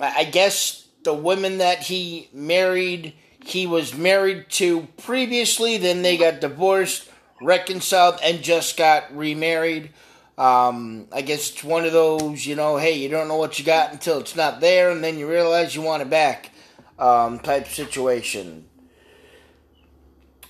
I 0.00 0.24
guess 0.24 0.86
the 1.02 1.14
women 1.14 1.58
that 1.58 1.84
he 1.84 2.28
married, 2.32 3.14
he 3.44 3.66
was 3.66 3.94
married 3.94 4.48
to 4.50 4.86
previously, 4.98 5.78
then 5.78 6.02
they 6.02 6.16
got 6.16 6.40
divorced, 6.40 7.10
reconciled, 7.40 8.20
and 8.22 8.42
just 8.42 8.76
got 8.76 9.16
remarried. 9.16 9.90
Um, 10.38 11.08
I 11.12 11.22
guess 11.22 11.50
it's 11.50 11.64
one 11.64 11.84
of 11.86 11.92
those, 11.92 12.44
you 12.44 12.56
know, 12.56 12.76
hey, 12.76 12.98
you 12.98 13.08
don't 13.08 13.28
know 13.28 13.36
what 13.36 13.58
you 13.58 13.64
got 13.64 13.92
until 13.92 14.18
it's 14.18 14.36
not 14.36 14.60
there, 14.60 14.90
and 14.90 15.02
then 15.02 15.18
you 15.18 15.28
realize 15.28 15.74
you 15.74 15.82
want 15.82 16.02
it 16.02 16.10
back, 16.10 16.50
um, 16.98 17.38
type 17.38 17.68
situation. 17.68 18.66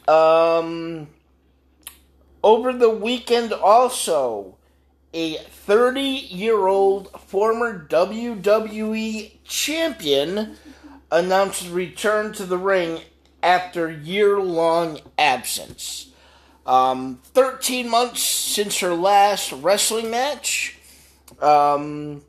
Um, 0.08 1.08
over 2.42 2.72
the 2.72 2.90
weekend, 2.90 3.52
also, 3.52 4.56
a 5.12 5.34
30 5.36 6.00
year 6.00 6.66
old 6.66 7.10
former 7.20 7.86
WWE 7.88 9.32
champion 9.44 10.56
announced 11.10 11.70
return 11.70 12.32
to 12.34 12.44
the 12.44 12.58
ring 12.58 13.00
after 13.42 13.90
year 13.90 14.40
long 14.40 14.98
absence. 15.16 16.08
Um, 16.66 17.20
13 17.26 17.88
months 17.88 18.22
since 18.22 18.80
her 18.80 18.94
last 18.94 19.52
wrestling 19.52 20.10
match. 20.10 20.76
Um, 21.40 22.22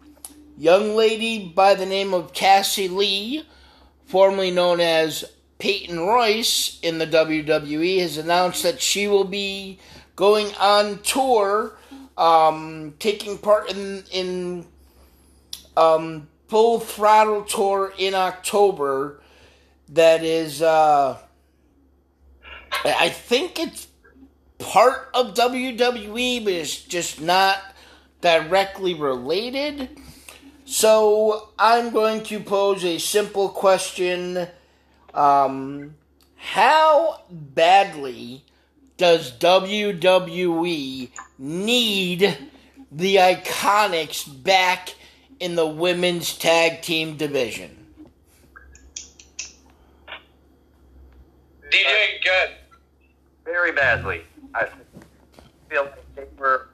young 0.57 0.95
lady 0.95 1.47
by 1.47 1.73
the 1.73 1.85
name 1.85 2.13
of 2.13 2.33
Cassie 2.33 2.88
Lee, 2.88 3.43
formerly 4.05 4.51
known 4.51 4.79
as 4.79 5.25
Peyton 5.57 5.99
Royce 5.99 6.79
in 6.81 6.99
the 6.99 7.07
WWE, 7.07 7.99
has 7.99 8.17
announced 8.17 8.61
that 8.61 8.79
she 8.79 9.07
will 9.07 9.23
be 9.23 9.79
going 10.15 10.53
on 10.59 10.99
tour, 10.99 11.75
um, 12.15 12.93
taking 12.99 13.39
part 13.39 13.71
in 13.71 14.03
in 14.11 14.65
um, 15.75 16.27
full 16.47 16.79
throttle 16.79 17.43
tour 17.43 17.93
in 17.97 18.13
October. 18.13 19.21
That 19.89 20.23
is, 20.23 20.61
uh, 20.61 21.17
I 22.83 23.09
think 23.09 23.57
it's 23.57 23.86
part 24.60 25.10
of 25.14 25.34
WWE, 25.34 26.43
but 26.43 26.53
it's 26.53 26.82
just 26.82 27.22
not 27.22 27.58
directly 28.22 28.93
related. 28.93 29.89
So 30.66 31.49
I'm 31.58 31.91
going 31.91 32.24
to 32.24 32.39
pose 32.39 32.84
a 32.84 32.97
simple 32.97 33.49
question. 33.49 34.47
Um, 35.14 35.95
how 36.36 37.22
badly 37.32 38.43
does 38.97 39.32
WWE 39.32 41.10
need 41.38 42.38
the 42.91 43.16
Iconics 43.16 44.43
back 44.43 44.95
in 45.39 45.55
the 45.55 45.68
women's 45.68 46.38
tag 46.38 46.82
team 46.82 47.16
division? 47.16 47.86
DJ, 51.72 52.24
good. 52.24 52.55
very 53.45 53.72
badly. 53.72 54.22
I 54.58 54.68
feel 55.70 55.84
like 55.84 56.16
they 56.16 56.26
were 56.39 56.70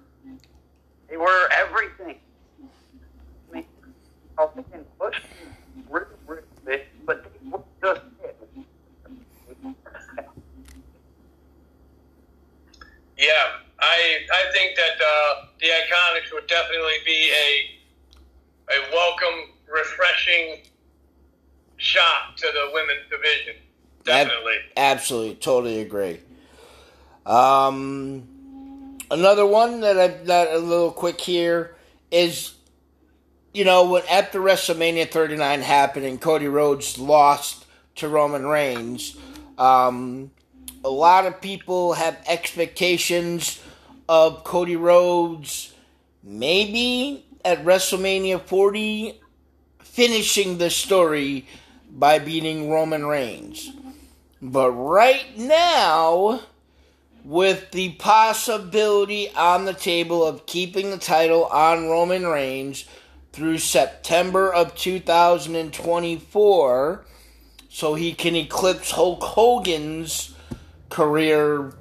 they 1.10 1.18
were 1.18 1.50
everything. 1.52 2.16
I 3.52 3.54
mean, 3.54 3.66
I 4.38 4.44
was 4.44 4.52
thinking 4.56 4.86
push 4.98 5.20
really, 5.90 6.06
really 6.26 6.44
big, 6.66 6.82
but 7.06 7.26
they 7.26 7.50
were 7.50 7.60
just 7.84 8.02
it. 8.24 8.38
Yeah, 13.18 13.28
I 13.80 14.18
I 14.34 14.52
think 14.54 14.78
that 14.78 14.96
uh, 15.06 15.46
the 15.60 15.68
Iconics 15.68 16.34
would 16.34 16.48
definitely 16.48 16.94
be 17.06 17.32
a 17.32 18.76
a 18.76 18.94
welcome, 18.94 19.50
refreshing 19.70 20.60
shot 21.76 22.38
to 22.38 22.48
the 22.48 22.72
women's 22.74 23.10
division. 23.10 23.56
Ab- 24.08 24.28
Definitely. 24.28 24.56
absolutely, 24.78 25.36
totally 25.36 25.82
agree. 25.82 26.20
Um, 27.26 28.98
another 29.10 29.46
one 29.46 29.82
that 29.82 29.98
I've 29.98 30.26
got 30.26 30.50
a 30.50 30.58
little 30.58 30.92
quick 30.92 31.20
here 31.22 31.76
is, 32.12 32.54
you 33.54 33.66
know, 33.66 33.90
when 33.90 34.04
after 34.10 34.40
WrestleMania 34.40 35.10
39 35.10 35.62
happened 35.62 36.06
and 36.06 36.20
Cody 36.20 36.48
Rhodes 36.48 36.98
lost 37.00 37.66
to 37.96 38.10
Roman 38.10 38.46
Reigns, 38.46 39.16
um, 39.58 40.32
a 40.84 40.90
lot 40.90 41.26
of 41.26 41.40
people 41.40 41.94
have 41.94 42.18
expectations 42.28 43.62
of 44.10 44.44
Cody 44.44 44.76
Rhodes 44.76 45.74
maybe 46.24 47.26
at 47.46 47.64
WrestleMania 47.64 48.42
40 48.42 49.20
finishing 49.80 50.58
the 50.58 50.70
story 50.70 51.46
by 51.90 52.20
beating 52.20 52.70
Roman 52.70 53.06
Reigns. 53.06 53.72
But 54.42 54.72
right 54.72 55.38
now, 55.38 56.42
with 57.24 57.72
the 57.72 57.94
possibility 57.94 59.34
on 59.34 59.66
the 59.66 59.74
table 59.74 60.24
of 60.26 60.46
keeping 60.46 60.92
the 60.92 60.98
title 60.98 61.46
on 61.46 61.88
Roman 61.88 62.28
Reigns 62.28 62.86
through 63.32 63.60
September 63.60 64.54
of 64.54 64.76
2024, 64.76 67.06
so 67.70 67.94
he 67.96 68.14
can 68.14 68.36
eclipse 68.36 68.92
Hulk 68.92 69.24
Hogan's 69.24 70.36
career 70.90 71.74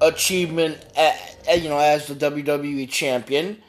achievement, 0.00 0.84
at, 0.96 1.38
you 1.62 1.68
know, 1.68 1.78
as 1.78 2.08
the 2.08 2.14
WWE 2.14 2.90
champion. 2.90 3.62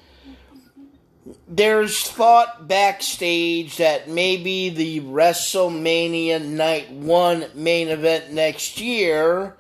There's 1.48 2.10
thought 2.10 2.68
backstage 2.68 3.78
that 3.78 4.10
maybe 4.10 4.70
the 4.70 5.02
WrestleMania 5.02 6.44
Night 6.44 6.92
1 6.92 7.46
main 7.54 7.88
event 7.88 8.34
next 8.34 8.82
year 8.82 9.56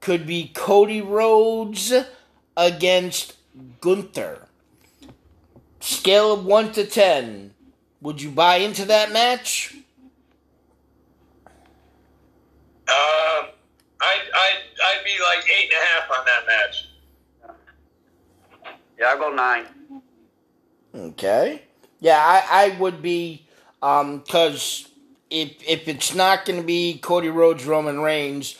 could 0.00 0.26
be 0.26 0.50
Cody 0.54 1.00
Rhodes 1.00 1.92
against 2.56 3.34
Gunther. 3.80 4.46
Scale 5.80 6.32
of 6.32 6.44
1 6.44 6.72
to 6.72 6.84
10. 6.86 7.54
Would 8.00 8.22
you 8.22 8.30
buy 8.30 8.56
into 8.56 8.84
that 8.84 9.12
match? 9.12 9.74
Um, 12.88 13.48
I'd, 14.00 14.22
I'd, 14.34 14.62
I'd 14.84 15.04
be 15.04 15.16
like 15.22 15.44
eight 15.48 15.70
and 15.72 15.82
a 15.82 15.86
half 15.86 16.10
on 16.10 16.24
that 16.24 16.46
match. 16.46 16.88
Yeah, 18.98 19.06
I'll 19.10 19.18
go 19.18 19.34
nine. 19.34 19.66
Okay. 20.94 21.62
Yeah, 22.00 22.18
I, 22.18 22.66
I 22.66 22.78
would 22.78 23.02
be, 23.02 23.46
because 23.80 24.88
if, 25.30 25.56
if 25.66 25.88
it's 25.88 26.14
not 26.14 26.44
going 26.44 26.60
to 26.60 26.66
be 26.66 26.98
Cody 26.98 27.28
Rhodes, 27.28 27.66
Roman 27.66 28.00
Reigns, 28.00 28.56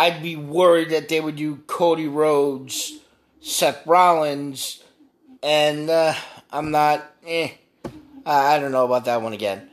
I'd 0.00 0.22
be 0.22 0.34
worried 0.34 0.88
that 0.92 1.10
they 1.10 1.20
would 1.20 1.36
do 1.36 1.56
Cody 1.66 2.08
Rhodes, 2.08 3.00
Seth 3.42 3.86
Rollins, 3.86 4.82
and 5.42 5.90
uh, 5.90 6.14
I'm 6.50 6.70
not, 6.70 7.04
eh, 7.26 7.50
I 8.24 8.58
don't 8.58 8.72
know 8.72 8.86
about 8.86 9.04
that 9.04 9.20
one 9.20 9.34
again. 9.34 9.68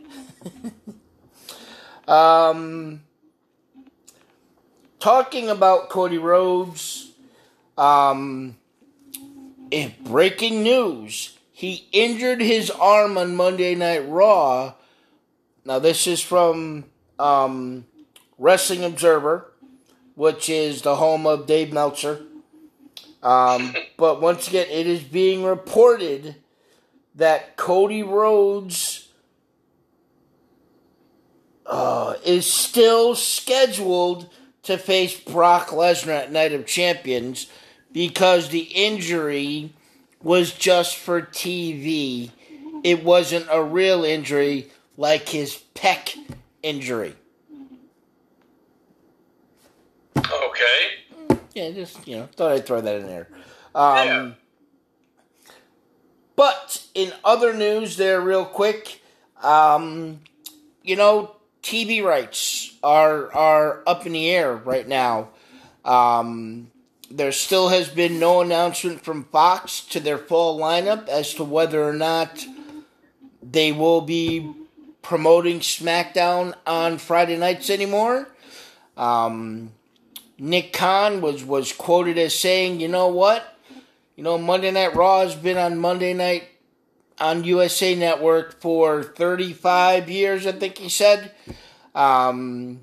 um, 2.10 3.04
talking 5.00 5.48
about 5.48 5.88
Cody 5.88 6.18
Rhodes, 6.18 7.10
um, 7.78 8.58
if 9.72 9.98
breaking 10.00 10.62
news, 10.62 11.38
he 11.54 11.88
injured 11.94 12.42
his 12.42 12.70
arm 12.70 13.18
on 13.18 13.38
Monday 13.38 13.76
Night 13.76 14.06
Raw. 14.10 14.74
Now, 15.64 15.80
this 15.80 16.06
is 16.06 16.20
from 16.20 16.84
um, 17.18 17.86
Wrestling 18.38 18.84
Observer, 18.84 19.47
which 20.18 20.50
is 20.50 20.82
the 20.82 20.96
home 20.96 21.28
of 21.28 21.46
Dave 21.46 21.72
Meltzer. 21.72 22.24
Um, 23.22 23.76
but 23.98 24.20
once 24.20 24.48
again, 24.48 24.66
it 24.68 24.88
is 24.88 25.04
being 25.04 25.44
reported 25.44 26.36
that 27.14 27.56
Cody 27.56 28.02
Rhodes 28.02 29.10
uh, 31.68 32.16
is 32.26 32.52
still 32.52 33.14
scheduled 33.14 34.28
to 34.64 34.80
face 34.80 35.20
Brock 35.20 35.68
Lesnar 35.68 36.24
at 36.24 36.32
Night 36.32 36.52
of 36.52 36.66
Champions 36.66 37.46
because 37.92 38.50
the 38.50 38.62
injury 38.74 39.72
was 40.24 40.52
just 40.52 40.96
for 40.96 41.22
TV. 41.22 42.32
It 42.84 43.04
wasn't 43.04 43.48
a 43.52 43.64
real 43.64 44.04
injury 44.04 44.72
like 44.98 45.30
his 45.30 45.62
pec 45.76 46.18
injury. 46.64 47.16
Okay. 50.58 51.38
Yeah, 51.54 51.72
just 51.72 52.08
you 52.08 52.18
know, 52.18 52.30
thought 52.36 52.52
I'd 52.52 52.66
throw 52.66 52.82
that 52.82 52.96
in 52.96 53.08
there. 53.08 53.28
Um, 53.76 54.08
Yeah. 54.08 54.32
But 56.36 56.86
in 56.94 57.14
other 57.24 57.52
news, 57.54 57.98
there, 57.98 58.22
real 58.22 58.46
quick, 58.46 59.02
um, 59.42 60.20
you 60.84 60.96
know, 60.96 61.36
TV 61.64 62.04
rights 62.04 62.76
are 62.84 63.34
are 63.34 63.84
up 63.88 64.06
in 64.06 64.14
the 64.14 64.30
air 64.30 64.56
right 64.56 64.88
now. 64.88 65.30
Um, 65.84 66.72
there 67.10 67.32
still 67.32 67.70
has 67.70 67.88
been 67.88 68.20
no 68.20 68.42
announcement 68.42 69.04
from 69.04 69.24
Fox 69.26 69.82
to 69.88 70.00
their 70.00 70.18
fall 70.18 70.60
lineup 70.60 71.08
as 71.08 71.34
to 71.36 71.44
whether 71.44 71.88
or 71.88 71.94
not 71.94 72.46
they 73.42 73.72
will 73.72 74.02
be 74.02 74.54
promoting 75.02 75.60
SmackDown 75.62 76.54
on 76.68 76.98
Friday 76.98 77.38
nights 77.38 77.70
anymore. 77.70 78.28
Um, 78.98 79.72
Nick 80.40 80.74
Khan 80.74 81.22
was 81.22 81.44
was 81.44 81.74
quoted 81.74 82.18
as 82.18 82.34
saying, 82.34 82.80
"You 82.80 82.88
know 82.88 83.08
what? 83.08 83.58
You 84.16 84.24
know, 84.24 84.38
Monday 84.38 84.72
Night 84.72 84.96
Raw 84.96 85.22
has 85.22 85.36
been 85.36 85.58
on 85.58 85.78
Monday 85.78 86.14
night 86.14 86.50
on 87.20 87.44
USA 87.44 87.96
Network 87.96 88.60
for 88.62 89.04
35 89.04 90.10
years, 90.10 90.46
I 90.46 90.52
think 90.52 90.78
he 90.78 90.90
said. 90.90 91.32
Um, 91.96 92.80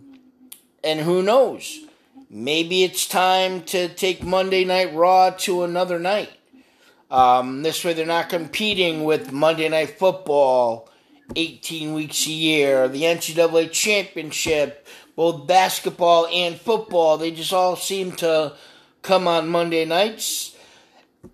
and 0.82 1.00
who 1.00 1.22
knows? 1.22 1.80
Maybe 2.28 2.82
it's 2.82 3.06
time 3.06 3.62
to 3.64 3.88
take 3.88 4.24
Monday 4.24 4.64
Night 4.64 4.94
Raw 4.94 5.30
to 5.30 5.62
another 5.62 5.98
night. 5.98 6.30
Um, 7.10 7.62
this 7.62 7.84
way, 7.84 7.92
they're 7.92 8.06
not 8.06 8.28
competing 8.28 9.04
with 9.04 9.32
Monday 9.32 9.68
Night 9.68 9.98
Football 9.98 10.88
18 11.36 11.94
weeks 11.94 12.26
a 12.26 12.30
year, 12.30 12.88
the 12.88 13.02
NCAA 13.02 13.70
Championship, 13.70 14.86
both 15.16 15.46
basketball 15.46 16.26
and 16.26 16.56
football. 16.56 17.16
They 17.16 17.30
just 17.30 17.52
all 17.52 17.76
seem 17.76 18.12
to 18.16 18.54
come 19.02 19.28
on 19.28 19.48
Monday 19.48 19.84
nights. 19.84 20.56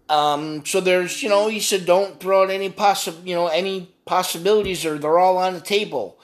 Um, 0.08 0.64
so 0.64 0.80
there's, 0.80 1.22
you 1.22 1.28
know, 1.28 1.48
he 1.48 1.60
said 1.60 1.86
don't 1.86 2.20
throw 2.20 2.44
out 2.44 2.50
any 2.50 2.70
possi- 2.70 3.26
you 3.26 3.34
know, 3.34 3.48
any 3.48 3.90
possibilities 4.04 4.84
or 4.84 4.98
they're 4.98 5.18
all 5.18 5.38
on 5.38 5.54
the 5.54 5.60
table. 5.60 6.18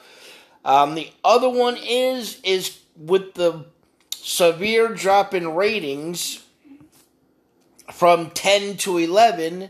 Um, 0.63 0.95
the 0.95 1.09
other 1.23 1.49
one 1.49 1.77
is 1.77 2.39
is 2.43 2.79
with 2.97 3.33
the 3.35 3.65
severe 4.15 4.89
drop 4.89 5.33
in 5.33 5.55
ratings 5.55 6.43
from 7.91 8.29
10 8.31 8.77
to 8.77 8.97
11 8.97 9.69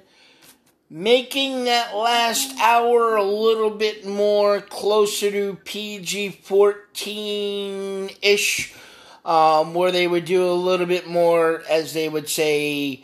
making 0.90 1.66
that 1.66 1.96
last 1.96 2.58
hour 2.60 3.16
a 3.16 3.24
little 3.24 3.70
bit 3.70 4.06
more 4.06 4.62
closer 4.62 5.30
to 5.32 5.58
PG 5.66 6.30
14 6.44 8.10
ish, 8.22 8.74
um, 9.26 9.74
where 9.74 9.92
they 9.92 10.08
would 10.08 10.26
do 10.26 10.50
a 10.50 10.54
little 10.54 10.86
bit 10.86 11.08
more, 11.08 11.64
as 11.70 11.94
they 11.94 12.08
would 12.08 12.30
say, 12.30 13.04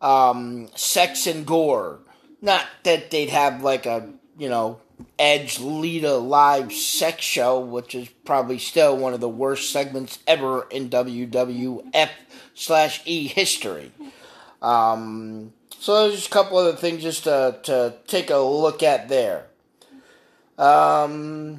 um, 0.00 0.68
sex 0.74 1.26
and 1.26 1.46
gore. 1.46 2.00
Not 2.42 2.66
that 2.82 3.10
they'd 3.10 3.30
have 3.30 3.62
like 3.62 3.86
a, 3.86 4.10
you 4.36 4.48
know, 4.48 4.80
Edge 5.18 5.58
Lita 5.58 6.16
live 6.16 6.72
sex 6.72 7.24
show, 7.24 7.60
which 7.60 7.94
is 7.94 8.08
probably 8.24 8.58
still 8.58 8.96
one 8.96 9.14
of 9.14 9.20
the 9.20 9.28
worst 9.28 9.72
segments 9.72 10.18
ever 10.26 10.66
in 10.70 10.90
WWF 10.90 12.10
slash 12.54 13.02
E 13.04 13.26
history. 13.26 13.92
Um, 14.60 15.52
so 15.82 16.06
there's 16.06 16.14
just 16.14 16.28
a 16.28 16.30
couple 16.30 16.58
other 16.58 16.76
things 16.76 17.02
just 17.02 17.24
to, 17.24 17.58
to 17.64 17.94
take 18.06 18.30
a 18.30 18.36
look 18.36 18.84
at 18.84 19.08
there. 19.08 19.46
Um, 20.56 21.58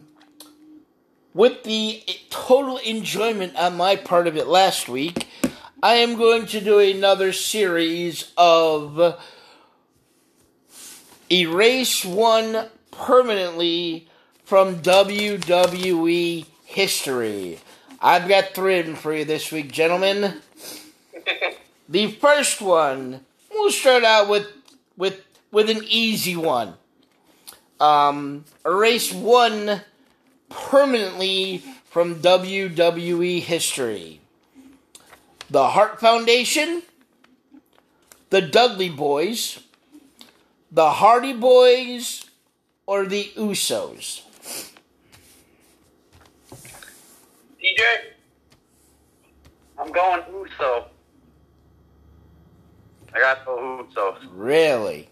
with 1.34 1.64
the 1.64 2.02
total 2.30 2.78
enjoyment 2.78 3.58
on 3.58 3.76
my 3.76 3.98
part 3.98 4.28
of 4.28 4.38
it 4.38 4.48
last 4.48 4.88
week, 4.88 5.28
I 5.82 5.96
am 5.96 6.16
going 6.16 6.46
to 6.46 6.62
do 6.62 6.80
another 6.80 7.34
series 7.34 8.32
of 8.38 9.22
Erase 11.30 12.06
One 12.06 12.70
permanently 12.92 14.08
from 14.46 14.78
WWE 14.78 16.46
history. 16.64 17.60
I've 18.02 18.30
got 18.30 18.54
three 18.54 18.84
for 18.96 19.14
you 19.14 19.26
this 19.26 19.52
week, 19.52 19.70
gentlemen. 19.70 20.42
The 21.90 22.08
first 22.12 22.62
one, 22.62 23.26
we'll 23.54 23.72
start 23.72 24.04
out 24.04 24.30
with 24.30 24.48
with 24.98 25.22
with 25.52 25.70
an 25.70 25.84
easy 25.88 26.36
one. 26.36 26.76
Um, 27.80 28.46
erase 28.66 29.14
one 29.14 29.82
permanently 30.50 31.64
from 31.86 32.22
WWE 32.22 33.42
history. 33.42 34.22
The 35.50 35.70
Hart 35.70 36.00
Foundation, 36.00 36.84
the 38.30 38.42
Dudley 38.42 38.90
Boys, 38.90 39.60
the 40.72 40.90
Hardy 40.90 41.34
Boys, 41.34 42.26
or 42.86 43.06
the 43.06 43.32
Usos. 43.36 44.24
DJ? 47.62 47.84
I'm 49.78 49.92
going 49.92 50.24
Uso. 50.34 50.88
I 53.16 53.20
got 53.20 53.46
the 53.46 53.52
Usos. 53.52 54.18
Really? 54.34 55.10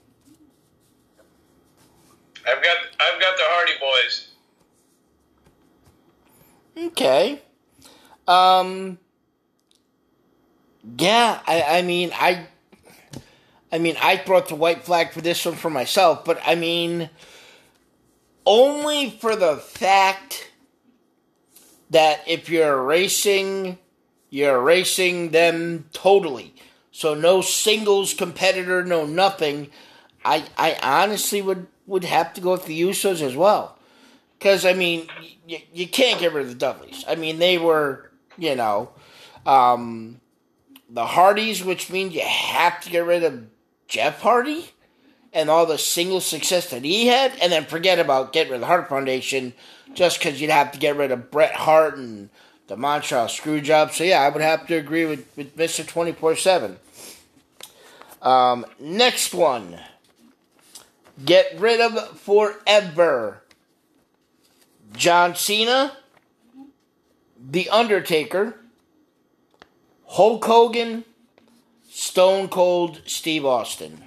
I've 2.47 2.64
got 2.64 2.78
I've 2.99 3.22
got 3.22 3.38
the 3.38 3.43
Hardy 3.45 3.74
Boys. 3.80 4.28
Okay. 6.88 7.41
Um. 8.28 8.97
Yeah, 10.97 11.39
I, 11.45 11.62
I 11.62 11.82
mean, 11.84 12.12
I, 12.14 12.47
I 13.72 13.78
mean, 13.78 13.95
I 14.02 14.18
brought 14.18 14.49
the 14.49 14.56
white 14.56 14.84
flag 14.84 15.12
for 15.12 15.22
this 15.22 15.45
one 15.45 15.56
for 15.56 15.70
myself, 15.70 16.26
but 16.26 16.41
I 16.45 16.56
mean, 16.56 17.10
only 18.45 19.12
for 19.12 19.36
the 19.36 19.58
fact 19.58 20.52
that 21.91 22.22
if 22.26 22.49
you're 22.49 22.80
erasing, 22.80 23.78
you're 24.32 24.58
erasing 24.58 25.30
them 25.30 25.86
totally. 25.93 26.56
So 27.02 27.16
no 27.16 27.41
singles 27.41 28.14
competitor, 28.14 28.86
no 28.86 29.08
nothing. 29.08 29.72
I, 30.24 30.45
I 30.56 30.78
honestly 30.84 31.41
would 31.41 31.66
would 31.88 32.04
have 32.04 32.32
to 32.36 32.41
go 32.41 32.52
with 32.52 32.68
the 32.68 32.80
Usos 32.80 33.24
as 33.24 33.36
well. 33.36 33.76
Because, 34.38 34.68
I 34.68 34.74
mean, 34.74 35.08
you, 35.47 35.58
you 35.74 35.88
can't 35.88 36.20
get 36.20 36.32
rid 36.32 36.43
of 36.45 36.49
the 36.49 36.56
Dudleys. 36.56 37.04
I 37.08 37.16
mean, 37.16 37.39
they 37.39 37.58
were, 37.58 38.12
you 38.38 38.56
know, 38.56 38.91
um, 39.47 40.22
the 40.91 41.08
Hardys, 41.08 41.64
which 41.64 41.89
means 41.89 42.14
you 42.14 42.22
have 42.22 42.80
to 42.82 42.91
get 42.91 43.04
rid 43.04 43.24
of 43.24 43.47
Jeff 43.88 44.22
Hardy 44.22 44.70
and 45.34 45.49
all 45.49 45.66
the 45.66 45.80
single 45.80 46.22
success 46.22 46.70
that 46.70 46.84
he 46.84 47.08
had, 47.08 47.32
and 47.41 47.52
then 47.52 47.66
forget 47.66 47.97
about 47.97 48.32
getting 48.32 48.52
rid 48.52 48.58
of 48.58 48.62
the 48.62 48.68
Hart 48.68 48.89
Foundation 48.89 49.54
just 49.95 50.20
because 50.20 50.39
you'd 50.39 50.52
have 50.52 50.72
to 50.74 50.78
get 50.78 50.95
rid 50.95 51.12
of 51.12 51.32
Bret 51.32 51.56
Hart 51.56 51.97
and 51.97 52.30
the 52.68 52.78
Montreal 52.78 53.26
Screwjob. 53.26 53.91
So, 53.91 54.04
yeah, 54.04 54.22
I 54.22 54.30
would 54.30 54.43
have 54.43 54.68
to 54.68 54.76
agree 54.76 55.06
with, 55.06 55.26
with 55.36 55.58
Mr. 55.58 55.86
24 55.86 56.36
7. 56.36 56.78
Um, 58.22 58.66
next 58.80 59.34
one. 59.34 59.80
Get 61.24 61.60
rid 61.60 61.80
of 61.80 62.20
forever. 62.20 63.44
John 64.94 65.36
Cena, 65.36 65.98
The 67.40 67.70
Undertaker, 67.70 68.56
Hulk 70.08 70.44
Hogan, 70.44 71.06
Stone 71.90 72.50
Cold 72.50 73.02
Steve 73.06 73.46
Austin. 73.46 74.04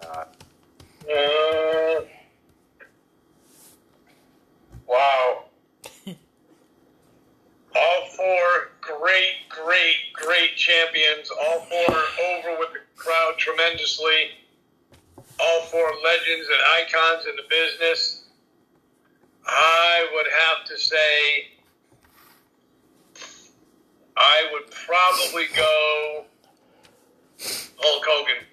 Uh, 0.00 0.24
wow. 4.86 5.44
All 7.74 8.06
four 8.08 8.70
great, 8.80 9.48
great, 9.48 10.12
great 10.12 10.56
champions. 10.56 11.30
All 11.30 11.60
four 11.60 11.96
over 12.26 12.58
with 12.58 12.72
the 12.72 12.80
crowd 12.96 13.34
tremendously. 13.38 14.30
All 15.40 15.60
four 15.62 15.90
legends 16.04 16.48
and 16.48 16.86
icons 16.86 17.26
in 17.26 17.36
the 17.36 17.42
business. 17.48 18.24
I 19.46 20.08
would 20.14 20.26
have 20.46 20.66
to 20.68 20.78
say 20.78 21.48
I 24.16 24.48
would 24.52 24.70
probably 24.70 25.46
go 25.56 26.24
Hulk 27.78 28.04
Hogan. 28.06 28.44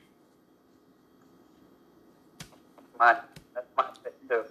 My, 2.97 3.17
that's 3.53 3.67
my 3.77 3.85
pick 4.03 4.27
too. 4.27 4.43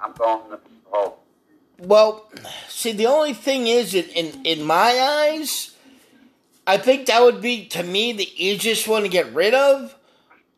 I'm 0.00 0.12
going 0.14 0.58
Hulk. 0.90 1.21
Well, 1.82 2.30
see, 2.68 2.92
the 2.92 3.06
only 3.06 3.34
thing 3.34 3.66
is, 3.66 3.94
in, 3.94 4.04
in 4.10 4.46
in 4.46 4.62
my 4.62 4.98
eyes, 5.32 5.74
I 6.66 6.78
think 6.78 7.06
that 7.06 7.22
would 7.22 7.40
be 7.40 7.66
to 7.66 7.82
me 7.82 8.12
the 8.12 8.30
easiest 8.36 8.86
one 8.86 9.02
to 9.02 9.08
get 9.08 9.34
rid 9.34 9.52
of. 9.52 9.96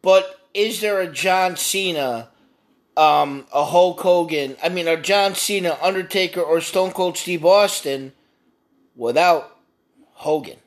But 0.03 0.39
is 0.53 0.83
there 0.83 1.01
a 1.01 1.11
John 1.11 1.57
Cena, 1.57 2.29
um, 2.97 3.47
a 3.55 3.64
Hulk 3.64 4.01
Hogan? 4.01 4.57
I 4.62 4.68
mean, 4.68 4.87
a 4.87 5.01
John 5.01 5.35
Cena, 5.35 5.79
Undertaker, 5.81 6.43
or 6.43 6.61
Stone 6.61 6.93
Cold 6.93 7.16
Steve 7.16 7.45
Austin 7.45 8.12
without 8.95 9.57
Hogan? 10.12 10.59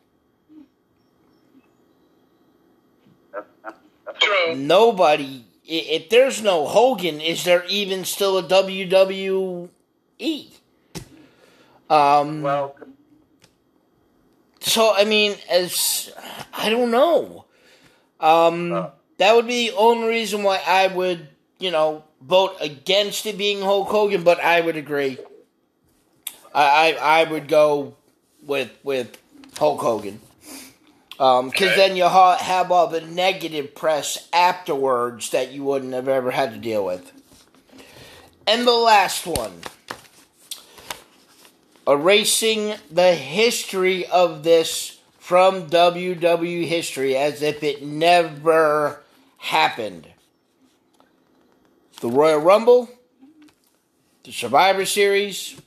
True. 4.19 4.55
Nobody. 4.55 5.45
If 5.63 6.09
there's 6.09 6.41
no 6.41 6.65
Hogan, 6.65 7.21
is 7.21 7.43
there 7.43 7.63
even 7.69 8.05
still 8.05 8.37
a 8.39 8.43
WWE? 8.43 9.69
Um, 11.89 12.41
Well, 12.41 12.75
so 14.59 14.93
I 14.95 15.05
mean, 15.05 15.35
as 15.49 16.11
I 16.53 16.69
don't 16.69 16.91
know. 16.91 17.45
Um, 18.19 18.73
Uh. 18.73 18.89
that 19.17 19.35
would 19.35 19.47
be 19.47 19.69
the 19.69 19.75
only 19.77 20.07
reason 20.07 20.43
why 20.43 20.59
I 20.65 20.87
would, 20.87 21.29
you 21.59 21.71
know, 21.71 22.03
vote 22.21 22.55
against 22.59 23.25
it 23.25 23.37
being 23.37 23.61
Hulk 23.61 23.87
Hogan. 23.89 24.23
But 24.23 24.39
I 24.39 24.61
would 24.61 24.75
agree. 24.75 25.17
I 26.53 26.95
I, 26.97 27.21
I 27.21 27.23
would 27.25 27.47
go 27.47 27.95
with 28.43 28.71
with 28.83 29.17
Hulk 29.57 29.81
Hogan. 29.81 30.19
Um, 31.19 31.49
because 31.49 31.69
Okay. 31.69 31.75
then 31.77 31.95
you 31.95 32.05
ha- 32.07 32.37
have 32.37 32.71
all 32.71 32.85
the 32.87 33.01
negative 33.01 33.73
press 33.73 34.27
afterwards 34.31 35.31
that 35.31 35.51
you 35.51 35.63
wouldn't 35.63 35.93
have 35.93 36.07
ever 36.07 36.29
had 36.29 36.51
to 36.51 36.57
deal 36.59 36.85
with. 36.85 37.11
And 38.45 38.67
the 38.67 38.71
last 38.73 39.25
one 39.25 39.61
erasing 41.87 42.75
the 42.91 43.13
history 43.15 44.05
of 44.05 44.43
this 44.43 44.99
from 45.17 45.69
WWE 45.69 46.65
history 46.65 47.15
as 47.17 47.41
if 47.41 47.63
it 47.63 47.83
never 47.83 49.03
happened. 49.37 50.07
The 51.99 52.09
Royal 52.09 52.39
Rumble, 52.39 52.89
the 54.23 54.31
Survivor 54.31 54.85
Series, 54.85 55.59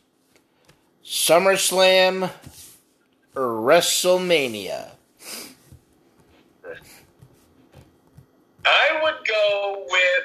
SummerSlam, 1.05 2.31
or 3.35 3.43
WrestleMania. 3.43 4.91
I 8.65 9.01
would 9.03 9.27
go 9.27 9.87
with. 9.91 10.25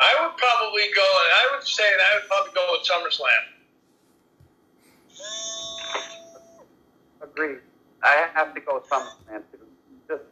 I 0.00 0.16
would 0.20 0.36
probably 0.36 0.86
go, 0.94 1.02
and 1.02 1.32
I 1.34 1.54
would 1.54 1.66
say 1.66 1.84
that 1.84 2.00
I 2.00 2.18
would 2.18 2.28
probably 2.28 2.52
go 2.54 2.68
with 2.72 2.84
SummerSlam. 3.20 3.44
agreed. 7.22 7.58
I 8.02 8.28
have 8.34 8.54
to 8.54 8.60
go 8.60 8.74
with 8.74 8.88
SummerSlam 8.88 9.42
too. 9.52 9.58
Just 10.08 10.22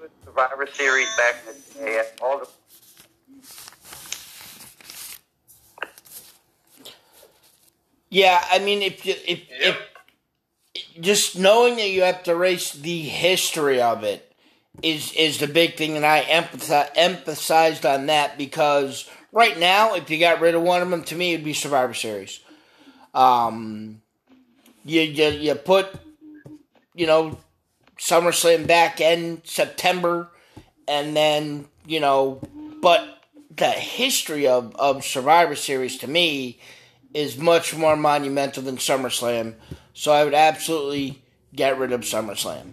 with 0.00 0.10
Survivor 0.24 0.66
Series 0.72 1.08
back 1.16 1.36
in 1.48 1.54
the 1.54 1.84
day, 1.84 2.02
all 2.22 2.38
the 2.38 2.48
Yeah, 8.10 8.42
I 8.50 8.58
mean, 8.58 8.82
if 8.82 9.04
you 9.04 9.14
if, 9.26 9.40
Yep. 9.50 9.76
if 10.74 10.94
just 11.00 11.38
knowing 11.38 11.76
that 11.76 11.90
you 11.90 12.02
have 12.02 12.22
to 12.24 12.32
erase 12.32 12.72
the 12.72 13.02
history 13.02 13.80
of 13.80 14.02
it 14.04 14.32
is 14.82 15.12
is 15.12 15.38
the 15.38 15.46
big 15.46 15.76
thing, 15.76 15.96
and 15.96 16.06
I 16.06 16.20
emphasize, 16.20 16.90
emphasized 16.94 17.84
on 17.84 18.06
that 18.06 18.38
because 18.38 19.08
right 19.32 19.58
now, 19.58 19.94
if 19.94 20.10
you 20.10 20.18
got 20.18 20.40
rid 20.40 20.54
of 20.54 20.62
one 20.62 20.82
of 20.82 20.90
them, 20.90 21.04
to 21.04 21.16
me, 21.16 21.34
it'd 21.34 21.44
be 21.44 21.52
Survivor 21.52 21.94
Series. 21.94 22.40
Um, 23.14 24.02
you 24.84 25.02
you, 25.02 25.28
you 25.28 25.54
put 25.54 25.88
you 26.94 27.06
know 27.06 27.38
SummerSlam 27.98 28.66
back 28.66 29.00
in 29.00 29.42
September, 29.44 30.30
and 30.86 31.16
then 31.16 31.66
you 31.86 32.00
know, 32.00 32.40
but 32.80 33.22
the 33.56 33.70
history 33.70 34.46
of 34.46 34.74
of 34.76 35.04
Survivor 35.04 35.56
Series 35.56 35.98
to 35.98 36.08
me 36.08 36.58
is 37.14 37.38
much 37.38 37.74
more 37.74 37.96
monumental 37.96 38.62
than 38.62 38.76
SummerSlam. 38.76 39.54
So 39.94 40.12
I 40.12 40.24
would 40.24 40.34
absolutely 40.34 41.22
get 41.54 41.78
rid 41.78 41.92
of 41.92 42.02
SummerSlam. 42.02 42.72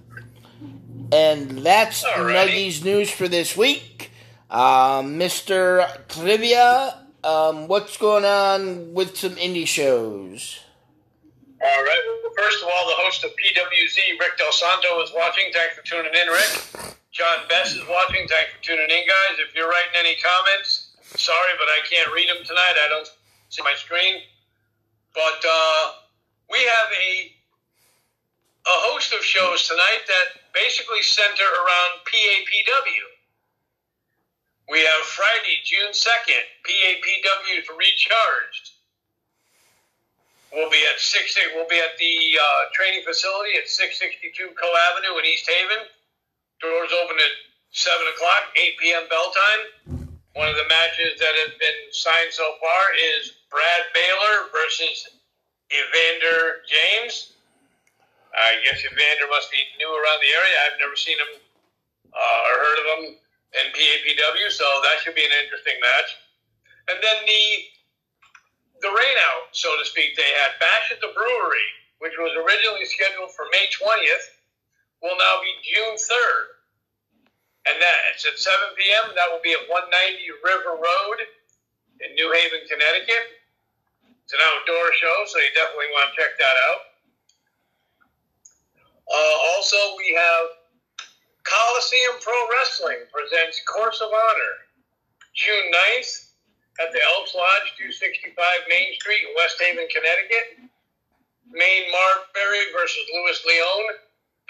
And 1.11 1.59
that's 1.59 2.03
Alrighty. 2.03 2.49
Nuggies 2.49 2.83
news 2.83 3.09
for 3.09 3.27
this 3.27 3.55
week. 3.55 4.04
Um, 4.49 5.17
Mr. 5.17 5.89
Trivia, 6.07 6.95
um, 7.23 7.67
what's 7.67 7.97
going 7.97 8.25
on 8.25 8.93
with 8.93 9.17
some 9.17 9.35
indie 9.35 9.67
shows? 9.67 10.59
All 11.61 11.83
right. 11.83 12.03
Well, 12.23 12.31
first 12.37 12.61
of 12.61 12.69
all, 12.69 12.85
the 12.87 12.93
host 13.01 13.23
of 13.23 13.31
PWZ, 13.31 14.19
Rick 14.19 14.37
Del 14.37 14.51
Santo, 14.51 15.01
is 15.01 15.11
watching. 15.15 15.45
Thanks 15.51 15.75
for 15.75 15.81
tuning 15.83 16.13
in, 16.13 16.27
Rick. 16.27 16.93
John 17.11 17.47
Bess 17.49 17.73
is 17.73 17.81
watching. 17.89 18.27
Thanks 18.27 18.53
for 18.53 18.61
tuning 18.61 18.85
in, 18.85 19.03
guys. 19.07 19.39
If 19.39 19.55
you're 19.55 19.69
writing 19.69 19.97
any 19.97 20.15
comments, 20.21 20.93
sorry, 21.15 21.53
but 21.57 21.65
I 21.65 21.79
can't 21.89 22.13
read 22.13 22.29
them 22.29 22.45
tonight. 22.45 22.75
I 22.85 22.89
don't 22.89 23.09
see 23.49 23.63
my 23.63 23.73
screen. 23.73 24.21
But 25.15 25.41
uh, 25.41 25.91
we 26.51 26.59
have 26.59 26.89
a 26.91 27.31
a 28.65 28.77
host 28.89 29.13
of 29.13 29.23
shows 29.23 29.67
tonight 29.67 30.03
that 30.07 30.41
basically 30.53 31.01
center 31.01 31.45
around 31.45 32.01
PAPW. 32.05 33.14
We 34.69 34.79
have 34.81 35.05
Friday, 35.05 35.61
June 35.63 35.93
2nd, 35.93 36.43
PAPW 36.65 37.77
Recharged. 37.77 38.75
We'll 40.55 40.71
be 40.71 40.81
at 40.87 40.97
six. 41.03 41.35
We'll 41.53 41.67
be 41.67 41.77
at 41.83 41.99
the 41.99 42.15
uh, 42.39 42.61
training 42.71 43.03
facility 43.03 43.59
at 43.59 43.67
six 43.67 43.99
sixty 43.99 44.31
two 44.31 44.55
Co 44.55 44.71
Avenue 44.87 45.19
in 45.19 45.27
East 45.27 45.51
Haven. 45.51 45.83
Doors 46.63 46.95
open 46.95 47.19
at 47.19 47.35
seven 47.75 48.07
o'clock, 48.15 48.55
eight 48.55 48.79
p.m. 48.79 49.03
bell 49.11 49.35
time. 49.35 49.61
One 50.31 50.47
of 50.47 50.55
the 50.55 50.63
matches 50.71 51.19
that 51.19 51.35
have 51.43 51.59
been 51.59 51.79
signed 51.91 52.31
so 52.31 52.55
far 52.63 52.83
is 53.19 53.43
Brad 53.51 53.83
Baylor 53.91 54.47
versus 54.55 55.19
Evander 55.75 56.63
James. 56.63 57.35
I 58.31 58.55
guess 58.63 58.79
Evander 58.79 59.27
must 59.27 59.51
be 59.51 59.59
new 59.75 59.91
around 59.91 60.19
the 60.23 60.31
area. 60.39 60.55
I've 60.67 60.79
never 60.79 60.95
seen 60.95 61.19
him 61.19 61.31
uh, 62.15 62.41
or 62.47 62.55
heard 62.63 62.79
of 62.79 62.85
him 62.95 63.03
in 63.63 63.71
PAPW, 63.71 64.51
so 64.51 64.65
that 64.83 64.99
should 65.03 65.15
be 65.15 65.23
an 65.23 65.35
interesting 65.43 65.77
match. 65.79 66.09
And 66.91 66.97
then 67.01 67.17
the 67.25 67.43
the 68.83 68.91
rain 68.91 69.17
out, 69.31 69.49
so 69.55 69.71
to 69.79 69.85
speak, 69.87 70.13
they 70.19 70.29
had 70.43 70.59
Bash 70.59 70.91
at 70.91 70.99
the 70.99 71.09
Brewery, 71.15 71.69
which 72.03 72.13
was 72.19 72.35
originally 72.35 72.85
scheduled 72.85 73.31
for 73.31 73.47
May 73.49 73.65
20th, 73.71 74.25
will 75.01 75.15
now 75.15 75.39
be 75.41 75.49
June 75.63 75.95
3rd. 75.95 76.45
And 77.65 77.75
that 77.81 77.97
it's 78.13 78.27
at 78.27 78.37
7 78.37 78.77
p.m. 78.77 79.15
That 79.15 79.31
will 79.31 79.41
be 79.41 79.55
at 79.55 79.63
190 79.65 79.89
River 80.43 80.77
Road 80.77 81.17
in 82.03 82.13
New 82.13 82.29
Haven, 82.29 82.61
Connecticut. 82.69 83.41
It's 84.21 84.33
an 84.35 84.43
outdoor 84.43 84.93
show, 85.01 85.17
so 85.25 85.41
you 85.41 85.49
definitely 85.57 85.89
want 85.95 86.13
to 86.13 86.17
check 86.17 86.37
that 86.37 86.57
out. 86.69 86.81
Uh, 89.05 89.35
also, 89.55 89.77
we 89.97 90.13
have 90.13 90.45
Coliseum 91.55 92.19
Pro 92.19 92.35
Wrestling 92.51 92.99
presents 93.15 93.63
Course 93.63 94.01
of 94.03 94.11
Honor, 94.11 94.53
June 95.39 95.71
9th 95.71 96.35
at 96.83 96.91
the 96.91 96.99
Elks 97.15 97.31
Lodge, 97.31 97.71
265 97.79 98.35
Main 98.67 98.91
Street, 98.99 99.23
in 99.23 99.31
West 99.39 99.55
Haven, 99.63 99.87
Connecticut. 99.87 100.67
Maine 101.47 101.87
Marbury 101.95 102.65
versus 102.75 103.05
Louis 103.15 103.39
Leone. 103.47 103.95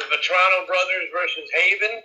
The 0.02 0.10
Vetrano 0.10 0.66
Brothers 0.66 1.14
versus 1.14 1.46
Haven. 1.54 2.02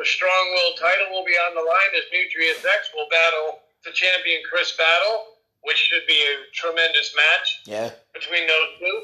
The 0.00 0.04
Strong 0.08 0.44
Will 0.56 0.72
title 0.80 1.12
will 1.12 1.24
be 1.28 1.36
on 1.36 1.52
the 1.54 1.60
line 1.60 1.92
as 2.00 2.08
Nutrius 2.08 2.64
X 2.64 2.88
will 2.96 3.08
battle 3.12 3.60
the 3.84 3.92
champion 3.92 4.40
Chris 4.48 4.72
Battle, 4.80 5.36
which 5.62 5.76
should 5.76 6.06
be 6.08 6.16
a 6.16 6.34
tremendous 6.56 7.12
match 7.14 7.48
Yeah. 7.68 7.90
between 8.16 8.46
those 8.48 8.78
two. 8.80 8.96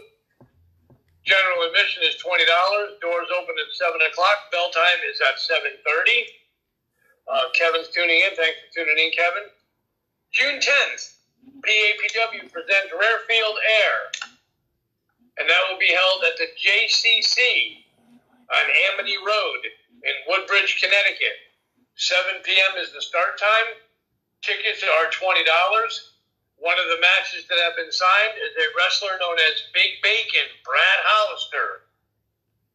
General 1.25 1.63
admission 1.69 2.03
is 2.05 2.17
twenty 2.17 2.45
dollars. 2.47 2.99
Doors 3.01 3.29
open 3.39 3.55
at 3.61 3.71
seven 3.73 4.01
o'clock. 4.03 4.39
Bell 4.51 4.71
time 4.71 5.01
is 5.11 5.21
at 5.21 5.39
seven 5.39 5.73
thirty. 5.87 6.27
Uh, 7.29 7.47
Kevin's 7.55 7.89
tuning 7.89 8.21
in. 8.21 8.35
Thanks 8.37 8.59
for 8.61 8.69
tuning 8.75 8.99
in, 8.99 9.11
Kevin. 9.13 9.47
June 10.33 10.61
tenth, 10.61 11.15
PAPW 11.63 12.51
presents 12.53 12.93
Rarefield 12.93 13.57
Air, 13.85 13.99
and 15.39 15.49
that 15.49 15.63
will 15.71 15.79
be 15.79 15.93
held 15.93 16.25
at 16.25 16.37
the 16.39 16.49
JCC 16.59 17.85
on 18.53 18.65
Amity 18.93 19.17
Road 19.27 19.63
in 20.05 20.15
Woodbridge, 20.29 20.79
Connecticut. 20.81 21.39
Seven 21.97 22.43
p.m. 22.45 22.79
is 22.83 22.93
the 22.93 23.03
start 23.03 23.39
time. 23.39 23.75
Tickets 24.43 24.83
are 24.85 25.11
twenty 25.11 25.45
dollars. 25.45 26.12
One 26.63 26.79
of 26.79 26.87
the 26.95 27.03
matches 27.03 27.43
that 27.51 27.59
have 27.59 27.75
been 27.75 27.91
signed 27.91 28.39
is 28.39 28.55
a 28.55 28.71
wrestler 28.79 29.19
known 29.19 29.35
as 29.51 29.67
Big 29.75 29.99
Bacon, 29.99 30.47
Brad 30.63 31.01
Hollister, 31.11 31.91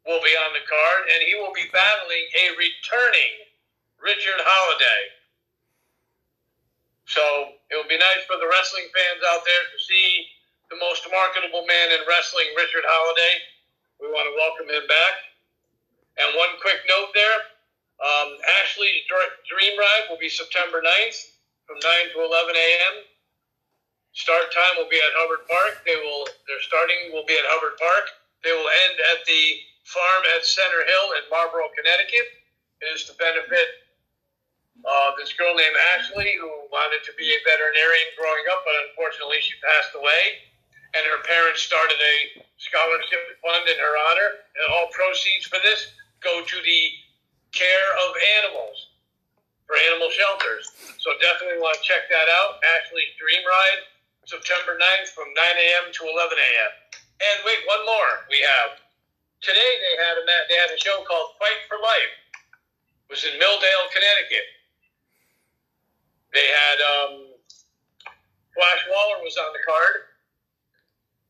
will 0.03 0.19
be 0.19 0.35
on 0.43 0.51
the 0.51 0.67
card, 0.67 1.07
and 1.07 1.23
he 1.23 1.39
will 1.39 1.55
be 1.55 1.71
battling 1.71 2.25
a 2.35 2.45
returning 2.59 3.47
Richard 3.95 4.43
Holliday. 4.43 5.03
So 7.07 7.23
it 7.71 7.79
would 7.79 7.87
be 7.87 7.95
nice 7.95 8.27
for 8.27 8.35
the 8.35 8.51
wrestling 8.51 8.91
fans 8.91 9.23
out 9.23 9.47
there 9.47 9.65
to 9.71 9.79
see 9.79 10.35
the 10.67 10.75
most 10.83 11.07
marketable 11.07 11.63
man 11.63 11.95
in 11.95 12.03
wrestling, 12.03 12.51
Richard 12.59 12.83
Holliday. 12.83 13.35
We 14.03 14.11
want 14.11 14.27
to 14.27 14.35
welcome 14.35 14.67
him 14.67 14.83
back. 14.91 15.15
And 16.19 16.35
one 16.35 16.59
quick 16.59 16.83
note 16.91 17.15
there 17.15 17.39
um, 18.03 18.35
Ashley's 18.67 19.07
Dream 19.47 19.79
Ride 19.79 20.11
will 20.11 20.19
be 20.19 20.27
September 20.27 20.83
9th 20.83 21.39
from 21.63 21.79
9 21.79 22.19
to 22.19 22.27
11 22.27 22.51
a.m. 22.51 23.06
Start 24.17 24.49
time 24.49 24.81
will 24.81 24.89
be 24.89 24.97
at 24.97 25.13
Hubbard 25.13 25.45
Park. 25.45 25.85
They 25.85 25.93
will 25.93 26.25
their 26.49 26.57
starting 26.65 27.13
will 27.13 27.21
be 27.29 27.37
at 27.37 27.45
Hubbard 27.53 27.77
Park. 27.77 28.09
They 28.41 28.49
will 28.49 28.65
end 28.65 28.97
at 29.13 29.21
the 29.29 29.61
farm 29.85 30.21
at 30.33 30.41
Center 30.41 30.81
Hill 30.89 31.07
in 31.21 31.29
Marlborough, 31.29 31.69
Connecticut. 31.77 32.25
It 32.81 32.89
is 32.97 33.05
to 33.05 33.13
benefit 33.21 33.85
uh, 34.81 35.13
this 35.21 35.37
girl 35.37 35.53
named 35.53 35.77
Ashley 35.93 36.33
who 36.33 36.49
wanted 36.73 37.05
to 37.05 37.13
be 37.13 37.29
a 37.29 37.39
veterinarian 37.45 38.09
growing 38.17 38.41
up, 38.49 38.65
but 38.65 38.73
unfortunately 38.89 39.37
she 39.37 39.53
passed 39.61 39.93
away. 39.93 40.49
And 40.97 41.05
her 41.13 41.21
parents 41.21 41.61
started 41.61 42.01
a 42.01 42.41
scholarship 42.57 43.21
fund 43.45 43.69
in 43.69 43.77
her 43.77 43.95
honor, 44.09 44.29
and 44.57 44.65
all 44.73 44.89
proceeds 44.97 45.45
for 45.45 45.61
this 45.61 45.93
go 46.25 46.41
to 46.41 46.57
the 46.65 46.81
care 47.53 47.89
of 48.01 48.17
animals 48.41 48.97
for 49.69 49.77
animal 49.93 50.09
shelters. 50.09 50.73
So 50.97 51.13
definitely 51.21 51.61
want 51.61 51.77
to 51.77 51.85
check 51.85 52.09
that 52.09 52.27
out. 52.33 52.57
Ashley's 52.81 53.13
Dream 53.21 53.45
Ride, 53.45 53.81
September 54.27 54.75
9th 54.75 55.15
from 55.15 55.31
9 55.31 55.39
a.m. 55.39 55.87
to 55.95 56.01
11 56.03 56.35
a.m. 56.35 56.71
And 57.23 57.37
wait, 57.47 57.63
one 57.63 57.79
more 57.87 58.27
we 58.27 58.43
have. 58.43 58.75
Today 59.39 59.71
they 59.79 59.95
had 60.03 60.19
a 60.19 60.23
they 60.51 60.59
had 60.59 60.67
a 60.67 60.79
show 60.83 60.99
called 61.07 61.39
Fight 61.39 61.63
for 61.71 61.79
Life. 61.79 62.13
It 63.07 63.07
was 63.07 63.23
in 63.23 63.39
Milldale, 63.39 63.87
Connecticut. 63.95 64.47
They 66.35 66.43
had 66.43 66.77
um, 66.83 67.11
Flash 68.51 68.83
Waller 68.91 69.23
was 69.23 69.39
on 69.39 69.55
the 69.55 69.63
card. 69.63 70.11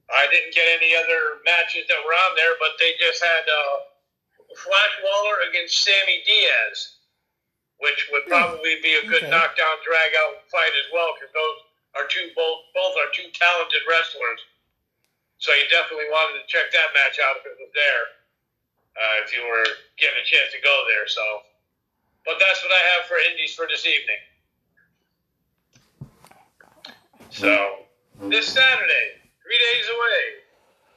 I 0.09 0.25
didn't 0.33 0.57
get 0.57 0.65
any 0.65 0.97
other 0.97 1.45
matches 1.45 1.85
that 1.85 2.01
were 2.01 2.17
on 2.17 2.33
there, 2.33 2.57
but 2.57 2.81
they 2.81 2.97
just 2.97 3.21
had 3.21 3.45
uh, 3.45 3.77
Flash 4.57 4.95
Waller 5.05 5.45
against 5.53 5.85
Sammy 5.85 6.25
Diaz, 6.25 6.97
which 7.77 8.09
would 8.09 8.25
hmm. 8.25 8.33
probably 8.33 8.81
be 8.81 8.97
a 8.97 9.05
good 9.05 9.21
okay. 9.21 9.29
knockdown, 9.29 9.77
drag 9.85 10.17
out 10.17 10.49
fight 10.49 10.73
as 10.73 10.89
well, 10.89 11.13
because 11.13 11.29
those 11.29 11.66
are 11.97 12.07
two 12.07 12.29
both 12.37 12.69
both 12.77 12.93
are 13.01 13.09
two 13.11 13.27
talented 13.33 13.81
wrestlers. 13.89 14.41
So 15.37 15.53
you 15.53 15.65
definitely 15.69 16.09
wanted 16.09 16.41
to 16.41 16.45
check 16.49 16.69
that 16.73 16.89
match 16.97 17.21
out 17.21 17.37
if 17.41 17.45
it 17.45 17.57
was 17.61 17.69
there, 17.73 18.03
uh, 18.97 19.15
if 19.21 19.29
you 19.33 19.45
were 19.45 19.69
getting 20.01 20.17
a 20.17 20.25
chance 20.25 20.49
to 20.53 20.61
go 20.65 20.73
there. 20.89 21.05
So, 21.05 21.21
but 22.25 22.41
that's 22.41 22.57
what 22.65 22.73
I 22.73 22.81
have 22.97 23.05
for 23.05 23.21
Indies 23.21 23.53
for 23.53 23.69
this 23.69 23.85
evening. 23.85 24.21
So 27.29 27.85
this 28.33 28.49
Saturday, 28.49 29.21
three 29.45 29.59
days 29.61 29.85
away, 29.93 30.21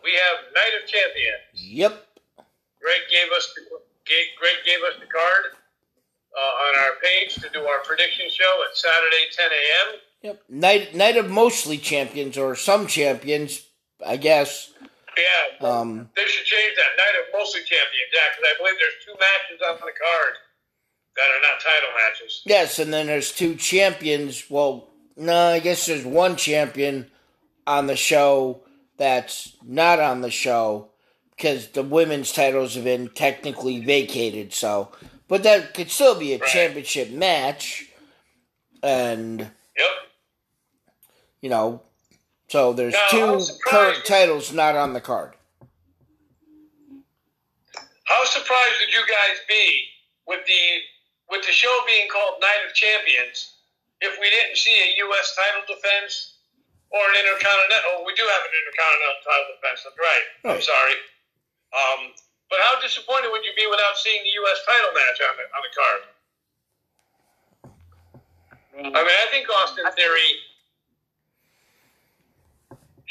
we 0.00 0.16
have 0.16 0.48
Night 0.56 0.74
of 0.80 0.88
Champions. 0.88 1.52
Yep. 1.52 2.00
Greg 2.80 3.02
gave 3.12 3.28
us 3.36 3.52
the, 3.52 3.62
Greg 4.40 4.58
gave 4.64 4.80
us 4.88 4.96
the 4.96 5.10
card 5.12 5.52
uh, 6.32 6.64
on 6.64 6.72
our 6.80 6.94
page 7.04 7.36
to 7.36 7.48
do 7.52 7.60
our 7.68 7.84
prediction 7.84 8.24
show 8.32 8.52
at 8.64 8.72
Saturday 8.72 9.28
10 9.36 9.52
a.m. 9.52 9.88
Yep. 10.22 10.42
Night 10.48 10.94
Night 10.94 11.16
of 11.16 11.30
mostly 11.30 11.78
champions 11.78 12.36
or 12.36 12.54
some 12.54 12.86
champions, 12.86 13.64
I 14.04 14.16
guess. 14.16 14.72
Yeah. 15.16 15.68
Um, 15.68 16.10
they 16.16 16.24
should 16.24 16.46
change 16.46 16.74
that. 16.76 16.96
Night 16.96 17.18
of 17.20 17.32
mostly 17.38 17.60
champions, 17.60 18.10
yeah, 18.12 18.20
because 18.30 18.50
I 18.54 18.58
believe 18.58 18.74
there's 18.78 19.04
two 19.04 19.12
matches 19.12 19.60
on 19.68 19.74
the 19.76 19.92
card 19.92 20.34
that 21.16 21.22
are 21.22 21.42
not 21.42 21.60
title 21.60 21.90
matches. 21.96 22.42
Yes, 22.46 22.78
and 22.78 22.92
then 22.92 23.06
there's 23.06 23.32
two 23.32 23.56
champions. 23.56 24.44
Well, 24.48 24.88
no, 25.16 25.48
I 25.48 25.58
guess 25.58 25.86
there's 25.86 26.04
one 26.04 26.36
champion 26.36 27.10
on 27.66 27.86
the 27.86 27.96
show 27.96 28.62
that's 28.96 29.56
not 29.64 30.00
on 30.00 30.20
the 30.20 30.30
show 30.30 30.90
because 31.36 31.68
the 31.68 31.82
women's 31.82 32.32
titles 32.32 32.74
have 32.74 32.84
been 32.84 33.08
technically 33.08 33.80
vacated. 33.80 34.52
So, 34.52 34.92
but 35.28 35.42
that 35.42 35.74
could 35.74 35.90
still 35.90 36.18
be 36.18 36.34
a 36.34 36.38
right. 36.38 36.48
championship 36.50 37.10
match, 37.10 37.88
and 38.82 39.40
yep. 39.40 39.88
You 41.42 41.50
know, 41.50 41.82
so 42.48 42.72
there's 42.72 42.94
now, 42.94 43.38
two 43.38 43.44
current 43.66 44.04
titles 44.04 44.52
not 44.52 44.76
on 44.76 44.92
the 44.92 45.00
card. 45.00 45.34
How 48.04 48.24
surprised 48.24 48.74
would 48.80 48.92
you 48.92 49.02
guys 49.06 49.38
be 49.48 49.84
with 50.26 50.44
the 50.46 50.62
with 51.30 51.46
the 51.46 51.52
show 51.52 51.80
being 51.86 52.08
called 52.08 52.40
Night 52.40 52.66
of 52.68 52.74
Champions? 52.74 53.54
if 54.00 54.16
we 54.16 54.28
didn't 54.32 54.56
see 54.56 54.72
a 54.72 54.96
U.S. 55.08 55.36
title 55.36 55.64
defense 55.68 56.40
or 56.88 57.00
an 57.12 57.16
intercontinental, 57.20 58.00
oh, 58.00 58.08
we 58.08 58.16
do 58.16 58.24
have 58.24 58.42
an 58.42 58.54
intercontinental 58.64 59.20
title 59.22 59.48
defense. 59.54 59.78
That's 59.84 60.00
right. 60.00 60.26
right. 60.44 60.56
I'm 60.56 60.64
sorry. 60.64 60.96
Um, 61.70 62.00
but 62.48 62.58
how 62.66 62.80
disappointed 62.80 63.30
would 63.30 63.44
you 63.44 63.54
be 63.54 63.68
without 63.68 63.94
seeing 64.00 64.24
the 64.24 64.34
U.S. 64.42 64.58
title 64.66 64.92
match 64.96 65.18
on 65.22 65.34
the 65.38 65.44
on 65.54 65.62
the 65.62 65.72
card? 65.76 66.02
I 68.80 69.00
mean, 69.04 69.18
I 69.20 69.28
think 69.30 69.46
Austin 69.46 69.86
Theory 69.94 70.30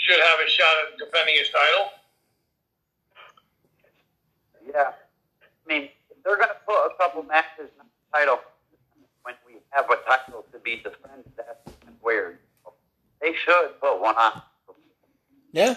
should 0.09 0.19
have 0.19 0.39
a 0.39 0.49
shot 0.49 0.65
at 0.91 0.97
defending 0.97 1.35
his 1.37 1.49
title. 1.49 1.91
Yeah, 4.73 4.91
I 5.41 5.67
mean, 5.67 5.89
they're 6.23 6.37
going 6.37 6.49
to 6.49 6.55
put 6.65 6.85
a 6.85 6.91
couple 6.97 7.23
matches 7.23 7.69
in 7.79 7.85
the 7.85 8.17
title 8.17 8.39
when 9.23 9.35
we 9.45 9.53
have 9.69 9.85
a 9.89 9.95
title 10.07 10.45
to 10.51 10.59
be 10.59 10.77
defended. 10.77 11.31
That's 11.37 11.75
weird. 12.03 12.37
They 13.21 13.33
should 13.33 13.79
put 13.81 13.99
one 13.99 14.15
on. 14.15 14.41
Yeah. 15.51 15.75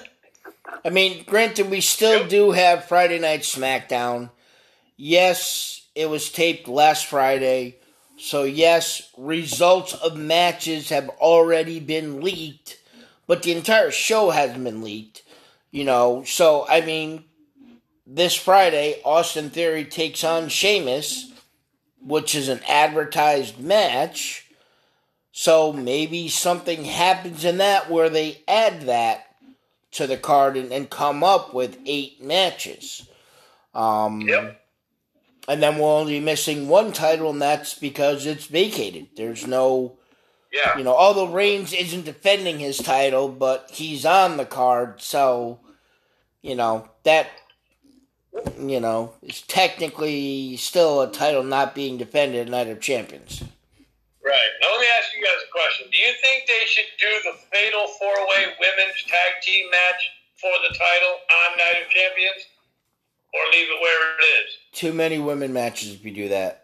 I 0.85 0.91
mean, 0.91 1.25
granted, 1.25 1.71
we 1.71 1.81
still 1.81 2.21
yep. 2.21 2.29
do 2.29 2.51
have 2.53 2.85
Friday 2.85 3.19
Night 3.19 3.41
SmackDown. 3.41 4.31
Yes, 4.97 5.87
it 5.95 6.09
was 6.11 6.31
taped 6.31 6.69
last 6.69 7.07
Friday. 7.07 7.77
So, 8.19 8.45
yes, 8.45 9.11
results 9.17 9.95
of 9.95 10.17
matches 10.17 10.91
have 10.91 11.09
already 11.09 11.81
been 11.81 12.21
leaked, 12.21 12.79
but 13.27 13.43
the 13.43 13.53
entire 13.53 13.91
show 13.91 14.31
hasn't 14.31 14.65
been 14.65 14.83
leaked. 14.83 15.23
You 15.71 15.85
know, 15.85 16.23
so, 16.25 16.67
I 16.69 16.83
mean, 16.83 17.25
this 18.07 18.35
Friday, 18.35 19.01
Austin 19.05 19.49
Theory 19.51 19.85
takes 19.85 20.23
on 20.23 20.49
Sheamus 20.49 21.33
which 22.05 22.35
is 22.35 22.49
an 22.49 22.61
advertised 22.69 23.59
match. 23.59 24.47
So 25.31 25.73
maybe 25.73 26.29
something 26.29 26.85
happens 26.85 27.45
in 27.45 27.59
that 27.59 27.91
where 27.91 28.11
they 28.11 28.43
add 28.47 28.83
that 28.83 29.27
to 29.93 30.07
the 30.07 30.17
card 30.17 30.57
and, 30.57 30.73
and 30.73 30.91
come 30.91 31.23
up 31.23 31.55
with 31.55 31.79
eight 31.87 32.23
matches. 32.23 33.09
Um, 33.75 34.23
yep. 34.23 34.61
And 35.49 35.63
then 35.63 35.79
we're 35.79 35.99
only 35.99 36.21
missing 36.21 36.69
one 36.69 36.93
title, 36.93 37.31
and 37.31 37.43
that's 37.43 37.75
because 37.75 38.27
it's 38.27 38.47
vacated. 38.47 39.09
There's 39.17 39.47
no. 39.47 39.99
Yeah. 40.53 40.77
You 40.77 40.85
know, 40.85 40.95
although 40.95 41.33
Reigns 41.33 41.73
isn't 41.73 42.05
defending 42.05 42.59
his 42.59 42.79
title, 42.79 43.29
but 43.29 43.71
he's 43.73 44.05
on 44.05 44.37
the 44.37 44.45
card, 44.45 45.01
so, 45.01 45.61
you 46.43 46.55
know, 46.55 46.89
that 47.05 47.29
you 48.59 48.81
know, 48.81 49.13
is 49.23 49.43
technically 49.43 50.57
still 50.57 51.03
a 51.03 51.11
title 51.11 51.43
not 51.43 51.75
being 51.75 51.99
defended 51.99 52.49
Night 52.49 52.69
of 52.69 52.81
Champions. 52.81 53.43
Right. 54.25 54.51
Now, 54.61 54.71
let 54.73 54.81
me 54.81 54.87
ask 54.99 55.15
you 55.15 55.23
guys 55.23 55.43
a 55.47 55.53
question. 55.53 55.87
Do 55.91 55.99
you 55.99 56.13
think 56.23 56.47
they 56.47 56.67
should 56.67 56.87
do 56.99 57.09
the 57.25 57.39
Fatal 57.51 57.87
Four 57.99 58.15
Way 58.29 58.55
Women's 58.61 59.03
Tag 59.07 59.43
Team 59.43 59.71
match 59.71 60.11
for 60.37 60.51
the 60.69 60.75
title 60.75 61.17
on 61.45 61.59
Night 61.59 61.83
of 61.83 61.91
Champions? 61.91 62.47
Or 63.35 63.51
leave 63.51 63.67
it 63.69 63.81
where 63.81 64.17
it 64.19 64.23
is? 64.45 64.53
Too 64.73 64.93
many 64.93 65.19
women 65.19 65.53
matches 65.53 65.95
if 65.95 66.05
you 66.05 66.13
do 66.13 66.29
that. 66.29 66.62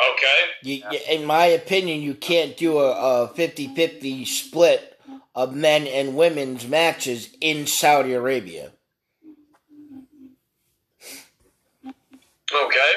Okay. 0.00 0.40
You, 0.62 0.82
in 1.10 1.24
my 1.24 1.46
opinion, 1.46 2.02
you 2.02 2.14
can't 2.14 2.56
do 2.56 2.78
a, 2.78 3.24
a 3.24 3.28
50-50 3.28 4.26
split 4.26 5.00
of 5.34 5.54
men 5.54 5.86
and 5.86 6.16
women's 6.16 6.66
matches 6.66 7.30
in 7.40 7.66
Saudi 7.66 8.12
Arabia. 8.12 8.72
Okay. 12.52 12.92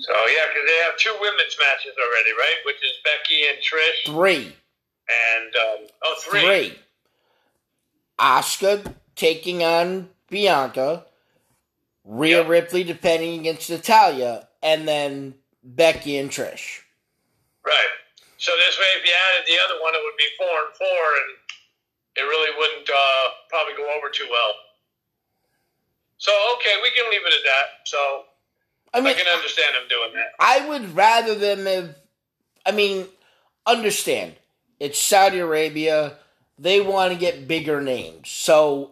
So 0.00 0.12
yeah, 0.26 0.44
because 0.48 0.66
they 0.66 0.78
have 0.84 0.96
two 0.96 1.14
women's 1.20 1.56
matches 1.58 1.92
already, 1.98 2.30
right? 2.38 2.56
Which 2.64 2.76
is 2.76 2.92
Becky 3.04 3.42
and 3.48 3.58
Trish. 3.58 4.14
Three. 4.14 4.56
And 5.08 5.56
um, 5.56 5.86
oh, 6.02 6.16
three. 6.20 6.40
Three. 6.40 6.78
Asuka 8.18 8.94
taking 9.16 9.62
on 9.62 10.08
Bianca, 10.28 11.04
Rhea 12.04 12.38
yep. 12.38 12.48
Ripley 12.48 12.84
defending 12.84 13.40
against 13.40 13.70
Natalya, 13.70 14.47
and 14.62 14.86
then 14.86 15.34
Becky 15.62 16.18
and 16.18 16.30
Trish. 16.30 16.80
Right. 17.64 17.92
So 18.38 18.52
this 18.56 18.78
way, 18.78 18.86
if 18.96 19.06
you 19.06 19.12
added 19.12 19.46
the 19.46 19.58
other 19.64 19.82
one, 19.82 19.94
it 19.94 20.00
would 20.04 20.16
be 20.16 20.28
four 20.38 20.46
and 20.46 20.74
four, 20.76 20.86
and 20.86 21.28
it 22.16 22.22
really 22.22 22.56
wouldn't 22.56 22.88
uh, 22.88 23.28
probably 23.48 23.74
go 23.74 23.84
over 23.96 24.08
too 24.10 24.26
well. 24.30 24.54
So 26.18 26.32
okay, 26.56 26.74
we 26.82 26.90
can 26.90 27.10
leave 27.10 27.20
it 27.24 27.32
at 27.32 27.44
that. 27.44 27.66
So 27.84 28.24
I 28.94 29.00
mean, 29.00 29.14
I 29.14 29.14
can 29.14 29.26
understand 29.26 29.74
them 29.74 29.88
doing 29.88 30.14
that. 30.14 30.32
I 30.40 30.68
would 30.68 30.94
rather 30.96 31.34
them 31.34 31.66
have 31.66 31.94
I 32.68 32.72
mean, 32.72 33.06
understand, 33.66 34.34
it's 34.78 35.00
Saudi 35.00 35.38
Arabia. 35.38 36.18
They 36.58 36.80
want 36.80 37.14
to 37.14 37.18
get 37.18 37.48
bigger 37.48 37.80
names. 37.80 38.28
So 38.28 38.90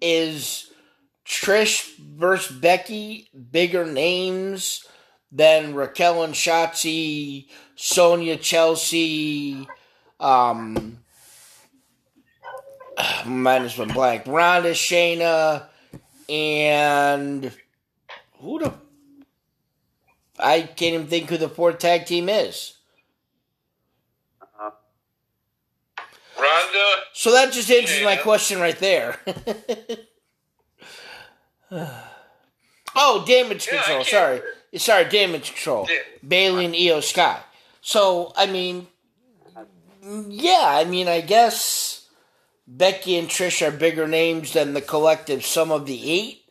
is 0.00 0.70
Trish 1.26 1.96
versus 1.98 2.56
Becky 2.56 3.28
bigger 3.52 3.84
names 3.84 4.86
than 5.32 5.74
Raquel 5.74 6.22
and 6.22 6.34
Shotzi, 6.34 7.48
Sonya 7.76 8.36
Chelsea, 8.36 9.68
um, 10.18 10.98
minus 13.26 13.78
one 13.78 13.92
blank, 13.92 14.24
Ronda, 14.26 14.72
Shayna, 14.72 15.66
and 16.28 17.52
who 18.40 18.58
the 18.58 18.72
I 20.38 20.62
can't 20.62 20.94
even 20.94 21.06
think 21.06 21.28
who 21.28 21.36
the 21.36 21.48
fourth 21.48 21.78
tag 21.78 22.06
team 22.06 22.28
is. 22.28 22.74
Ronda. 26.38 26.86
So 27.12 27.32
that 27.32 27.52
just 27.52 27.70
answers 27.70 28.02
my 28.02 28.16
question 28.16 28.58
right 28.60 28.78
there. 28.78 29.18
oh, 32.96 33.24
damage 33.26 33.68
Yeah, 33.70 33.82
control. 33.82 34.04
Sorry, 34.04 34.40
sorry, 34.76 35.04
damage 35.08 35.52
control. 35.54 35.86
Yeah. 35.88 35.98
Bayley 36.26 36.64
and 36.64 36.74
Iyo 36.74 37.02
Sky. 37.02 37.40
So 37.80 38.32
I 38.36 38.46
mean, 38.46 38.86
yeah, 40.28 40.62
I 40.64 40.84
mean, 40.84 41.08
I 41.08 41.20
guess 41.20 42.08
Becky 42.66 43.16
and 43.16 43.28
Trish 43.28 43.66
are 43.66 43.70
bigger 43.70 44.06
names 44.06 44.52
than 44.52 44.74
the 44.74 44.80
collective 44.80 45.44
sum 45.44 45.70
of 45.72 45.86
the 45.86 46.10
eight. 46.10 46.44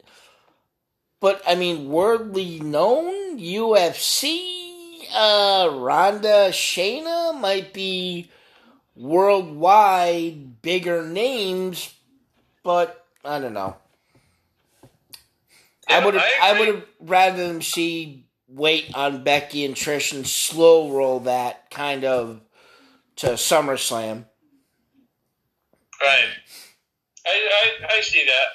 But 1.19 1.41
I 1.47 1.55
mean, 1.55 1.89
worldly 1.89 2.59
known 2.59 3.39
UFC, 3.39 5.05
uh, 5.13 5.69
Ronda, 5.73 6.49
Shayna 6.51 7.39
might 7.39 7.73
be 7.73 8.29
worldwide 8.95 10.61
bigger 10.61 11.05
names, 11.05 11.93
but 12.63 13.05
I 13.23 13.39
don't 13.39 13.53
know. 13.53 13.75
I 15.89 16.05
would 16.05 16.13
have 16.13 16.23
I 16.23 16.55
I, 16.55 16.59
would 16.59 16.67
have 16.67 16.85
rather 16.99 17.47
them 17.47 17.61
see 17.61 18.25
wait 18.47 18.91
on 18.95 19.23
Becky 19.23 19.65
and 19.65 19.75
Trish 19.75 20.13
and 20.13 20.25
slow 20.25 20.91
roll 20.91 21.21
that 21.21 21.69
kind 21.69 22.03
of 22.05 22.41
to 23.17 23.27
SummerSlam. 23.33 24.25
Right. 26.01 26.29
I, 27.27 27.29
I, 27.29 27.97
I 27.97 28.01
see 28.01 28.23
that. 28.25 28.49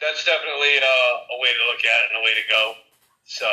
That's 0.00 0.24
definitely 0.24 0.78
uh, 0.78 1.34
a 1.34 1.36
way 1.42 1.50
to 1.52 1.62
look 1.68 1.84
at 1.84 1.98
it 2.00 2.08
and 2.14 2.22
a 2.22 2.24
way 2.24 2.34
to 2.34 2.46
go. 2.48 2.74
So, 3.24 3.50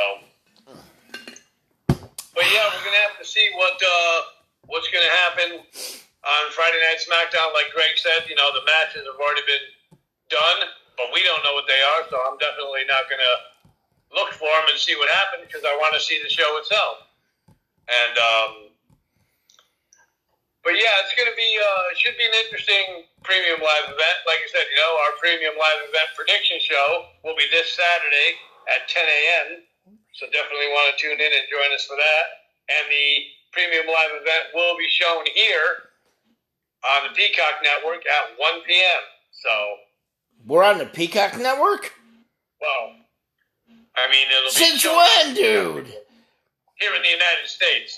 but 2.33 2.45
yeah, 2.53 2.69
we're 2.71 2.85
gonna 2.85 3.03
have 3.09 3.17
to 3.19 3.25
see 3.25 3.49
what 3.55 3.75
uh, 3.75 4.21
what's 4.67 4.87
gonna 4.87 5.15
happen 5.25 5.59
on 5.59 6.51
Friday 6.51 6.77
Night 6.85 7.01
SmackDown. 7.01 7.51
Like 7.53 7.73
Greg 7.73 7.97
said, 7.97 8.29
you 8.29 8.35
know, 8.35 8.53
the 8.53 8.63
matches 8.65 9.03
have 9.03 9.19
already 9.19 9.41
been 9.45 9.65
done, 10.29 10.69
but 10.95 11.11
we 11.13 11.23
don't 11.23 11.43
know 11.43 11.53
what 11.53 11.67
they 11.67 11.79
are. 11.79 12.01
So 12.09 12.15
I'm 12.25 12.39
definitely 12.39 12.87
not 12.87 13.07
gonna 13.07 13.35
look 14.15 14.31
for 14.33 14.47
them 14.47 14.71
and 14.71 14.79
see 14.79 14.95
what 14.95 15.11
happens 15.11 15.47
because 15.47 15.67
I 15.67 15.75
want 15.77 15.93
to 15.95 16.01
see 16.01 16.19
the 16.23 16.31
show 16.31 16.47
itself. 16.59 17.05
And 17.85 18.15
um, 18.17 18.51
but 20.65 20.73
yeah, 20.73 21.05
it's 21.05 21.13
going 21.13 21.29
to 21.29 21.37
be 21.37 21.51
uh, 21.61 21.93
it 21.93 21.97
should 22.01 22.17
be 22.17 22.25
an 22.25 22.33
interesting 22.41 23.05
premium 23.21 23.61
live 23.61 23.85
event. 23.85 24.17
Like 24.25 24.41
I 24.41 24.49
said, 24.49 24.65
you 24.65 24.77
know, 24.81 24.93
our 25.05 25.13
premium 25.21 25.53
live 25.53 25.77
event 25.85 26.09
prediction 26.17 26.57
show 26.57 27.13
will 27.21 27.37
be 27.37 27.45
this 27.53 27.69
Saturday 27.77 28.29
at 28.73 28.89
10 28.89 29.05
a.m. 29.05 29.47
So 30.17 30.25
definitely 30.33 30.73
want 30.73 30.89
to 30.89 30.95
tune 30.97 31.21
in 31.21 31.29
and 31.29 31.45
join 31.53 31.69
us 31.69 31.85
for 31.85 31.93
that. 32.01 32.25
And 32.73 32.89
the 32.89 33.09
premium 33.53 33.85
live 33.85 34.17
event 34.17 34.57
will 34.57 34.73
be 34.73 34.89
shown 34.89 35.21
here 35.37 35.93
on 36.81 37.09
the 37.09 37.13
Peacock 37.13 37.61
Network 37.61 38.01
at 38.01 38.33
1 38.33 38.65
p.m. 38.65 39.01
So, 39.37 39.53
We're 40.45 40.63
on 40.63 40.77
the 40.77 40.85
Peacock 40.85 41.37
Network? 41.39 41.93
well, 42.61 42.93
I 43.95 44.09
mean, 44.11 44.27
it'll 44.29 44.45
be 44.45 44.51
Since 44.51 44.85
when, 44.85 45.33
dude? 45.33 45.87
here 46.75 46.93
in 46.93 47.01
the 47.01 47.07
United 47.09 47.47
States. 47.47 47.97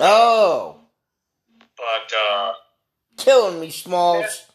Oh, 0.00 0.76
But 1.76 2.12
uh, 2.16 2.52
killing 3.16 3.60
me, 3.60 3.70
Smalls. 3.70 4.46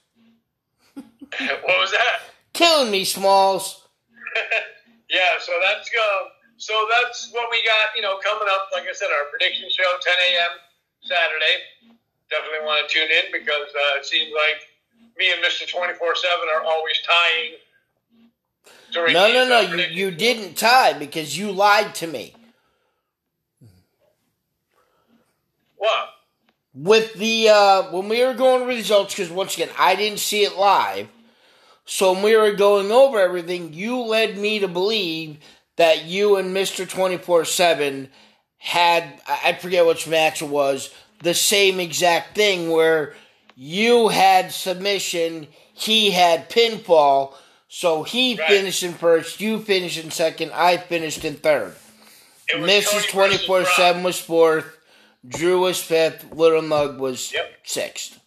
what 0.95 1.63
was 1.80 1.91
that? 1.91 2.19
Killing 2.53 2.91
me, 2.91 3.05
Smalls. 3.05 3.88
yeah, 5.09 5.39
so 5.39 5.53
that's 5.63 5.89
uh, 5.89 6.23
so 6.57 6.88
that's 6.91 7.30
what 7.32 7.47
we 7.51 7.63
got. 7.65 7.95
You 7.95 8.01
know, 8.01 8.17
coming 8.21 8.47
up. 8.51 8.67
Like 8.73 8.84
I 8.84 8.93
said, 8.93 9.07
our 9.07 9.30
prediction 9.30 9.69
show, 9.69 9.89
10 10.01 10.13
a.m. 10.34 10.49
Saturday. 11.03 11.55
Definitely 12.30 12.65
want 12.65 12.88
to 12.88 12.93
tune 12.93 13.09
in 13.09 13.32
because 13.32 13.69
uh, 13.73 13.99
it 13.99 14.05
seems 14.05 14.32
like 14.36 14.61
me 15.20 15.32
and 15.32 15.41
Mister 15.41 15.65
24 15.67 16.15
Seven 16.15 16.47
are 16.55 16.63
always 16.63 16.95
tying. 17.05 17.53
No, 19.13 19.32
no, 19.32 19.47
no. 19.47 19.59
You, 19.59 19.84
you 19.84 20.11
didn't 20.11 20.57
tie 20.57 20.93
because 20.93 21.38
you 21.38 21.51
lied 21.51 21.93
to 21.95 22.07
me. 22.07 22.34
What? 25.78 26.09
With 26.74 27.13
the, 27.13 27.49
uh, 27.49 27.91
when 27.91 28.09
we 28.09 28.24
were 28.24 28.34
going 28.34 28.61
over 28.61 28.70
results, 28.70 29.13
because 29.13 29.32
once 29.32 29.53
again, 29.55 29.70
I 29.78 29.95
didn't 29.95 30.20
see 30.20 30.43
it 30.43 30.57
live. 30.57 31.07
So 31.86 32.13
when 32.13 32.24
we 32.24 32.36
were 32.36 32.53
going 32.53 32.91
over 32.91 33.20
everything, 33.20 33.74
you 33.74 33.99
led 34.01 34.38
me 34.38 34.59
to 34.59 34.67
believe 34.67 35.38
that 35.76 36.05
you 36.05 36.36
and 36.36 36.55
Mr. 36.55 36.88
24 36.88 37.45
7 37.45 38.09
had, 38.57 39.03
I 39.28 39.39
I 39.45 39.53
forget 39.53 39.86
which 39.86 40.07
match 40.07 40.41
it 40.41 40.49
was, 40.49 40.93
the 41.22 41.34
same 41.34 41.80
exact 41.80 42.36
thing 42.36 42.70
where 42.70 43.13
you 43.62 44.07
had 44.07 44.53
submission, 44.53 45.45
he 45.74 46.12
had 46.12 46.49
pinfall. 46.49 47.34
So 47.68 48.03
he 48.03 48.36
Right. 48.36 48.48
finished 48.48 48.84
in 48.84 48.94
first, 48.94 49.41
you 49.41 49.61
finished 49.61 49.98
in 50.02 50.11
second, 50.11 50.53
I 50.53 50.77
finished 50.77 51.26
in 51.26 51.36
third. 51.36 51.76
Mrs. 52.53 53.10
24 53.10 53.65
7 53.65 54.02
was 54.02 54.18
fourth, 54.18 54.65
Drew 55.27 55.60
was 55.60 55.84
fifth, 55.84 56.31
Little 56.31 56.61
Mug 56.61 56.99
was 56.99 57.34
Yep. 57.34 57.57
sixth. 57.65 58.19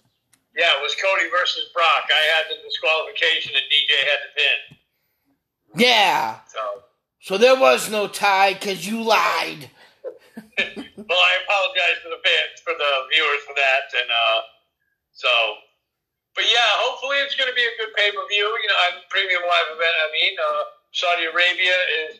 Yeah, 0.54 0.70
it 0.76 0.82
was 0.82 0.94
Cody 0.96 1.30
versus 1.30 1.64
Brock. 1.72 2.10
I 2.10 2.22
had 2.36 2.44
the 2.50 2.62
disqualification 2.62 3.56
and 3.56 3.64
DJ 3.70 4.10
had 4.10 4.18
the 4.22 4.40
pin. 4.42 4.78
Yeah. 5.86 6.40
So, 6.52 6.82
So 7.22 7.38
there 7.38 7.56
was 7.56 7.88
no 7.88 8.06
tie 8.06 8.52
because 8.52 8.86
you 8.86 9.02
lied. 9.02 9.70
well, 10.36 11.22
I 11.24 11.38
apologize 11.42 12.02
for 12.02 12.10
the 12.10 12.20
fans, 12.22 12.60
for 12.62 12.74
the 12.74 13.06
viewers 13.14 13.42
for 13.44 13.54
that, 13.54 13.84
and 13.98 14.10
uh, 14.10 14.42
so, 15.12 15.28
but 16.34 16.44
yeah, 16.48 16.70
hopefully 16.84 17.20
it's 17.20 17.36
going 17.36 17.48
to 17.48 17.56
be 17.56 17.64
a 17.64 17.74
good 17.76 17.92
pay 17.94 18.10
per 18.10 18.24
view. 18.28 18.48
You 18.48 18.68
know, 18.68 18.80
a 18.88 19.04
premium 19.12 19.44
live 19.44 19.68
event. 19.76 19.96
I 20.00 20.08
mean, 20.12 20.34
uh, 20.40 20.62
Saudi 20.92 21.24
Arabia 21.28 21.76
is 22.08 22.12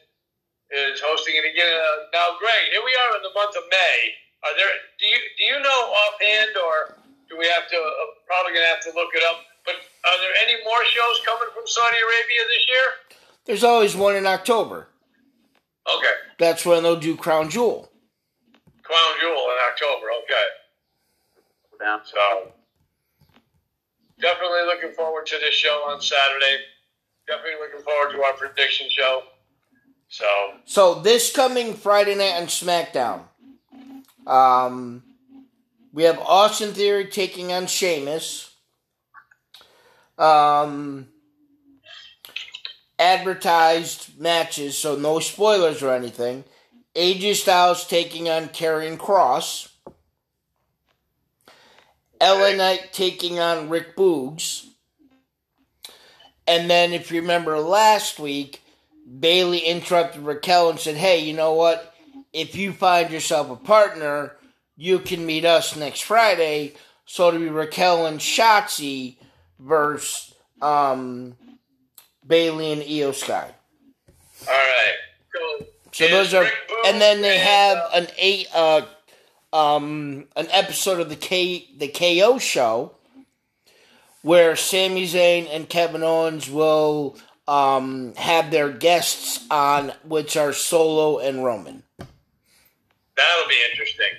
is 0.73 1.01
hosting 1.05 1.36
it 1.36 1.44
again. 1.44 1.69
Uh, 1.69 2.09
now, 2.16 2.36
Greg, 2.40 2.73
here 2.73 2.85
we 2.85 2.93
are 2.97 3.10
in 3.16 3.23
the 3.24 3.35
month 3.36 3.56
of 3.56 3.64
May. 3.69 3.98
Are 4.44 4.55
there? 4.56 4.73
Do 5.01 5.05
you 5.09 5.20
do 5.36 5.43
you 5.44 5.59
know 5.60 5.81
offhand, 6.06 6.52
or 6.60 7.01
do 7.28 7.36
we 7.40 7.48
have 7.48 7.69
to? 7.73 7.78
Uh, 7.78 8.09
probably 8.28 8.52
going 8.52 8.64
to 8.64 8.73
have 8.73 8.85
to 8.89 8.93
look 8.97 9.12
it 9.16 9.24
up. 9.24 9.44
But 9.64 9.77
are 9.78 10.19
there 10.19 10.35
any 10.43 10.59
more 10.64 10.82
shows 10.90 11.20
coming 11.24 11.48
from 11.55 11.64
Saudi 11.66 11.97
Arabia 11.97 12.43
this 12.48 12.64
year? 12.69 12.89
There's 13.44 13.64
always 13.64 13.97
one 13.97 14.16
in 14.16 14.27
October. 14.27 14.89
Okay, 15.97 16.14
That's 16.39 16.64
when 16.64 16.85
they'll 16.85 16.94
do 16.98 17.16
Crown 17.16 17.51
Jewel. 17.51 17.90
Crown 18.85 19.12
Jewel 19.20 19.35
in 19.35 19.59
October. 19.69 20.06
Okay. 20.23 20.47
Down. 21.81 22.01
So 22.05 22.52
definitely 24.22 24.62
looking 24.64 24.92
forward 24.92 25.26
to 25.26 25.38
this 25.38 25.54
show 25.54 25.84
on 25.88 26.00
Saturday. 26.00 26.62
Definitely 27.26 27.60
looking 27.60 27.84
forward 27.84 28.12
to 28.12 28.22
our 28.22 28.32
prediction 28.32 28.88
show. 28.88 29.22
So 30.08 30.26
So 30.64 30.94
this 30.94 31.34
coming 31.34 31.74
Friday 31.74 32.14
night 32.14 32.40
on 32.40 32.46
SmackDown, 32.46 33.22
um, 34.26 35.02
we 35.92 36.04
have 36.04 36.18
Austin 36.20 36.72
Theory 36.72 37.06
taking 37.06 37.52
on 37.52 37.66
Sheamus. 37.66 38.54
Um, 40.18 41.08
advertised 42.98 44.18
matches, 44.20 44.78
so 44.78 44.94
no 44.94 45.18
spoilers 45.18 45.82
or 45.82 45.92
anything. 45.92 46.44
AJ 46.94 47.36
Styles 47.36 47.86
taking 47.86 48.28
on 48.28 48.48
Karrion 48.48 48.98
Kross. 48.98 49.71
LA 52.22 52.52
Knight 52.52 52.92
taking 52.92 53.38
on 53.40 53.68
Rick 53.68 53.96
Boogs. 53.96 54.66
And 56.46 56.70
then, 56.70 56.92
if 56.92 57.10
you 57.10 57.20
remember 57.20 57.58
last 57.58 58.18
week, 58.18 58.62
Bayley 59.20 59.58
interrupted 59.58 60.22
Raquel 60.22 60.70
and 60.70 60.78
said, 60.80 60.96
Hey, 60.96 61.18
you 61.20 61.34
know 61.34 61.54
what? 61.54 61.94
If 62.32 62.54
you 62.56 62.72
find 62.72 63.10
yourself 63.10 63.50
a 63.50 63.56
partner, 63.56 64.36
you 64.76 64.98
can 64.98 65.26
meet 65.26 65.44
us 65.44 65.76
next 65.76 66.00
Friday. 66.02 66.74
So 67.04 67.28
it'll 67.28 67.40
be 67.40 67.48
Raquel 67.48 68.06
and 68.06 68.18
Shotzi 68.20 69.16
versus 69.58 70.34
um, 70.62 71.36
Bayley 72.26 72.72
and 72.72 72.82
Iyo 72.82 73.14
Sky. 73.14 73.50
all 74.48 74.54
right. 74.54 74.94
So 75.34 75.66
So 75.92 76.08
those 76.08 76.32
are, 76.34 76.46
and 76.86 77.00
then 77.00 77.20
they 77.20 77.38
have 77.38 77.78
uh, 77.78 77.90
an 77.94 78.06
eight, 78.16 78.48
uh, 78.54 78.82
um, 79.52 80.26
an 80.36 80.48
episode 80.50 81.00
of 81.00 81.08
the 81.08 81.16
K 81.16 81.68
the 81.76 81.88
KO 81.88 82.38
show 82.38 82.96
where 84.22 84.56
Sami 84.56 85.06
Zayn 85.06 85.48
and 85.50 85.68
Kevin 85.68 86.02
Owens 86.02 86.48
will 86.48 87.16
um 87.48 88.14
have 88.16 88.50
their 88.50 88.70
guests 88.70 89.44
on, 89.50 89.92
which 90.04 90.36
are 90.36 90.52
Solo 90.52 91.18
and 91.18 91.44
Roman. 91.44 91.82
That'll 91.98 93.48
be 93.48 93.58
interesting. 93.70 94.12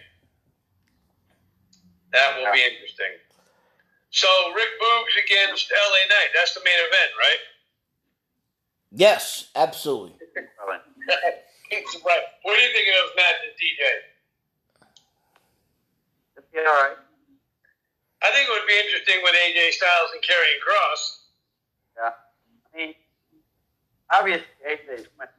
That 2.12 2.38
will 2.38 2.52
be 2.54 2.62
interesting. 2.62 3.18
So 4.12 4.28
Rick 4.56 4.70
Boogs 4.80 5.24
against 5.26 5.72
LA 5.72 6.16
Knight. 6.16 6.30
That's 6.36 6.54
the 6.54 6.62
main 6.64 6.78
event, 6.78 7.12
right? 7.18 7.42
Yes, 8.92 9.50
absolutely. 9.56 10.14
Right. 10.68 10.82
What 11.74 12.60
are 12.60 12.62
you 12.62 12.70
thinking 12.72 12.94
of 13.04 13.16
Matt 13.16 13.34
and 13.42 13.54
DJ? 13.58 14.13
It'll 16.54 16.68
all 16.70 16.84
right. 16.84 16.98
I 18.22 18.32
think 18.32 18.48
it 18.48 18.52
would 18.52 18.68
be 18.68 18.80
interesting 18.80 19.16
with 19.24 19.34
AJ 19.34 19.72
Styles 19.72 20.10
and 20.14 20.24
Karrion 20.24 20.60
Kross. 20.66 21.18
Yeah. 21.98 22.12
I 22.74 22.78
mean, 22.78 22.96
obviously, 24.12 24.46
AJ's 24.68 25.08
went 25.18 25.30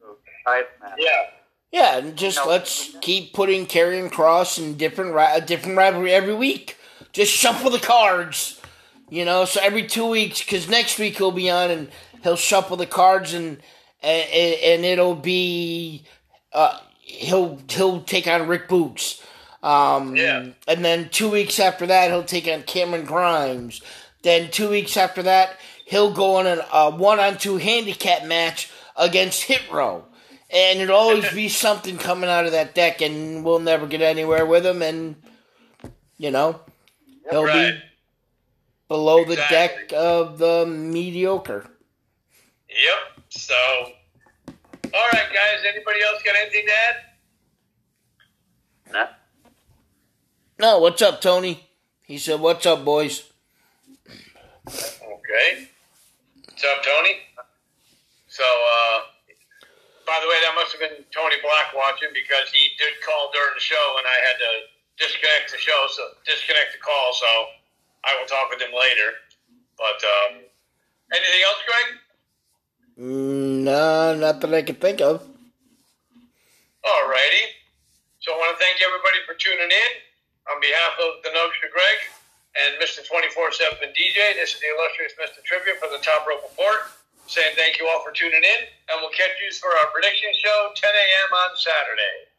to 0.00 0.16
title 0.44 0.68
match. 0.82 0.98
Yeah. 0.98 1.30
Yeah, 1.72 1.98
and 1.98 2.16
just 2.16 2.38
No. 2.38 2.48
let's 2.48 2.96
keep 3.00 3.32
putting 3.32 3.66
Karrion 3.66 4.10
Kross 4.10 4.58
in 4.58 4.76
different 4.76 5.14
ri- 5.14 5.32
a 5.36 5.40
different 5.40 5.78
rivalry 5.78 6.12
every 6.12 6.34
week. 6.34 6.76
Just 7.12 7.32
shuffle 7.32 7.70
the 7.70 7.78
cards, 7.78 8.60
you 9.08 9.24
know. 9.24 9.44
So 9.44 9.60
every 9.62 9.86
two 9.86 10.06
weeks, 10.06 10.40
because 10.40 10.68
next 10.68 10.98
week 10.98 11.16
he'll 11.18 11.30
be 11.30 11.48
on 11.48 11.70
and 11.70 11.88
he'll 12.24 12.36
shuffle 12.36 12.76
the 12.76 12.86
cards 12.86 13.32
and 13.34 13.62
and, 14.02 14.30
and 14.32 14.84
it'll 14.84 15.14
be 15.14 16.04
uh, 16.52 16.80
he'll 17.00 17.60
he'll 17.68 18.00
take 18.02 18.26
on 18.26 18.48
Rick 18.48 18.68
Boogs. 18.68 19.22
Um, 19.62 20.16
Yeah. 20.16 20.46
And 20.66 20.84
then 20.84 21.08
two 21.10 21.30
weeks 21.30 21.60
after 21.60 21.86
that, 21.86 22.10
he'll 22.10 22.24
take 22.24 22.48
on 22.48 22.62
Cameron 22.62 23.04
Grimes. 23.04 23.80
Then 24.22 24.50
two 24.50 24.70
weeks 24.70 24.96
after 24.96 25.22
that, 25.24 25.56
he'll 25.84 26.12
go 26.12 26.36
on 26.36 26.46
a, 26.46 26.64
a 26.72 26.90
one-on-two 26.90 27.56
handicap 27.58 28.24
match 28.24 28.70
against 28.96 29.42
Hit 29.44 29.70
Row. 29.70 30.04
And 30.50 30.80
it'll 30.80 30.96
always 30.96 31.30
be 31.32 31.48
something 31.48 31.96
coming 31.96 32.28
out 32.28 32.44
of 32.44 32.52
that 32.52 32.74
deck, 32.74 33.00
and 33.02 33.44
we'll 33.44 33.60
never 33.60 33.86
get 33.86 34.02
anywhere 34.02 34.44
with 34.44 34.66
him. 34.66 34.82
And 34.82 35.16
you 36.18 36.30
know, 36.30 36.60
he'll 37.30 37.44
Right. 37.44 37.72
be 37.74 37.82
below 38.88 39.24
the 39.24 39.36
deck 39.36 39.92
of 39.92 40.38
the 40.38 40.66
mediocre. 40.66 41.70
Yep. 42.68 43.24
So, 43.28 43.54
all 43.54 45.08
right, 45.12 45.28
guys. 45.32 45.64
Anybody 45.66 46.02
else 46.02 46.22
got 46.24 46.34
anything 46.36 46.66
to 46.66 46.72
add? 46.72 46.96
Nah. 48.92 49.06
No, 50.60 50.76
what's 50.76 51.00
up, 51.00 51.22
Tony? 51.22 51.64
He 52.04 52.18
said, 52.18 52.38
"What's 52.38 52.66
up, 52.66 52.84
boys?" 52.84 53.24
Okay. 54.68 55.72
What's 56.44 56.64
up, 56.68 56.84
Tony? 56.84 57.16
So, 58.28 58.44
uh, 58.44 58.98
by 60.04 60.20
the 60.20 60.28
way, 60.28 60.36
that 60.44 60.52
must 60.54 60.76
have 60.76 60.84
been 60.84 61.00
Tony 61.16 61.40
Black 61.40 61.72
watching 61.72 62.12
because 62.12 62.52
he 62.52 62.76
did 62.76 62.92
call 63.00 63.30
during 63.32 63.56
the 63.56 63.64
show, 63.64 63.96
and 63.96 64.04
I 64.04 64.18
had 64.28 64.36
to 64.36 64.52
disconnect 65.00 65.50
the 65.50 65.56
show, 65.56 65.80
so 65.96 66.12
disconnect 66.28 66.76
the 66.76 66.82
call. 66.84 67.08
So, 67.16 67.30
I 68.04 68.20
will 68.20 68.28
talk 68.28 68.52
with 68.52 68.60
him 68.60 68.76
later. 68.76 69.16
But 69.80 69.96
um, 70.04 70.44
anything 71.08 71.40
else, 71.40 71.60
Greg? 71.64 71.88
Mm, 73.00 73.64
no, 73.64 74.14
not 74.14 74.42
that 74.42 74.52
I 74.52 74.60
can 74.60 74.76
think 74.76 75.00
of. 75.00 75.24
Alrighty. 76.84 77.44
So 78.20 78.34
I 78.34 78.36
want 78.36 78.58
to 78.58 78.62
thank 78.62 78.84
everybody 78.84 79.24
for 79.24 79.32
tuning 79.40 79.72
in. 79.72 80.09
On 80.50 80.58
behalf 80.58 80.98
of 80.98 81.22
the 81.22 81.30
to 81.30 81.68
Greg 81.70 81.98
and 82.58 82.74
Mr. 82.82 83.06
24-7 83.06 83.78
DJ, 83.94 84.34
this 84.34 84.58
is 84.58 84.58
the 84.58 84.66
illustrious 84.74 85.14
Mr. 85.14 85.38
Trivia 85.46 85.78
for 85.78 85.86
the 85.94 86.02
Top 86.02 86.26
Rope 86.26 86.42
Report, 86.42 86.90
saying 87.30 87.54
thank 87.54 87.78
you 87.78 87.86
all 87.86 88.02
for 88.02 88.10
tuning 88.10 88.42
in, 88.42 88.60
and 88.90 88.98
we'll 88.98 89.14
catch 89.14 89.38
you 89.38 89.54
for 89.62 89.70
our 89.78 89.86
prediction 89.94 90.34
show, 90.42 90.74
10 90.74 90.90
a.m. 90.90 91.30
on 91.46 91.50
Saturday. 91.54 92.29